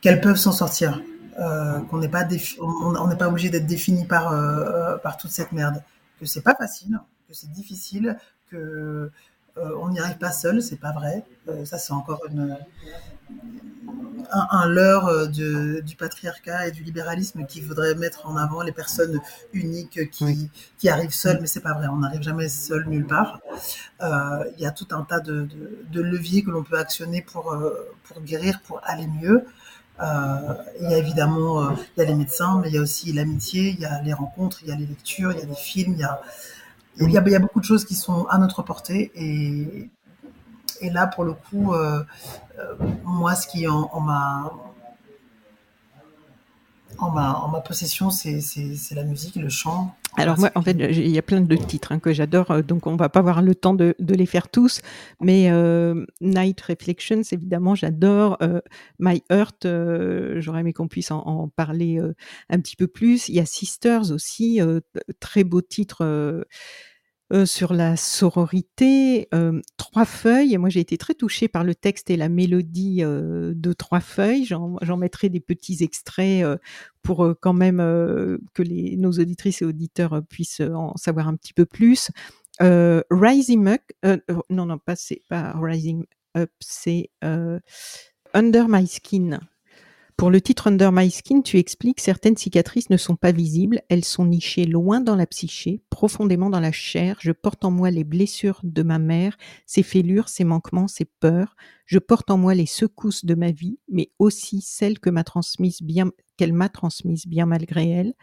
qu'elles 0.00 0.20
peuvent 0.20 0.36
s'en 0.36 0.52
sortir. 0.52 1.02
Heu, 1.38 1.80
qu'on 1.90 1.98
n'est 1.98 2.08
pas 2.08 3.28
obligé 3.28 3.48
d'être 3.50 3.66
défini 3.66 4.04
par, 4.04 4.32
heu, 4.34 4.98
par 5.02 5.16
toute 5.16 5.30
cette 5.30 5.52
merde. 5.52 5.82
Que 6.20 6.26
c'est 6.26 6.42
pas 6.42 6.54
facile, 6.54 7.00
que 7.28 7.34
c'est 7.34 7.50
difficile, 7.52 8.16
que, 8.50 9.10
on 9.56 9.90
n'y 9.90 10.00
arrive 10.00 10.18
pas 10.18 10.32
seul, 10.32 10.62
c'est 10.62 10.76
pas 10.80 10.92
vrai. 10.92 11.24
Heu, 11.48 11.64
ça, 11.64 11.78
c'est 11.78 11.92
encore 11.92 12.22
une 12.30 12.56
un 14.32 14.46
un 14.50 14.66
leurre 14.66 15.28
de 15.28 15.80
du 15.80 15.96
patriarcat 15.96 16.68
et 16.68 16.70
du 16.70 16.82
libéralisme 16.82 17.44
qui 17.46 17.60
voudrait 17.60 17.94
mettre 17.94 18.26
en 18.26 18.36
avant 18.36 18.62
les 18.62 18.72
personnes 18.72 19.20
uniques 19.52 20.10
qui 20.10 20.24
Oui. 20.24 20.50
qui 20.78 20.88
arrivent 20.88 21.12
seules, 21.14 21.38
mais 21.40 21.46
c'est 21.46 21.60
pas 21.60 21.74
vrai, 21.74 21.88
on 21.88 21.98
n'arrive 21.98 22.22
jamais 22.22 22.48
seul 22.48 22.86
nulle 22.88 23.06
part. 23.06 23.40
Il 24.00 24.60
y 24.60 24.66
a 24.66 24.70
tout 24.70 24.88
un 24.92 25.02
tas 25.02 25.20
de 25.20 25.42
de 25.42 25.84
de 25.90 26.00
leviers 26.00 26.42
que 26.42 26.50
l'on 26.50 26.62
peut 26.62 26.78
actionner 26.78 27.22
pour, 27.22 27.54
guérir, 28.24 28.60
pour 28.66 28.80
aller 28.84 29.06
mieux. 29.06 29.44
Il 30.00 30.90
y 30.90 30.94
a 30.94 30.98
évidemment, 30.98 31.70
y 31.96 32.00
a 32.00 32.04
les 32.04 32.14
médecins, 32.14 32.58
mais 32.60 32.68
il 32.68 32.74
y 32.74 32.78
a 32.78 32.82
aussi 32.82 33.12
l'amitié, 33.12 33.70
il 33.70 33.80
y 33.80 33.84
a 33.86 34.00
les 34.02 34.12
rencontres, 34.12 34.58
il 34.62 34.68
y 34.68 34.72
a 34.72 34.76
les 34.76 34.86
lectures, 34.86 35.32
il 35.32 35.38
y 35.38 35.42
a 35.42 35.46
les 35.46 35.54
films, 35.54 35.92
il 35.94 36.00
y 36.00 36.04
a 36.04 36.20
il 37.00 37.10
y 37.10 37.16
a 37.16 37.38
beaucoup 37.38 37.60
de 37.60 37.64
choses 37.64 37.84
qui 37.84 37.94
sont 37.94 38.26
à 38.26 38.38
notre 38.38 38.62
portée 38.62 39.10
et 40.80 40.90
là, 40.90 41.06
pour 41.06 41.24
le 41.24 41.32
coup, 41.34 41.74
heu 41.74 42.04
heu, 42.58 42.78
moi, 43.04 43.34
ce 43.34 43.46
qui 43.46 43.66
en 43.68 44.00
m'a 44.00 44.52
en 46.98 47.10
ma, 47.10 47.34
en 47.34 47.48
ma 47.48 47.60
possession, 47.60 48.10
c'est 48.10 48.40
la 48.94 49.04
musique, 49.04 49.36
le 49.36 49.48
chant. 49.48 49.94
Alors 50.16 50.38
moi, 50.38 50.50
en 50.54 50.62
fait, 50.62 50.72
il 50.72 51.08
y 51.08 51.18
a 51.18 51.22
plein 51.22 51.40
de 51.40 51.56
titres 51.56 51.92
hein, 51.92 51.98
que 51.98 52.12
j'adore, 52.12 52.50
euh, 52.50 52.62
donc 52.62 52.86
on 52.86 52.96
va 52.96 53.08
pas 53.08 53.20
avoir 53.20 53.40
le 53.40 53.54
temps 53.54 53.72
de, 53.72 53.94
de 53.98 54.14
les 54.14 54.26
faire 54.26 54.48
tous, 54.48 54.82
mais 55.20 55.50
euh, 55.50 56.04
Night 56.20 56.60
Reflections, 56.60 57.22
évidemment, 57.32 57.74
j'adore. 57.74 58.36
Euh, 58.42 58.60
My 58.98 59.22
Heart, 59.30 59.64
euh, 59.64 60.40
j'aurais 60.40 60.60
aimé 60.60 60.74
qu'on 60.74 60.88
puisse 60.88 61.10
en, 61.10 61.20
en 61.20 61.48
parler 61.48 61.98
un 62.50 62.60
petit 62.60 62.76
peu 62.76 62.86
plus. 62.86 63.28
Il 63.28 63.36
y 63.36 63.40
a 63.40 63.46
Sisters 63.46 64.10
aussi, 64.12 64.60
très 65.20 65.44
beau 65.44 65.62
titre 65.62 66.44
euh, 67.32 67.46
sur 67.46 67.72
la 67.72 67.96
sororité, 67.96 69.28
euh, 69.32 69.60
Trois 69.78 70.04
feuilles. 70.04 70.56
Moi, 70.58 70.68
j'ai 70.68 70.80
été 70.80 70.98
très 70.98 71.14
touchée 71.14 71.48
par 71.48 71.64
le 71.64 71.74
texte 71.74 72.10
et 72.10 72.16
la 72.16 72.28
mélodie 72.28 73.02
euh, 73.02 73.52
de 73.54 73.72
Trois 73.72 74.00
feuilles. 74.00 74.44
J'en 74.44 74.96
mettrai 74.96 75.28
des 75.30 75.40
petits 75.40 75.82
extraits 75.82 76.44
pour 77.02 77.34
quand 77.40 77.52
même 77.52 77.78
que 78.54 78.96
nos 78.96 79.12
auditrices 79.12 79.62
et 79.62 79.64
auditeurs 79.64 80.22
puissent 80.28 80.60
en 80.60 80.96
savoir 80.96 81.28
un 81.28 81.36
petit 81.36 81.54
peu 81.54 81.64
plus. 81.64 82.10
Rising 82.60 83.76
Up, 84.04 84.30
non, 84.50 84.66
non, 84.66 84.78
pas 84.78 84.94
pas 85.28 85.54
Rising 85.56 86.04
Up, 86.36 86.50
c'est 86.60 87.10
Under 88.34 88.68
My 88.68 88.86
Skin. 88.86 89.40
Pour 90.16 90.30
le 90.30 90.40
titre 90.40 90.68
Under 90.68 90.92
My 90.92 91.10
Skin, 91.10 91.40
tu 91.42 91.58
expliques 91.58 92.00
certaines 92.00 92.36
cicatrices 92.36 92.90
ne 92.90 92.96
sont 92.96 93.16
pas 93.16 93.32
visibles, 93.32 93.82
elles 93.88 94.04
sont 94.04 94.26
nichées 94.26 94.66
loin 94.66 95.00
dans 95.00 95.16
la 95.16 95.26
psyché, 95.26 95.82
profondément 95.90 96.50
dans 96.50 96.60
la 96.60 96.70
chair. 96.70 97.16
Je 97.20 97.32
porte 97.32 97.64
en 97.64 97.70
moi 97.70 97.90
les 97.90 98.04
blessures 98.04 98.60
de 98.62 98.82
ma 98.82 98.98
mère, 98.98 99.36
ses 99.66 99.82
fêlures, 99.82 100.28
ses 100.28 100.44
manquements, 100.44 100.86
ses 100.86 101.06
peurs. 101.06 101.56
Je 101.86 101.98
porte 101.98 102.30
en 102.30 102.38
moi 102.38 102.54
les 102.54 102.66
secousses 102.66 103.24
de 103.24 103.34
ma 103.34 103.50
vie, 103.50 103.78
mais 103.88 104.12
aussi 104.18 104.60
celles 104.60 105.00
que 105.00 105.10
m'a 105.10 105.24
transmises 105.24 105.82
bien, 105.82 106.10
qu'elle 106.36 106.52
m'a 106.52 106.68
transmises 106.68 107.26
bien 107.26 107.46
malgré 107.46 107.88
elle. 107.88 108.14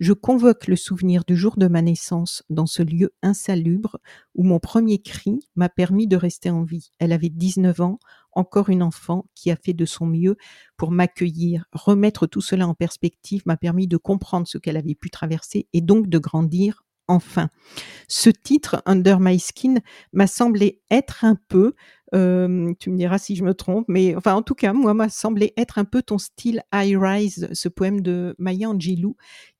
Je 0.00 0.12
convoque 0.12 0.68
le 0.68 0.76
souvenir 0.76 1.24
du 1.24 1.34
jour 1.34 1.56
de 1.56 1.66
ma 1.66 1.82
naissance 1.82 2.44
dans 2.50 2.66
ce 2.66 2.84
lieu 2.84 3.12
insalubre 3.20 3.98
où 4.36 4.44
mon 4.44 4.60
premier 4.60 5.02
cri 5.02 5.40
m'a 5.56 5.68
permis 5.68 6.06
de 6.06 6.16
rester 6.16 6.50
en 6.50 6.62
vie. 6.62 6.92
Elle 7.00 7.10
avait 7.10 7.30
19 7.30 7.80
ans, 7.80 7.98
encore 8.38 8.68
une 8.68 8.82
enfant 8.82 9.26
qui 9.34 9.50
a 9.50 9.56
fait 9.56 9.72
de 9.72 9.84
son 9.84 10.06
mieux 10.06 10.36
pour 10.76 10.90
m'accueillir. 10.90 11.64
Remettre 11.72 12.26
tout 12.26 12.40
cela 12.40 12.66
en 12.68 12.74
perspective 12.74 13.42
m'a 13.46 13.56
permis 13.56 13.86
de 13.86 13.96
comprendre 13.96 14.46
ce 14.46 14.58
qu'elle 14.58 14.76
avait 14.76 14.94
pu 14.94 15.10
traverser 15.10 15.66
et 15.72 15.80
donc 15.80 16.08
de 16.08 16.18
grandir 16.18 16.84
enfin. 17.08 17.48
Ce 18.06 18.30
titre, 18.30 18.82
Under 18.86 19.18
My 19.18 19.38
Skin, 19.38 19.76
m'a 20.12 20.26
semblé 20.26 20.82
être 20.90 21.24
un 21.24 21.36
peu, 21.48 21.74
euh, 22.14 22.72
tu 22.78 22.90
me 22.90 22.96
diras 22.96 23.18
si 23.18 23.34
je 23.34 23.44
me 23.44 23.54
trompe, 23.54 23.86
mais 23.88 24.14
enfin 24.14 24.34
en 24.34 24.42
tout 24.42 24.54
cas, 24.54 24.72
moi, 24.72 24.94
m'a 24.94 25.08
semblé 25.08 25.52
être 25.56 25.78
un 25.78 25.84
peu 25.84 26.02
ton 26.02 26.18
style 26.18 26.62
High 26.72 26.96
Rise, 26.96 27.48
ce 27.52 27.68
poème 27.68 28.02
de 28.02 28.36
Maya 28.38 28.68
Angelou, 28.68 29.16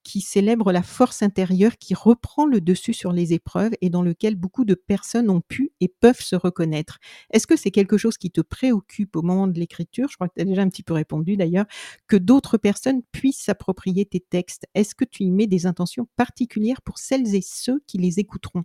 qui 0.09 0.23
célèbre 0.23 0.73
la 0.73 0.83
force 0.83 1.23
intérieure 1.23 1.77
qui 1.79 1.95
reprend 1.95 2.47
le 2.47 2.61
dessus 2.63 2.95
sur 2.95 3.13
les 3.13 3.35
épreuves 3.35 3.73
et 3.83 3.91
dans 3.91 4.03
lequel 4.03 4.37
beaucoup 4.37 4.65
de 4.65 4.75
personnes 4.75 5.29
ont 5.29 5.43
pu 5.43 5.73
et 5.81 5.89
peuvent 5.89 6.21
se 6.23 6.35
reconnaître. 6.35 6.99
Est-ce 7.31 7.47
que 7.47 7.57
c'est 7.57 7.71
quelque 7.71 7.99
chose 7.99 8.17
qui 8.17 8.31
te 8.31 8.41
préoccupe 8.41 9.17
au 9.17 9.23
moment 9.23 9.47
de 9.49 9.59
l'écriture? 9.59 10.09
Je 10.11 10.17
crois 10.17 10.29
que 10.29 10.35
tu 10.37 10.43
as 10.43 10.47
déjà 10.47 10.63
un 10.63 10.69
petit 10.71 10.83
peu 10.83 10.95
répondu 10.95 11.37
d'ailleurs, 11.37 11.67
que 12.07 12.17
d'autres 12.17 12.57
personnes 12.57 13.03
puissent 13.13 13.43
s'approprier 13.43 14.07
tes 14.07 14.21
textes. 14.21 14.67
Est-ce 14.75 14.95
que 14.95 15.05
tu 15.05 15.25
y 15.25 15.31
mets 15.31 15.47
des 15.47 15.67
intentions 15.67 16.09
particulières 16.17 16.81
pour 16.83 16.99
celles 16.99 17.35
et 17.35 17.43
ceux 17.43 17.81
qui 17.87 17.99
les 17.99 18.19
écouteront? 18.19 18.65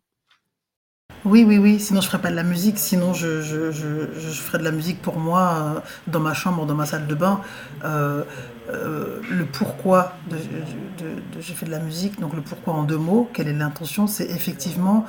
Oui, 1.26 1.46
oui, 1.48 1.58
oui, 1.58 1.80
sinon 1.80 2.02
je 2.02 2.08
ferais 2.08 2.22
pas 2.22 2.32
de 2.32 2.36
la 2.36 2.44
musique, 2.44 2.78
sinon 2.78 3.14
je, 3.14 3.42
je, 3.42 3.72
ferais 3.72 4.58
de 4.58 4.64
la 4.64 4.72
musique 4.72 5.02
pour 5.02 5.18
moi 5.18 5.54
euh, 5.78 5.80
dans 6.08 6.20
ma 6.20 6.34
chambre, 6.34 6.66
dans 6.66 6.76
ma 6.76 6.86
salle 6.86 7.08
de 7.08 7.16
bain. 7.16 7.40
Euh, 7.86 8.24
euh, 8.70 9.22
le 9.30 9.46
pourquoi 9.46 10.14
j'ai 10.30 11.54
fait 11.54 11.66
de 11.66 11.72
la 11.72 11.80
musique, 11.80 12.20
donc 12.20 12.34
le 12.34 12.42
pourquoi 12.42 12.74
en 12.74 12.84
deux 12.84 12.98
mots, 12.98 13.30
quelle 13.34 13.48
est 13.48 13.54
l'intention, 13.54 14.08
c'est 14.08 14.30
effectivement 14.30 15.06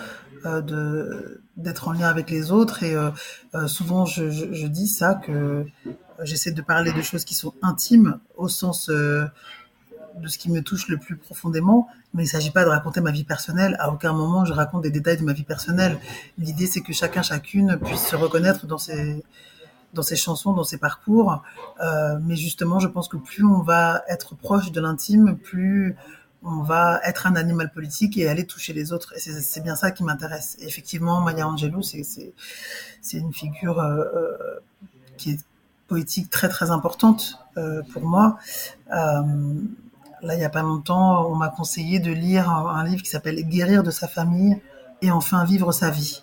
d'être 1.56 1.88
en 1.88 1.92
lien 1.92 2.08
avec 2.08 2.28
les 2.28 2.52
autres 2.52 2.82
et 2.82 2.94
souvent 3.66 4.04
je, 4.04 4.66
dis 4.66 4.88
ça 4.88 5.14
que 5.14 5.64
j'essaie 6.22 6.52
de 6.52 6.60
parler 6.60 6.92
de 6.92 7.00
choses 7.00 7.24
qui 7.24 7.34
sont 7.34 7.54
intimes 7.62 8.18
au 8.36 8.48
sens 8.48 8.90
de 10.18 10.28
ce 10.28 10.38
qui 10.38 10.50
me 10.50 10.62
touche 10.62 10.88
le 10.88 10.98
plus 10.98 11.16
profondément, 11.16 11.88
mais 12.12 12.22
il 12.22 12.26
ne 12.26 12.30
s'agit 12.30 12.50
pas 12.50 12.64
de 12.64 12.70
raconter 12.70 13.00
ma 13.00 13.10
vie 13.10 13.24
personnelle. 13.24 13.76
À 13.80 13.90
aucun 13.90 14.12
moment 14.12 14.44
je 14.44 14.52
raconte 14.52 14.82
des 14.82 14.90
détails 14.90 15.16
de 15.18 15.24
ma 15.24 15.32
vie 15.32 15.44
personnelle. 15.44 15.98
L'idée 16.38 16.66
c'est 16.66 16.80
que 16.80 16.92
chacun, 16.92 17.22
chacune 17.22 17.78
puisse 17.84 18.06
se 18.06 18.16
reconnaître 18.16 18.66
dans 18.66 18.78
ses, 18.78 19.24
dans 19.92 20.02
ses 20.02 20.16
chansons, 20.16 20.52
dans 20.52 20.64
ses 20.64 20.78
parcours. 20.78 21.42
Euh, 21.82 22.18
mais 22.22 22.36
justement, 22.36 22.78
je 22.78 22.88
pense 22.88 23.08
que 23.08 23.16
plus 23.16 23.44
on 23.44 23.62
va 23.62 24.02
être 24.08 24.34
proche 24.34 24.72
de 24.72 24.80
l'intime, 24.80 25.36
plus 25.36 25.96
on 26.44 26.62
va 26.62 27.00
être 27.04 27.26
un 27.26 27.36
animal 27.36 27.72
politique 27.72 28.18
et 28.18 28.28
aller 28.28 28.46
toucher 28.46 28.74
les 28.74 28.92
autres. 28.92 29.14
Et 29.16 29.18
c'est 29.18 29.62
bien 29.62 29.76
ça 29.76 29.90
qui 29.90 30.04
m'intéresse. 30.04 30.56
Effectivement, 30.60 31.20
Maya 31.20 31.48
Angelou, 31.48 31.82
c'est 31.82 32.32
une 33.14 33.32
figure 33.32 33.80
euh, 33.80 34.04
euh, 34.14 34.36
qui 35.16 35.30
est 35.30 35.40
poétique 35.88 36.30
très 36.30 36.48
très 36.48 36.70
importante 36.70 37.38
euh, 37.56 37.82
pour 37.92 38.02
moi. 38.02 38.38
Euh, 38.92 39.22
Là, 40.24 40.34
il 40.34 40.38
n'y 40.38 40.44
a 40.44 40.50
pas 40.50 40.62
longtemps, 40.62 41.26
on 41.30 41.34
m'a 41.34 41.50
conseillé 41.50 41.98
de 41.98 42.10
lire 42.10 42.48
un, 42.48 42.82
livre 42.82 43.02
qui 43.02 43.10
s'appelle 43.10 43.36
Guérir 43.46 43.82
de 43.82 43.90
sa 43.90 44.08
famille 44.08 44.58
et 45.02 45.10
enfin 45.10 45.44
vivre 45.44 45.70
sa 45.70 45.90
vie. 45.90 46.22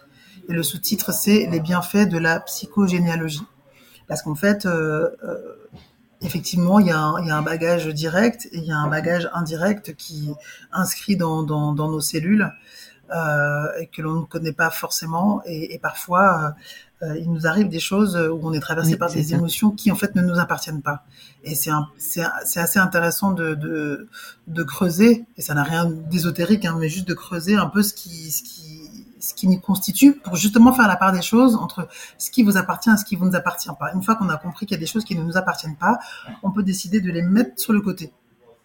Et 0.49 0.53
le 0.53 0.63
sous-titre, 0.63 1.11
c'est 1.11 1.47
Les 1.51 1.59
bienfaits 1.59 2.09
de 2.09 2.17
la 2.17 2.39
psychogénéalogie. 2.39 3.45
Parce 4.07 4.23
qu'en 4.23 4.33
fait, 4.33 4.65
euh, 4.65 5.11
euh, 5.23 5.55
effectivement, 6.21 6.79
il 6.79 6.87
y, 6.87 6.91
a 6.91 6.99
un, 6.99 7.41
bagage 7.43 7.87
direct 7.89 8.47
et 8.51 8.57
il 8.57 8.63
y 8.63 8.71
a 8.71 8.77
un 8.77 8.87
bagage 8.87 9.29
indirect 9.33 9.95
qui 9.95 10.33
inscrit 10.71 11.15
dans, 11.15 11.43
nos 11.45 12.01
cellules 12.01 12.51
euh, 13.15 13.67
et 13.79 13.85
que 13.85 14.01
l'on 14.01 14.21
ne 14.21 14.25
connaît 14.25 14.51
pas 14.51 14.71
forcément. 14.71 15.43
Et 15.45 15.77
parfois, 15.79 16.55
euh, 17.03 17.17
il 17.17 17.31
nous 17.31 17.47
arrive 17.47 17.67
des 17.67 17.79
choses 17.79 18.15
où 18.15 18.39
on 18.43 18.53
est 18.53 18.59
traversé 18.59 18.91
oui, 18.91 18.97
par 18.97 19.11
des 19.11 19.23
ça. 19.23 19.35
émotions 19.35 19.71
qui 19.71 19.91
en 19.91 19.95
fait 19.95 20.15
ne 20.15 20.21
nous 20.21 20.39
appartiennent 20.39 20.81
pas. 20.81 21.05
Et 21.43 21.55
c'est 21.55 21.71
assez 22.59 22.79
intéressant 22.79 23.31
de, 23.31 23.55
de, 23.55 24.07
de, 24.47 24.63
creuser, 24.63 25.25
et 25.37 25.41
ça 25.41 25.53
n'a 25.55 25.63
rien 25.63 25.85
d'ésotérique, 25.85 26.65
hein, 26.65 26.77
mais 26.79 26.89
juste 26.89 27.07
de 27.07 27.15
creuser 27.15 27.55
un 27.55 27.67
peu 27.67 27.81
ce 27.81 27.93
qui, 27.93 28.31
ce 28.31 28.43
qui 28.43 28.81
ce 29.21 29.33
qui 29.33 29.47
nous 29.47 29.59
constitue 29.59 30.13
pour 30.13 30.35
justement 30.35 30.73
faire 30.73 30.87
la 30.87 30.95
part 30.95 31.11
des 31.11 31.21
choses 31.21 31.55
entre 31.55 31.87
ce 32.17 32.31
qui 32.31 32.43
vous 32.43 32.57
appartient 32.57 32.89
et 32.89 32.97
ce 32.97 33.05
qui 33.05 33.15
vous 33.15 33.25
nous 33.25 33.35
appartient 33.35 33.69
pas. 33.79 33.93
Une 33.93 34.01
fois 34.03 34.15
qu'on 34.15 34.29
a 34.29 34.37
compris 34.37 34.65
qu'il 34.65 34.75
y 34.75 34.79
a 34.79 34.79
des 34.79 34.87
choses 34.87 35.05
qui 35.05 35.15
ne 35.15 35.23
nous 35.23 35.37
appartiennent 35.37 35.77
pas, 35.77 35.99
on 36.43 36.51
peut 36.51 36.63
décider 36.63 37.01
de 37.01 37.11
les 37.11 37.21
mettre 37.21 37.59
sur 37.59 37.73
le 37.73 37.81
côté. 37.81 38.11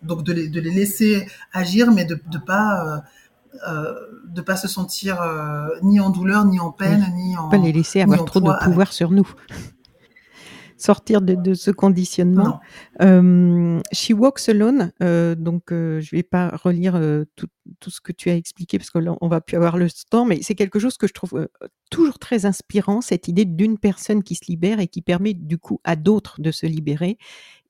Donc 0.02 0.22
de 0.22 0.32
les, 0.32 0.48
de 0.48 0.60
les 0.60 0.70
laisser 0.70 1.26
agir, 1.52 1.90
mais 1.92 2.04
de 2.04 2.20
ne 2.32 2.38
pas 2.38 2.84
euh, 2.84 2.96
euh, 2.96 3.00
de 4.36 4.40
pas 4.40 4.56
se 4.56 4.68
sentir 4.68 5.20
euh, 5.22 5.68
ni 5.82 6.00
en 6.00 6.10
douleur, 6.10 6.44
ni 6.44 6.60
en 6.60 6.70
peine, 6.70 7.06
oui. 7.14 7.22
ni 7.28 7.36
en 7.36 7.48
pas 7.48 7.56
les 7.56 7.72
laisser 7.72 8.02
avoir 8.02 8.24
trop 8.24 8.40
de 8.40 8.52
pouvoir 8.64 8.88
avec... 8.88 8.92
sur 8.92 9.10
nous. 9.10 9.28
Sortir 10.76 11.22
de, 11.22 11.34
de 11.34 11.54
ce 11.54 11.70
conditionnement. 11.70 12.60
Euh, 13.00 13.80
She 13.92 14.10
Walks 14.10 14.48
Alone, 14.48 14.92
euh, 15.02 15.34
donc 15.34 15.72
euh, 15.72 16.00
je 16.00 16.14
vais 16.14 16.22
pas 16.22 16.48
relire 16.48 17.00
tout, 17.34 17.48
tout, 17.80 17.90
ce 17.90 18.00
que 18.00 18.12
tu 18.12 18.30
as 18.30 18.36
expliqué 18.36 18.78
parce 18.78 18.90
que 18.90 18.98
là 18.98 19.16
on 19.20 19.28
va 19.28 19.40
plus 19.40 19.56
avoir 19.56 19.78
le 19.78 19.88
temps, 20.10 20.24
mais 20.24 20.40
c'est 20.42 20.54
quelque 20.54 20.78
chose 20.78 20.96
que 20.96 21.06
je 21.06 21.12
trouve 21.12 21.48
toujours 21.90 22.18
très 22.18 22.46
inspirant, 22.46 23.00
cette 23.00 23.28
idée 23.28 23.44
d'une 23.44 23.78
personne 23.78 24.22
qui 24.22 24.34
se 24.34 24.46
libère 24.48 24.80
et 24.80 24.88
qui 24.88 25.02
permet 25.02 25.34
du 25.34 25.58
coup 25.58 25.80
à 25.84 25.96
d'autres 25.96 26.40
de 26.40 26.50
se 26.50 26.66
libérer 26.66 27.18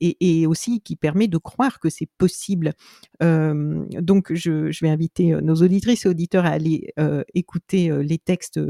et, 0.00 0.40
et, 0.40 0.46
aussi 0.46 0.80
qui 0.80 0.96
permet 0.96 1.28
de 1.28 1.38
croire 1.38 1.80
que 1.80 1.88
c'est 1.88 2.08
possible. 2.18 2.74
Euh, 3.22 3.84
donc, 3.92 4.32
je, 4.32 4.70
je, 4.70 4.84
vais 4.84 4.90
inviter 4.90 5.34
nos 5.42 5.54
auditrices 5.56 6.06
et 6.06 6.08
auditeurs 6.08 6.46
à 6.46 6.50
aller 6.50 6.92
euh, 6.98 7.24
écouter 7.34 7.90
euh, 7.90 8.02
les 8.02 8.18
textes 8.18 8.60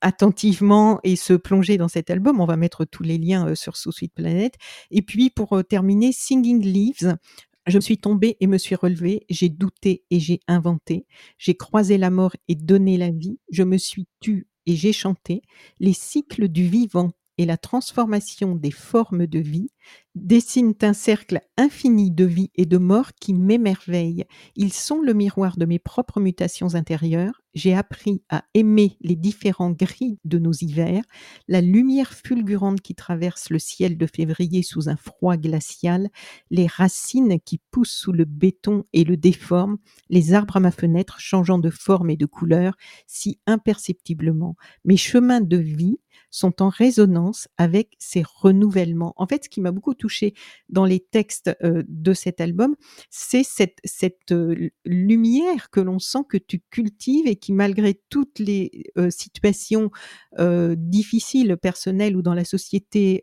attentivement 0.00 1.00
et 1.04 1.16
se 1.16 1.34
plonger 1.34 1.76
dans 1.76 1.88
cet 1.88 2.10
album. 2.10 2.40
On 2.40 2.46
va 2.46 2.56
mettre 2.56 2.84
tous 2.84 3.02
les 3.02 3.18
liens 3.18 3.54
sur 3.54 3.76
Sous 3.76 3.92
Suite 3.92 4.14
Planète. 4.14 4.54
Et 4.90 5.02
puis, 5.02 5.30
pour 5.30 5.62
terminer, 5.68 6.12
Singing 6.12 6.62
Leaves. 6.62 7.16
Je 7.66 7.76
me 7.76 7.82
suis 7.82 7.98
tombée 7.98 8.36
et 8.40 8.46
me 8.46 8.58
suis 8.58 8.74
relevée, 8.74 9.26
j'ai 9.28 9.50
douté 9.50 10.04
et 10.10 10.18
j'ai 10.18 10.40
inventé, 10.48 11.06
j'ai 11.36 11.54
croisé 11.54 11.98
la 11.98 12.08
mort 12.08 12.34
et 12.48 12.54
donné 12.54 12.96
la 12.96 13.10
vie, 13.10 13.38
je 13.52 13.62
me 13.62 13.76
suis 13.76 14.08
tue 14.20 14.48
et 14.66 14.76
j'ai 14.76 14.94
chanté, 14.94 15.42
les 15.78 15.92
cycles 15.92 16.48
du 16.48 16.66
vivant 16.66 17.12
et 17.36 17.46
la 17.46 17.56
transformation 17.56 18.54
des 18.54 18.70
formes 18.70 19.26
de 19.26 19.38
vie 19.38 19.70
dessinent 20.14 20.74
un 20.82 20.92
cercle 20.92 21.40
infini 21.56 22.10
de 22.10 22.24
vie 22.24 22.50
et 22.56 22.66
de 22.66 22.78
mort 22.78 23.12
qui 23.20 23.32
m'émerveille. 23.32 24.24
Ils 24.56 24.72
sont 24.72 25.00
le 25.00 25.14
miroir 25.14 25.56
de 25.56 25.64
mes 25.64 25.78
propres 25.78 26.20
mutations 26.20 26.74
intérieures. 26.74 27.42
J'ai 27.54 27.74
appris 27.74 28.22
à 28.28 28.44
aimer 28.54 28.96
les 29.00 29.16
différents 29.16 29.70
gris 29.70 30.18
de 30.24 30.38
nos 30.38 30.52
hivers, 30.52 31.02
la 31.48 31.60
lumière 31.60 32.12
fulgurante 32.12 32.80
qui 32.80 32.94
traverse 32.94 33.50
le 33.50 33.58
ciel 33.58 33.98
de 33.98 34.06
février 34.06 34.62
sous 34.62 34.88
un 34.88 34.96
froid 34.96 35.36
glacial, 35.36 36.08
les 36.50 36.66
racines 36.66 37.40
qui 37.40 37.60
poussent 37.70 37.96
sous 37.96 38.12
le 38.12 38.24
béton 38.24 38.84
et 38.92 39.04
le 39.04 39.16
déforment, 39.16 39.78
les 40.10 40.32
arbres 40.32 40.56
à 40.56 40.60
ma 40.60 40.70
fenêtre 40.70 41.18
changeant 41.18 41.58
de 41.58 41.70
forme 41.70 42.10
et 42.10 42.16
de 42.16 42.26
couleur 42.26 42.74
si 43.06 43.40
imperceptiblement. 43.46 44.56
Mes 44.84 44.96
chemins 44.96 45.40
de 45.40 45.56
vie 45.56 45.98
sont 46.30 46.62
en 46.62 46.68
résonance 46.68 47.48
avec 47.56 47.96
ces 47.98 48.22
renouvellements. 48.24 49.14
Touché 49.94 50.34
dans 50.68 50.84
les 50.84 51.00
textes, 51.00 51.50
heu, 51.64 51.84
de 51.88 52.12
cet 52.12 52.40
album, 52.40 52.76
c'est 53.10 53.42
cette 53.44 53.78
cette, 53.84 54.32
heu, 54.32 54.70
lumière 54.84 55.70
que 55.70 55.80
l'on 55.80 55.98
sent 55.98 56.20
que 56.28 56.38
tu 56.38 56.60
cultives 56.70 57.26
et 57.26 57.36
qui 57.36 57.52
malgré 57.52 58.00
toutes 58.10 58.38
les, 58.38 58.84
heu, 58.98 59.10
situations, 59.10 59.90
difficiles, 60.76 61.56
personnelles 61.60 62.16
ou 62.16 62.22
dans 62.22 62.34
la 62.34 62.44
société, 62.44 63.22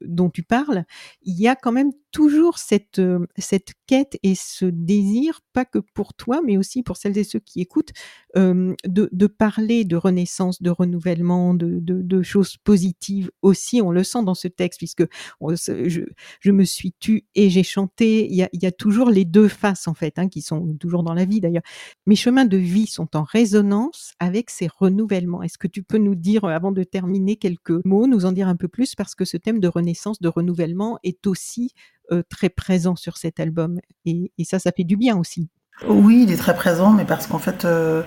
dont 0.00 0.30
tu 0.30 0.42
parles, 0.42 0.84
il 1.22 1.38
y 1.40 1.48
a 1.48 1.56
quand 1.56 1.72
même 1.72 1.92
toujours 2.12 2.58
cette, 2.58 3.00
cette 3.38 3.72
quête 3.86 4.18
et 4.22 4.34
ce 4.34 4.66
désir, 4.66 5.40
pas 5.52 5.64
que 5.64 5.78
pour 5.94 6.14
toi, 6.14 6.40
mais 6.44 6.56
aussi 6.58 6.82
pour 6.82 6.96
celles 6.96 7.16
et 7.18 7.24
ceux 7.24 7.38
qui 7.40 7.60
écoutent, 7.60 7.92
de 8.36 9.08
de 9.12 9.26
parler 9.26 9.84
de 9.84 9.96
renaissance, 9.96 10.62
de 10.62 10.70
renouvellement, 10.70 11.54
de 11.54 11.78
de 11.80 12.22
choses 12.22 12.56
positives 12.58 13.30
aussi. 13.42 13.80
On 13.82 13.90
le 13.90 14.04
sent 14.04 14.22
dans 14.24 14.34
ce 14.34 14.48
texte 14.48 14.78
puisque 14.78 15.04
on 15.40 15.48
je 15.56 16.50
me 16.50 16.64
suis 16.64 16.92
tue 16.98 17.24
et 17.34 17.50
j'ai 17.50 17.62
chanté. 17.62 18.28
Il 18.30 18.36
y 18.36 18.66
a 18.66 18.72
toujours 18.72 19.10
les 19.10 19.24
2 19.24 19.48
faces 19.48 19.88
en 19.88 19.94
fait, 19.94 20.18
hein, 20.18 20.28
qui 20.28 20.42
sont 20.42 20.74
toujours 20.78 21.02
dans 21.02 21.14
la 21.14 21.24
vie 21.24 21.40
d'ailleurs. 21.40 21.62
Mes 22.06 22.16
chemins 22.16 22.44
de 22.44 22.56
vie 22.56 22.86
sont 22.86 23.16
en 23.16 23.22
résonance 23.22 24.14
avec 24.18 24.50
ces 24.50 24.68
renouvellements. 24.68 25.42
Est-ce 25.42 25.58
que 25.58 25.68
tu 25.68 25.82
peux 25.82 25.98
nous 25.98 26.14
dire, 26.14 26.44
avant 26.44 26.72
de 26.72 26.82
terminer, 26.84 27.36
quelques 27.36 27.84
mots, 27.84 28.06
nous 28.06 28.24
en 28.26 28.32
dire 28.32 28.48
un 28.48 28.56
peu 28.56 28.68
plus? 28.68 28.94
Parce 28.94 29.14
que 29.14 29.24
ce 29.24 29.36
thème 29.36 29.60
de 29.60 29.68
renaissance, 29.68 30.20
de 30.20 30.28
renouvellement 30.28 30.98
est 31.02 31.26
aussi, 31.26 31.72
heu, 32.10 32.22
très 32.28 32.48
présent 32.48 32.96
sur 32.96 33.16
cet 33.16 33.40
album 33.40 33.80
et 34.04 34.30
ça, 34.44 34.58
ça 34.58 34.72
fait 34.72 34.84
du 34.84 34.96
bien 34.96 35.16
aussi. 35.16 35.48
Oui, 35.88 36.24
il 36.24 36.32
est 36.32 36.36
très 36.36 36.54
présent, 36.54 36.90
mais 36.92 37.04
parce 37.04 37.26
qu'en 37.26 37.38
fait, 37.38 37.64
heu, 37.64 38.04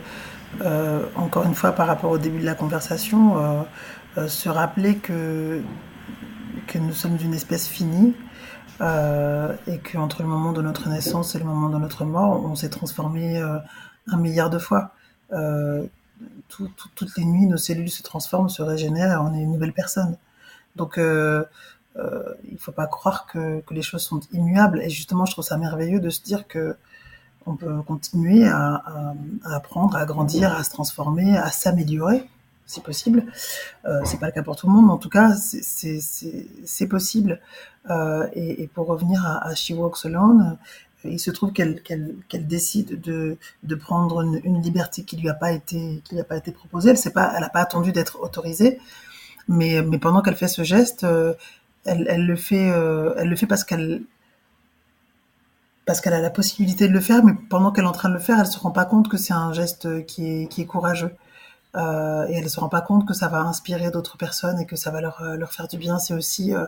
encore 1.16 1.46
une 1.46 1.56
fois 1.56 1.72
par 1.74 1.88
rapport 1.88 2.12
au 2.12 2.18
début 2.18 2.40
de 2.40 2.46
la 2.46 2.56
conversation, 2.56 3.66
se 4.16 4.48
rappeler 4.48 4.96
que 4.96 5.62
que 6.68 6.78
nous 6.80 6.94
sommes 6.94 7.18
d'une 7.18 7.34
espèce 7.34 7.68
finie, 7.68 8.16
heu 8.82 9.58
et 9.68 9.80
qu'entre 9.80 10.22
le 10.24 10.28
moment 10.30 10.52
de 10.54 10.62
notre 10.62 10.90
naissance 10.90 11.36
et 11.36 11.40
le 11.40 11.46
moment 11.46 11.70
de 11.70 11.78
notre 11.80 12.06
mort, 12.06 12.44
on 12.46 12.56
s'est 12.56 12.70
heu, 13.40 13.60
1 14.08 14.22
000 14.24 14.34
000 14.36 14.50
de 14.50 14.60
fois. 14.60 14.92
Heu, 15.34 15.90
tout 16.50 16.70
tout 16.78 16.90
toutes 16.96 17.18
les 17.18 17.26
nuits, 17.26 17.46
nos 17.48 17.58
cellules 17.58 17.90
se 17.90 18.04
transforment, 18.04 18.50
se 18.50 18.62
régénèrent 18.62 19.14
et 19.14 19.18
on 19.18 19.34
est 19.36 19.42
une 19.42 19.52
nouvelle 19.52 19.74
personne. 19.74 20.18
Donc 20.76 20.98
heu 21.00 21.46
heu, 21.98 22.38
il 22.52 22.58
faut 22.60 22.72
pas 22.74 22.88
croire 22.88 23.26
que 23.28 23.62
que 23.62 23.74
les 23.74 23.82
choses 23.82 24.04
sont 24.04 24.22
immuables 24.34 24.82
et 24.82 24.90
justement, 24.90 25.26
je 25.26 25.32
trouve 25.34 25.46
ça 25.46 25.58
merveilleux 25.58 26.00
de 26.00 26.10
se 26.10 26.22
dire 26.24 26.46
qu'on 26.48 27.56
peut 27.56 27.82
continuer 27.84 28.48
à 28.48 28.76
à 28.76 29.14
à 29.46 29.56
apprendre, 29.56 29.96
à 29.98 30.06
grandir, 30.06 30.54
à 30.56 30.64
se 30.64 30.72
transformer, 30.72 31.38
à 31.38 31.52
s'améliorer, 31.52 32.30
si 32.66 32.82
possible. 32.82 33.26
Heu, 33.88 34.02
c'est 34.06 34.20
pas 34.20 34.28
le 34.28 34.32
cas 34.34 34.44
pour 34.44 34.56
tout 34.56 34.68
le 34.68 34.74
monde, 34.74 34.86
mais 34.88 34.92
en 34.94 34.98
tout 34.98 35.10
cas, 35.10 35.36
c'est 35.36 35.64
c'est 35.64 36.00
c'est 36.02 36.48
c'est 36.66 36.88
possible. 36.88 37.40
Heu 37.90 38.30
et 38.34 38.64
et 38.64 38.68
pour 38.68 38.88
revenir 38.88 39.26
à 39.26 39.48
à 39.48 39.56
She 39.56 39.72
Walks 39.72 40.06
Alone, 40.06 40.58
il 41.06 41.20
se 41.20 41.32
trouve 41.32 41.52
qu'elle 41.54 41.82
qu'elle 41.84 42.16
qu'elle 42.30 42.48
décide 42.48 43.02
de 43.02 43.38
de 43.64 43.76
prendre 43.76 44.22
une 44.24 44.62
liberté 44.62 45.04
qui 45.04 45.18
lui 45.18 45.30
a 45.30 45.34
pas 45.36 45.52
été 45.52 46.02
qui 46.06 46.16
lui 46.16 46.22
a 46.22 46.26
pas 46.26 46.38
été 46.38 46.52
proposée. 46.52 46.92
Elle 46.92 46.98
s'est 46.98 47.12
pas 47.14 47.30
pas 47.54 47.62
attendu 47.62 47.92
d'être 47.92 48.20
autorisée, 48.22 48.80
mais 49.48 49.82
mais 49.84 50.00
pendant 50.00 50.22
qu'elle 50.24 50.36
fait 50.38 50.48
ce 50.50 50.64
geste, 50.64 51.04
heu, 51.06 51.36
elle 51.86 52.08
elle 52.10 52.26
le 52.28 52.36
fait, 52.38 52.72
heu, 52.72 53.16
elle 53.18 53.30
le 53.30 53.36
fait 53.38 53.48
parce 53.48 53.64
qu'elle 53.66 54.04
parce 55.86 56.02
qu'elle 56.02 56.14
a 56.14 56.22
la 56.22 56.30
possibilité 56.32 56.88
de 56.88 56.94
le 56.94 57.00
faire, 57.00 57.24
mais 57.24 57.34
pendant 57.50 57.72
qu'elle 57.72 57.84
est 57.86 57.88
en 57.88 57.92
train 57.92 58.10
de 58.10 58.16
le 58.16 58.20
faire, 58.20 58.40
elle 58.40 58.48
se 58.48 58.58
rend 58.58 58.72
pas 58.72 58.86
compte 58.86 59.08
que 59.08 59.18
c'est 59.18 59.34
un 59.34 59.54
geste 59.54 60.06
qui 60.08 60.28
est 60.44 60.48
qui 60.48 60.62
est 60.62 60.66
courageux. 60.66 61.12
Heu 61.76 62.26
et 62.30 62.38
elle 62.38 62.50
se 62.50 62.60
rend 62.60 62.70
pas 62.70 62.82
compte 62.82 63.08
que 63.08 63.14
ça 63.14 63.28
va 63.28 63.42
inspirer 63.42 63.92
d'autres 63.92 64.18
personnes 64.18 64.60
et 64.60 64.66
que 64.66 64.76
ça 64.76 64.92
va 64.92 65.02
leur, 65.02 65.22
heu, 65.22 65.36
leur 65.38 65.52
faire 65.52 65.68
du 65.68 65.78
bien. 65.78 66.00
C'est 66.00 66.14
aussi, 66.14 66.54
heu, 66.54 66.68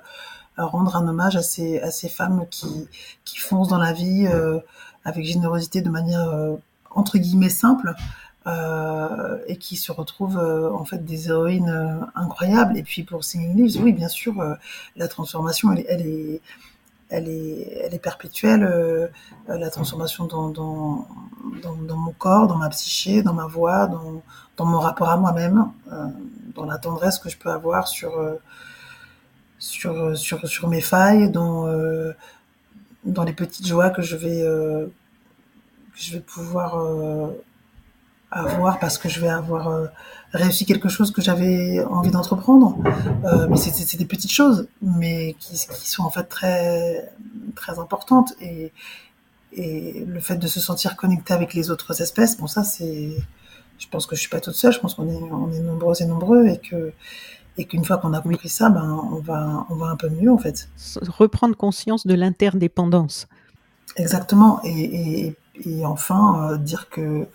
rendre 0.58 0.96
un 0.96 1.08
hommage 1.08 1.36
à 1.36 1.44
ces 1.44 1.80
à 1.82 1.92
ces 1.92 2.10
femmes 2.10 2.46
qui 2.50 2.88
qui 3.26 3.38
foncent 3.40 3.70
dans 3.70 3.78
la 3.78 3.94
vie, 3.94 4.28
avec 5.06 5.26
générosité 5.26 5.82
de 5.82 5.90
manière, 5.90 6.34
entre 6.92 7.18
guillemets 7.20 7.50
«simple», 7.50 7.94
et 9.48 9.58
qui 9.58 9.76
se 9.76 9.92
retrouvent, 9.92 10.40
en 10.40 10.86
fait 10.86 11.06
des 11.06 11.30
héroïnes, 11.30 12.00
incroyables 12.16 12.78
et 12.78 12.84
puis 12.84 13.04
pour 13.04 13.24
Singing 13.24 13.56
Leaves, 13.56 13.82
oui, 13.84 13.94
bien 13.94 14.08
sûr, 14.08 14.34
la 14.96 15.08
transformation 15.08 15.72
elle 15.74 16.02
est 16.08 16.42
elle 17.10 17.30
est 17.30 17.82
elle 17.84 17.94
est 17.94 18.00
perpétuelle, 18.00 18.64
heu 18.64 19.10
heu, 19.50 19.58
la 19.58 19.70
transformation 19.70 20.26
dans 20.26 20.50
dans 20.50 21.08
dans 21.64 21.98
mon 21.98 22.12
corps, 22.14 22.48
dans 22.48 22.58
ma 22.58 22.70
psyché, 22.70 23.22
dans 23.24 23.34
ma 23.34 23.48
voix, 23.48 23.88
dans 23.88 24.22
dans 24.58 24.66
mon 24.66 24.80
rapport 24.80 25.10
à 25.10 25.18
moi-même, 25.18 25.72
heu, 25.92 25.94
dans 26.56 26.66
la 26.66 26.78
tendresse 26.78 27.20
que 27.20 27.30
je 27.30 27.38
peux 27.38 27.52
avoir 27.52 27.88
sur, 27.88 28.20
heu, 28.20 28.40
sur, 29.60 29.94
heu, 29.94 30.16
sur 30.16 30.48
sur 30.48 30.68
mes 30.68 30.82
failles, 30.82 31.30
dans, 31.32 31.68
dans 33.04 33.24
les 33.24 33.34
petites 33.34 33.66
joies 33.68 33.90
que 33.90 34.02
je 34.02 34.16
vais, 34.16 34.42
que 34.42 34.90
je 35.96 36.14
vais 36.14 36.20
pouvoir, 36.20 36.78
avoir 38.32 38.80
parce 38.80 38.98
que 38.98 39.08
je 39.10 39.20
vais 39.22 39.30
avoir, 39.30 39.70
heu, 39.70 39.90
réussi 40.34 40.66
quelque 40.66 40.90
chose 40.90 41.12
que 41.12 41.22
j'avais 41.22 41.84
envie 41.90 42.12
d'entreprendre. 42.12 42.78
Heu, 43.26 43.48
mais 43.50 43.58
c'est 43.58 43.98
des 43.98 44.06
petites 44.06 44.32
choses, 44.32 44.68
mais 44.82 45.36
qui 45.40 45.54
qui 45.54 45.90
sont 45.90 46.04
en 46.04 46.10
fait 46.10 46.24
très 46.24 47.12
très 47.56 47.80
importantes 47.80 48.34
et 48.42 48.72
et 49.54 50.06
le 50.06 50.20
fait 50.20 50.36
de 50.36 50.48
se 50.48 50.60
sentir 50.60 50.96
connecté 50.98 51.34
avec 51.34 51.54
les 51.54 51.72
autres 51.72 52.02
espèces, 52.02 52.38
bon 52.38 52.48
ça 52.48 52.64
c'est 52.64 53.12
je 53.80 53.88
pense 53.90 54.06
que 54.06 54.16
je 54.16 54.22
suis 54.22 54.30
pas 54.30 54.42
toute 54.42 54.56
seule, 54.56 54.74
je 54.74 54.80
pense 54.80 54.96
qu'on 54.96 55.08
est 55.10 55.32
on 55.32 55.52
est 55.52 55.62
nombreuses 55.62 56.02
et 56.02 56.06
nombreux 56.06 56.48
et 56.48 56.58
que 56.58 56.94
et 57.58 57.66
qu'une 57.66 57.84
fois 57.84 57.98
qu'on 57.98 58.14
a 58.14 58.22
compris 58.22 58.50
ça, 58.50 58.70
ben, 58.70 59.02
on 59.12 59.20
va 59.20 59.66
on 59.70 59.76
va 59.76 59.88
un 59.88 59.96
peu 59.96 60.10
mieux, 60.10 60.32
en 60.32 60.38
fait. 60.38 60.70
Reprendre 61.08 61.56
conscience 61.56 62.06
de 62.06 62.14
l'interdépendance. 62.14 63.28
Exactement 63.96 64.60
et 64.64 65.26
et 65.28 65.36
et 65.66 65.86
enfin, 65.86 66.52
heu, 66.54 66.58
dire 66.58 66.90
que 66.90 67.28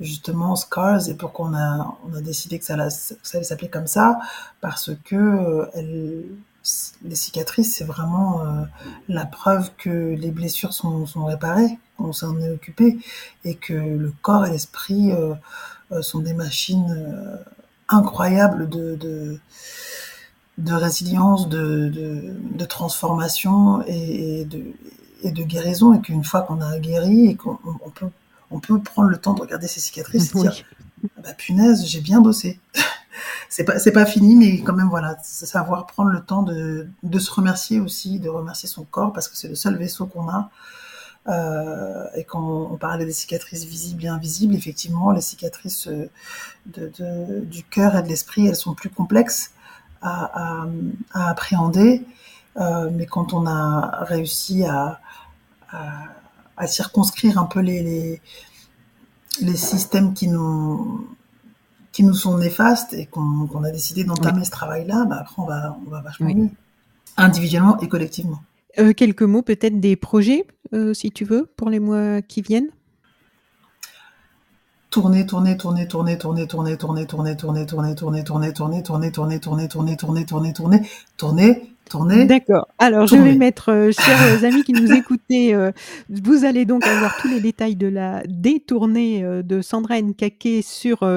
justement 0.00 0.56
Scars 0.56 1.08
et 1.08 1.14
pourquoi 1.14 1.46
on 1.48 1.54
a 1.54 1.98
on 2.10 2.14
a 2.16 2.20
décidé 2.20 2.58
que 2.58 2.64
ça 2.64 2.90
ça 2.90 3.14
allait 3.34 3.44
s'appeler 3.44 3.68
comme 3.70 3.86
ça, 3.88 4.18
parce 4.60 4.90
que, 5.04 5.16
heu, 5.16 5.68
elles 5.74 6.24
c 6.62 6.92
les 7.04 7.14
cicatrices, 7.16 7.76
c'est 7.76 7.84
vraiment, 7.84 8.44
heu, 8.44 8.66
la 9.08 9.26
preuve 9.26 9.70
que 9.78 10.14
les 10.16 10.30
blessures 10.32 10.72
sont 10.74 11.06
sont 11.06 11.24
réparées, 11.26 11.78
qu'on 11.98 12.12
s'en 12.12 12.38
est 12.40 12.50
occupé 12.50 12.98
et 13.44 13.54
que 13.56 13.72
le 13.74 14.12
corps 14.22 14.46
et 14.46 14.50
l'esprit, 14.50 15.12
heu, 15.12 15.36
sont 16.02 16.20
des 16.20 16.34
machines, 16.34 17.38
incroyables 17.88 18.68
de 18.70 18.96
de 18.96 19.38
de 20.58 20.72
résilience, 20.72 21.48
de 21.50 21.88
de 21.90 22.34
de 22.58 22.64
transformation 22.64 23.82
et 23.86 24.40
et 24.40 24.44
de 24.46 24.62
et 25.22 25.32
de 25.32 25.42
guérison 25.42 25.94
et 25.94 26.00
qu'une 26.00 26.24
fois 26.24 26.42
qu'on 26.42 26.60
a 26.60 26.78
guéri 26.78 27.26
et 27.28 27.36
qu'on 27.36 27.58
on 27.64 27.74
on 27.84 27.90
peut 27.90 28.06
on 28.50 28.60
peut 28.60 28.80
prendre 28.80 29.08
le 29.08 29.18
temps 29.18 29.34
de 29.34 29.40
regarder 29.40 29.66
ses 29.66 29.80
cicatrices 29.80 30.34
et 30.34 30.38
dire. 30.38 30.52
«Ah 31.16 31.20
bah, 31.22 31.32
punaise, 31.34 31.84
j'ai 31.86 32.00
bien 32.00 32.20
bossé». 32.20 32.60
C'est 33.48 33.64
pas 33.64 33.78
c'est 33.78 33.92
pas 33.92 34.04
fini, 34.04 34.36
mais 34.36 34.60
quand 34.60 34.74
même, 34.74 34.90
voilà, 34.90 35.16
savoir 35.22 35.86
prendre 35.86 36.10
le 36.10 36.20
temps 36.20 36.42
de 36.42 36.88
de 37.02 37.18
se 37.18 37.30
remercier 37.30 37.80
aussi, 37.80 38.18
de 38.20 38.28
remercier 38.28 38.68
son 38.68 38.84
corps 38.84 39.12
parce 39.12 39.28
que 39.28 39.36
c'est 39.36 39.48
le 39.48 39.54
seul 39.54 39.76
vaisseau 39.76 40.04
qu'on 40.06 40.28
a. 40.28 40.50
Heu 41.28 42.08
et 42.16 42.24
quand 42.24 42.68
on 42.72 42.76
parlait 42.76 43.06
des 43.06 43.12
cicatrices 43.12 43.64
visibles 43.64 44.04
et 44.04 44.08
invisibles, 44.08 44.54
effectivement, 44.54 45.12
les 45.12 45.22
cicatrices, 45.22 45.86
heu, 45.88 46.10
de 46.66 46.92
de 46.98 47.40
du 47.44 47.64
cœur 47.64 47.96
et 47.96 48.02
de 48.02 48.08
l'esprit, 48.08 48.46
elles 48.48 48.56
sont 48.56 48.74
plus 48.74 48.90
complexes 48.90 49.52
à 50.02 50.62
à, 50.62 50.66
à 51.14 51.30
appréhender, 51.30 52.04
heu, 52.60 52.90
mais 52.92 53.06
quand 53.06 53.32
on 53.32 53.46
a 53.46 54.04
réussi 54.04 54.64
à 54.64 55.00
à 55.76 56.62
à 56.62 56.66
circonscrire 56.66 57.38
un 57.38 57.44
peu 57.44 57.60
les 57.60 57.82
les 57.82 58.20
les 59.42 59.56
systèmes 59.56 60.14
qui 60.14 60.28
nous 60.28 61.06
qui 61.92 62.02
nous 62.02 62.14
sont 62.14 62.36
néfastes 62.38 62.92
et 62.94 63.06
qu'on 63.06 63.64
a 63.64 63.70
décidé 63.70 64.02
Oui. 64.02 64.08
d'entamer 64.08 64.44
ce 64.44 64.50
travail-là, 64.50 65.04
bah, 65.06 65.18
après 65.20 65.42
on 65.42 65.46
va 65.46 65.76
on 65.86 65.90
va 65.90 66.00
vachement 66.00 66.26
Oui. 66.26 66.34
mieux, 66.34 66.50
individuellement 67.16 67.78
et 67.80 67.88
collectivement. 67.88 68.40
Quelques 68.96 69.22
mots 69.22 69.42
peut-être 69.42 69.80
des 69.80 69.96
projets, 69.96 70.46
si 70.92 71.10
tu 71.10 71.24
veux, 71.24 71.46
pour 71.56 71.70
les 71.70 71.80
mois 71.80 72.20
qui 72.22 72.42
viennent? 72.42 72.70
Tourner, 74.90 75.26
tourner, 75.26 75.56
tourner, 75.56 75.88
tourner, 75.88 76.16
tourner, 76.18 76.46
tourner, 76.46 76.76
tourner, 76.76 77.06
tourner, 77.06 77.66
tourner, 77.66 77.66
tourner, 77.66 77.94
tourner, 78.24 78.52
tourner, 78.52 78.82
tourner, 78.82 79.12
tourner, 79.12 79.40
tourner, 79.40 79.68
tourner, 79.68 79.96
tourner, 79.96 80.26
tourner, 80.26 80.54
tourner, 80.54 80.82
tourner, 81.16 81.75
tourner, 81.88 82.24
D'accord. 82.24 82.68
Alors 82.78 83.06
je 83.06 83.16
vais 83.16 83.34
mettre, 83.34 83.70
heu, 83.70 83.90
chers, 83.92 84.42
heu, 84.42 84.44
amis 84.44 84.64
qui 84.64 84.72
nous 84.72 84.92
écoutez, 84.94 85.54
heu, 85.54 85.72
vous 86.08 86.44
allez 86.44 86.64
donc 86.64 86.84
avoir 86.84 87.16
tous 87.20 87.28
les 87.28 87.40
détails 87.40 87.76
de 87.76 87.86
la 87.86 88.22
détournée, 88.28 89.24
heu, 89.24 89.42
de 89.42 89.62
Sandra 89.62 90.00
Nkake 90.00 90.62
sur, 90.62 91.08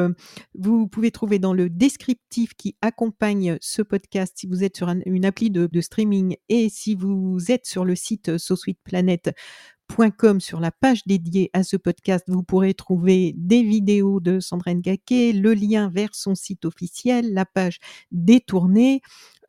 vous 0.58 0.88
pouvez 0.88 1.12
trouver 1.12 1.40
dans 1.40 1.54
le 1.54 1.70
descriptif 1.70 2.54
qui 2.56 2.76
accompagne 2.82 3.58
ce 3.62 3.82
podcast 3.82 4.34
si 4.38 4.48
vous 4.48 4.64
êtes 4.64 4.78
sur 4.78 4.90
un 4.90 5.00
une 5.06 5.26
appli 5.26 5.50
de 5.50 5.68
de 5.72 5.82
streaming 5.82 6.36
et 6.50 6.70
si 6.70 6.96
vous 6.96 7.38
êtes 7.50 7.66
sur 7.66 7.86
le 7.86 7.96
site 7.96 8.38
SoSweetPlanet.com 8.38 10.40
sur 10.40 10.60
la 10.60 10.72
page 10.72 11.04
dédiée 11.06 11.50
à 11.54 11.64
ce 11.64 11.78
podcast, 11.78 12.26
vous 12.28 12.44
pourrez 12.44 12.74
trouver 12.74 13.34
des 13.38 13.64
vidéos 13.64 14.20
de 14.20 14.40
Sandra 14.40 14.74
Nkake, 14.74 15.34
le 15.34 15.54
lien 15.54 15.90
vers 15.90 16.14
son 16.14 16.36
site 16.36 16.66
officiel, 16.66 17.34
la 17.34 17.46
page 17.46 17.80
détournée. 18.12 19.02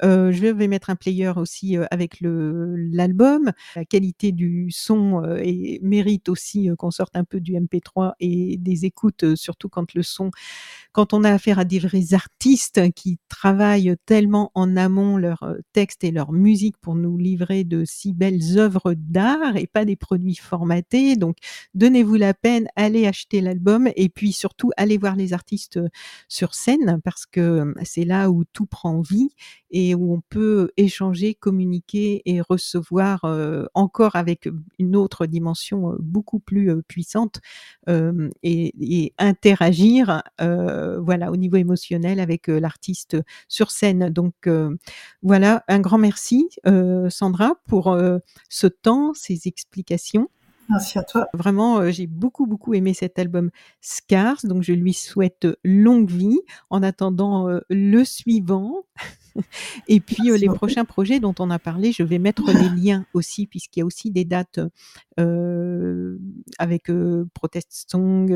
Heu, 0.02 0.32
je 0.32 0.46
vais 0.46 0.68
mettre 0.68 0.90
un 0.90 0.96
player 0.96 1.32
aussi, 1.36 1.76
heu, 1.76 1.86
avec 1.90 2.18
l'album. 2.20 3.52
La 3.76 3.84
qualité 3.84 4.32
du 4.32 4.68
son, 4.70 5.22
et 5.42 5.80
mérite 5.82 6.28
aussi, 6.28 6.70
qu'on 6.78 6.90
sorte 6.90 7.16
un 7.16 7.24
peu 7.24 7.40
du 7.40 7.54
MP3 7.56 8.14
et 8.20 8.56
des 8.58 8.84
écoutes, 8.86 9.36
surtout 9.36 9.68
quand 9.68 9.94
le 9.94 10.02
son 10.02 10.30
quand 10.92 11.14
on 11.14 11.24
a 11.24 11.30
affaire 11.32 11.58
à 11.60 11.64
des 11.64 11.78
vrais 11.80 12.14
artistes 12.14 12.92
qui 12.94 13.18
travaillent 13.28 13.94
tellement 14.06 14.50
en 14.54 14.76
amont 14.76 15.16
leurs, 15.18 15.42
heu, 15.44 15.60
textes 15.72 16.04
et 16.04 16.10
leur 16.12 16.32
musique 16.32 16.76
pour 16.80 16.96
nous 16.96 17.16
livrer 17.18 17.64
de 17.64 17.84
si 17.86 18.12
belles 18.14 18.58
œuvres 18.58 18.94
d'art 18.96 19.56
et 19.56 19.66
pas 19.68 19.84
des 19.86 19.96
produits 19.96 20.36
formatés. 20.36 21.16
Donc 21.16 21.36
donnez-vous 21.74 22.16
la 22.16 22.34
peine, 22.34 22.68
allez 22.76 23.06
acheter 23.06 23.40
l'album 23.42 23.88
et 23.96 24.08
puis 24.10 24.32
surtout 24.32 24.70
allez 24.76 24.98
voir 24.98 25.16
les 25.16 25.32
artistes, 25.34 25.80
sur 26.28 26.54
scène 26.54 27.00
parce 27.04 27.26
que, 27.26 27.74
c'est 27.84 28.04
là 28.04 28.30
où 28.30 28.44
tout 28.52 28.66
prend 28.66 29.00
vie 29.02 29.30
et 29.70 29.89
où 29.94 30.14
on 30.14 30.20
peut 30.28 30.70
échanger, 30.76 31.34
communiquer 31.34 32.22
et 32.24 32.40
recevoir, 32.40 33.24
heu, 33.24 33.68
encore 33.74 34.16
avec, 34.16 34.48
une 34.78 34.96
autre 34.96 35.26
dimension, 35.26 35.92
heu, 35.92 35.96
beaucoup 36.00 36.38
plus, 36.38 36.82
puissante, 36.82 37.40
et 37.88 38.74
et 38.80 39.12
interagir, 39.18 40.22
voilà, 40.38 41.30
au 41.30 41.36
niveau 41.36 41.56
émotionnel 41.56 42.20
avec, 42.20 42.46
l'artiste, 42.48 43.16
sur 43.48 43.70
scène. 43.70 44.10
Donc 44.10 44.48
voilà, 45.22 45.64
un 45.68 45.80
grand 45.80 45.98
merci, 45.98 46.48
Sandra 47.08 47.54
pour, 47.66 47.96
ce 48.48 48.66
temps, 48.66 49.12
ces 49.14 49.46
explications. 49.46 50.28
Merci 50.68 50.98
à 50.98 51.02
toi. 51.02 51.26
Vraiment, 51.34 51.90
j'ai 51.90 52.06
beaucoup, 52.06 52.46
beaucoup 52.46 52.74
aimé 52.74 52.94
cet 52.94 53.18
album 53.18 53.50
Scars, 53.80 54.38
donc 54.44 54.62
je 54.62 54.72
lui 54.72 54.94
souhaite, 54.94 55.48
longue 55.64 56.10
vie 56.10 56.38
en 56.70 56.82
attendant, 56.82 57.48
le 57.68 58.04
suivant 58.04 58.84
et 59.88 60.00
puis, 60.00 60.30
Merci 60.30 60.40
les 60.40 60.48
prochains 60.48 60.84
projets 60.84 61.20
dont 61.20 61.34
on 61.38 61.50
a 61.50 61.58
parlé, 61.58 61.92
je 61.92 62.02
vais 62.02 62.18
mettre 62.18 62.44
les 62.46 62.68
liens 62.82 63.06
aussi 63.14 63.46
puisqu'il 63.46 63.80
y 63.80 63.82
a 63.82 63.86
aussi 63.86 64.10
des 64.10 64.24
dates, 64.24 64.60
heu, 65.18 66.20
avec, 66.58 66.90
heu, 66.90 67.28
Protest 67.34 67.86
Song, 67.90 68.28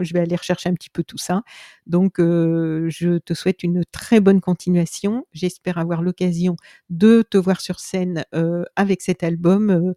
je 0.00 0.12
vais 0.12 0.20
aller 0.20 0.36
rechercher 0.36 0.68
un 0.68 0.74
petit 0.74 0.90
peu 0.90 1.02
tout 1.02 1.18
ça. 1.18 1.42
Donc 1.86 2.14
je 2.18 3.18
te 3.18 3.34
souhaite 3.34 3.62
une 3.62 3.84
très 3.92 4.20
bonne 4.20 4.40
continuation. 4.40 5.26
J'espère 5.32 5.78
avoir 5.78 6.02
l'occasion 6.02 6.56
de 6.90 7.22
te 7.22 7.38
voir 7.38 7.60
sur 7.60 7.80
scène, 7.80 8.24
avec 8.76 9.02
cet 9.02 9.22
album, 9.22 9.94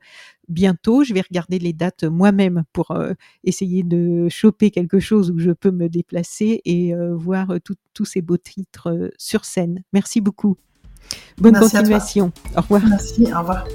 bientôt. 0.50 1.04
Je 1.04 1.14
vais 1.14 1.22
regarder 1.22 1.60
les 1.60 1.74
dates 1.74 2.04
moi-même 2.04 2.64
pour, 2.74 2.92
heu, 2.92 3.16
essayer 3.44 3.84
de 3.84 4.28
choper 4.30 4.72
quelque 4.72 5.00
chose 5.00 5.32
où 5.32 5.40
je 5.40 5.52
peux 5.52 5.72
me 5.72 5.88
déplacer 5.88 6.62
et 6.66 6.94
heu, 6.94 7.14
voir, 7.14 7.52
heu, 7.52 7.60
tous 7.94 8.06
ces 8.06 8.22
beaux 8.22 8.38
titres, 8.38 9.12
sur 9.18 9.46
scène. 9.46 9.84
Merci 9.94 10.22
beaucoup. 10.22 10.58
Bonne 11.38 11.54
Merci 11.54 11.78
continuation. 11.78 12.32
Au 12.56 12.62
revoir. 12.62 12.86
Merci, 12.88 13.24
au 13.24 13.40
revoir. 13.40 13.66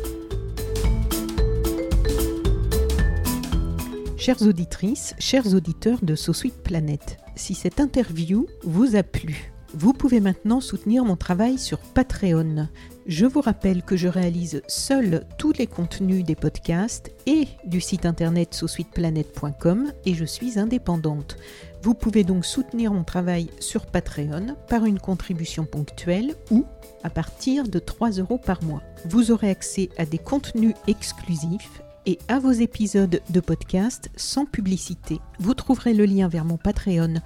Chères 4.16 4.40
auditrices, 4.40 5.14
chers 5.18 5.54
auditeurs 5.54 5.98
de 6.02 6.14
So 6.14 6.32
Sweet 6.32 6.62
Planet, 6.62 7.18
si 7.36 7.54
cette 7.54 7.78
interview 7.78 8.46
vous 8.62 8.96
a 8.96 9.02
plu, 9.02 9.52
vous 9.74 9.92
pouvez 9.92 10.20
maintenant 10.20 10.60
soutenir 10.60 11.04
mon 11.04 11.16
travail 11.16 11.58
sur 11.58 11.78
Patreon. 11.78 12.68
Je 13.06 13.26
vous 13.26 13.42
rappelle 13.42 13.82
que 13.82 13.98
je 13.98 14.08
réalise 14.08 14.62
seul 14.66 15.26
tous 15.36 15.52
les 15.52 15.66
contenus 15.66 16.24
des 16.24 16.34
podcasts 16.34 17.12
et 17.26 17.48
du 17.66 17.82
site 17.82 18.06
internet 18.06 18.54
sosweetplanet.com 18.54 19.92
et 20.06 20.14
je 20.14 20.24
suis 20.24 20.58
indépendante. 20.58 21.36
Vous 21.82 21.92
pouvez 21.92 22.24
donc 22.24 22.46
soutenir 22.46 22.94
mon 22.94 23.04
travail 23.04 23.50
sur 23.60 23.84
Patreon 23.84 24.56
par 24.70 24.86
une 24.86 24.98
contribution 24.98 25.66
ponctuelle 25.66 26.34
ou 26.50 26.64
à 27.02 27.10
partir 27.10 27.68
de 27.68 27.78
3 27.78 28.12
euros 28.12 28.38
par 28.38 28.62
mois. 28.64 28.82
Vous 29.04 29.30
aurez 29.30 29.50
accès 29.50 29.90
à 29.98 30.06
des 30.06 30.16
contenus 30.16 30.74
exclusifs 30.86 31.82
et 32.06 32.18
à 32.28 32.38
vos 32.38 32.52
épisodes 32.52 33.20
de 33.28 33.40
podcast 33.40 34.08
sans 34.16 34.46
publicité. 34.46 35.20
Vous 35.38 35.52
trouverez 35.52 35.92
le 35.92 36.06
lien 36.06 36.28
vers 36.28 36.46
mon 36.46 36.56
Patreon 36.56 37.16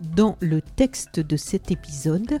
dans 0.00 0.36
le 0.40 0.62
texte 0.62 1.20
de 1.20 1.36
cet 1.36 1.70
épisode. 1.70 2.40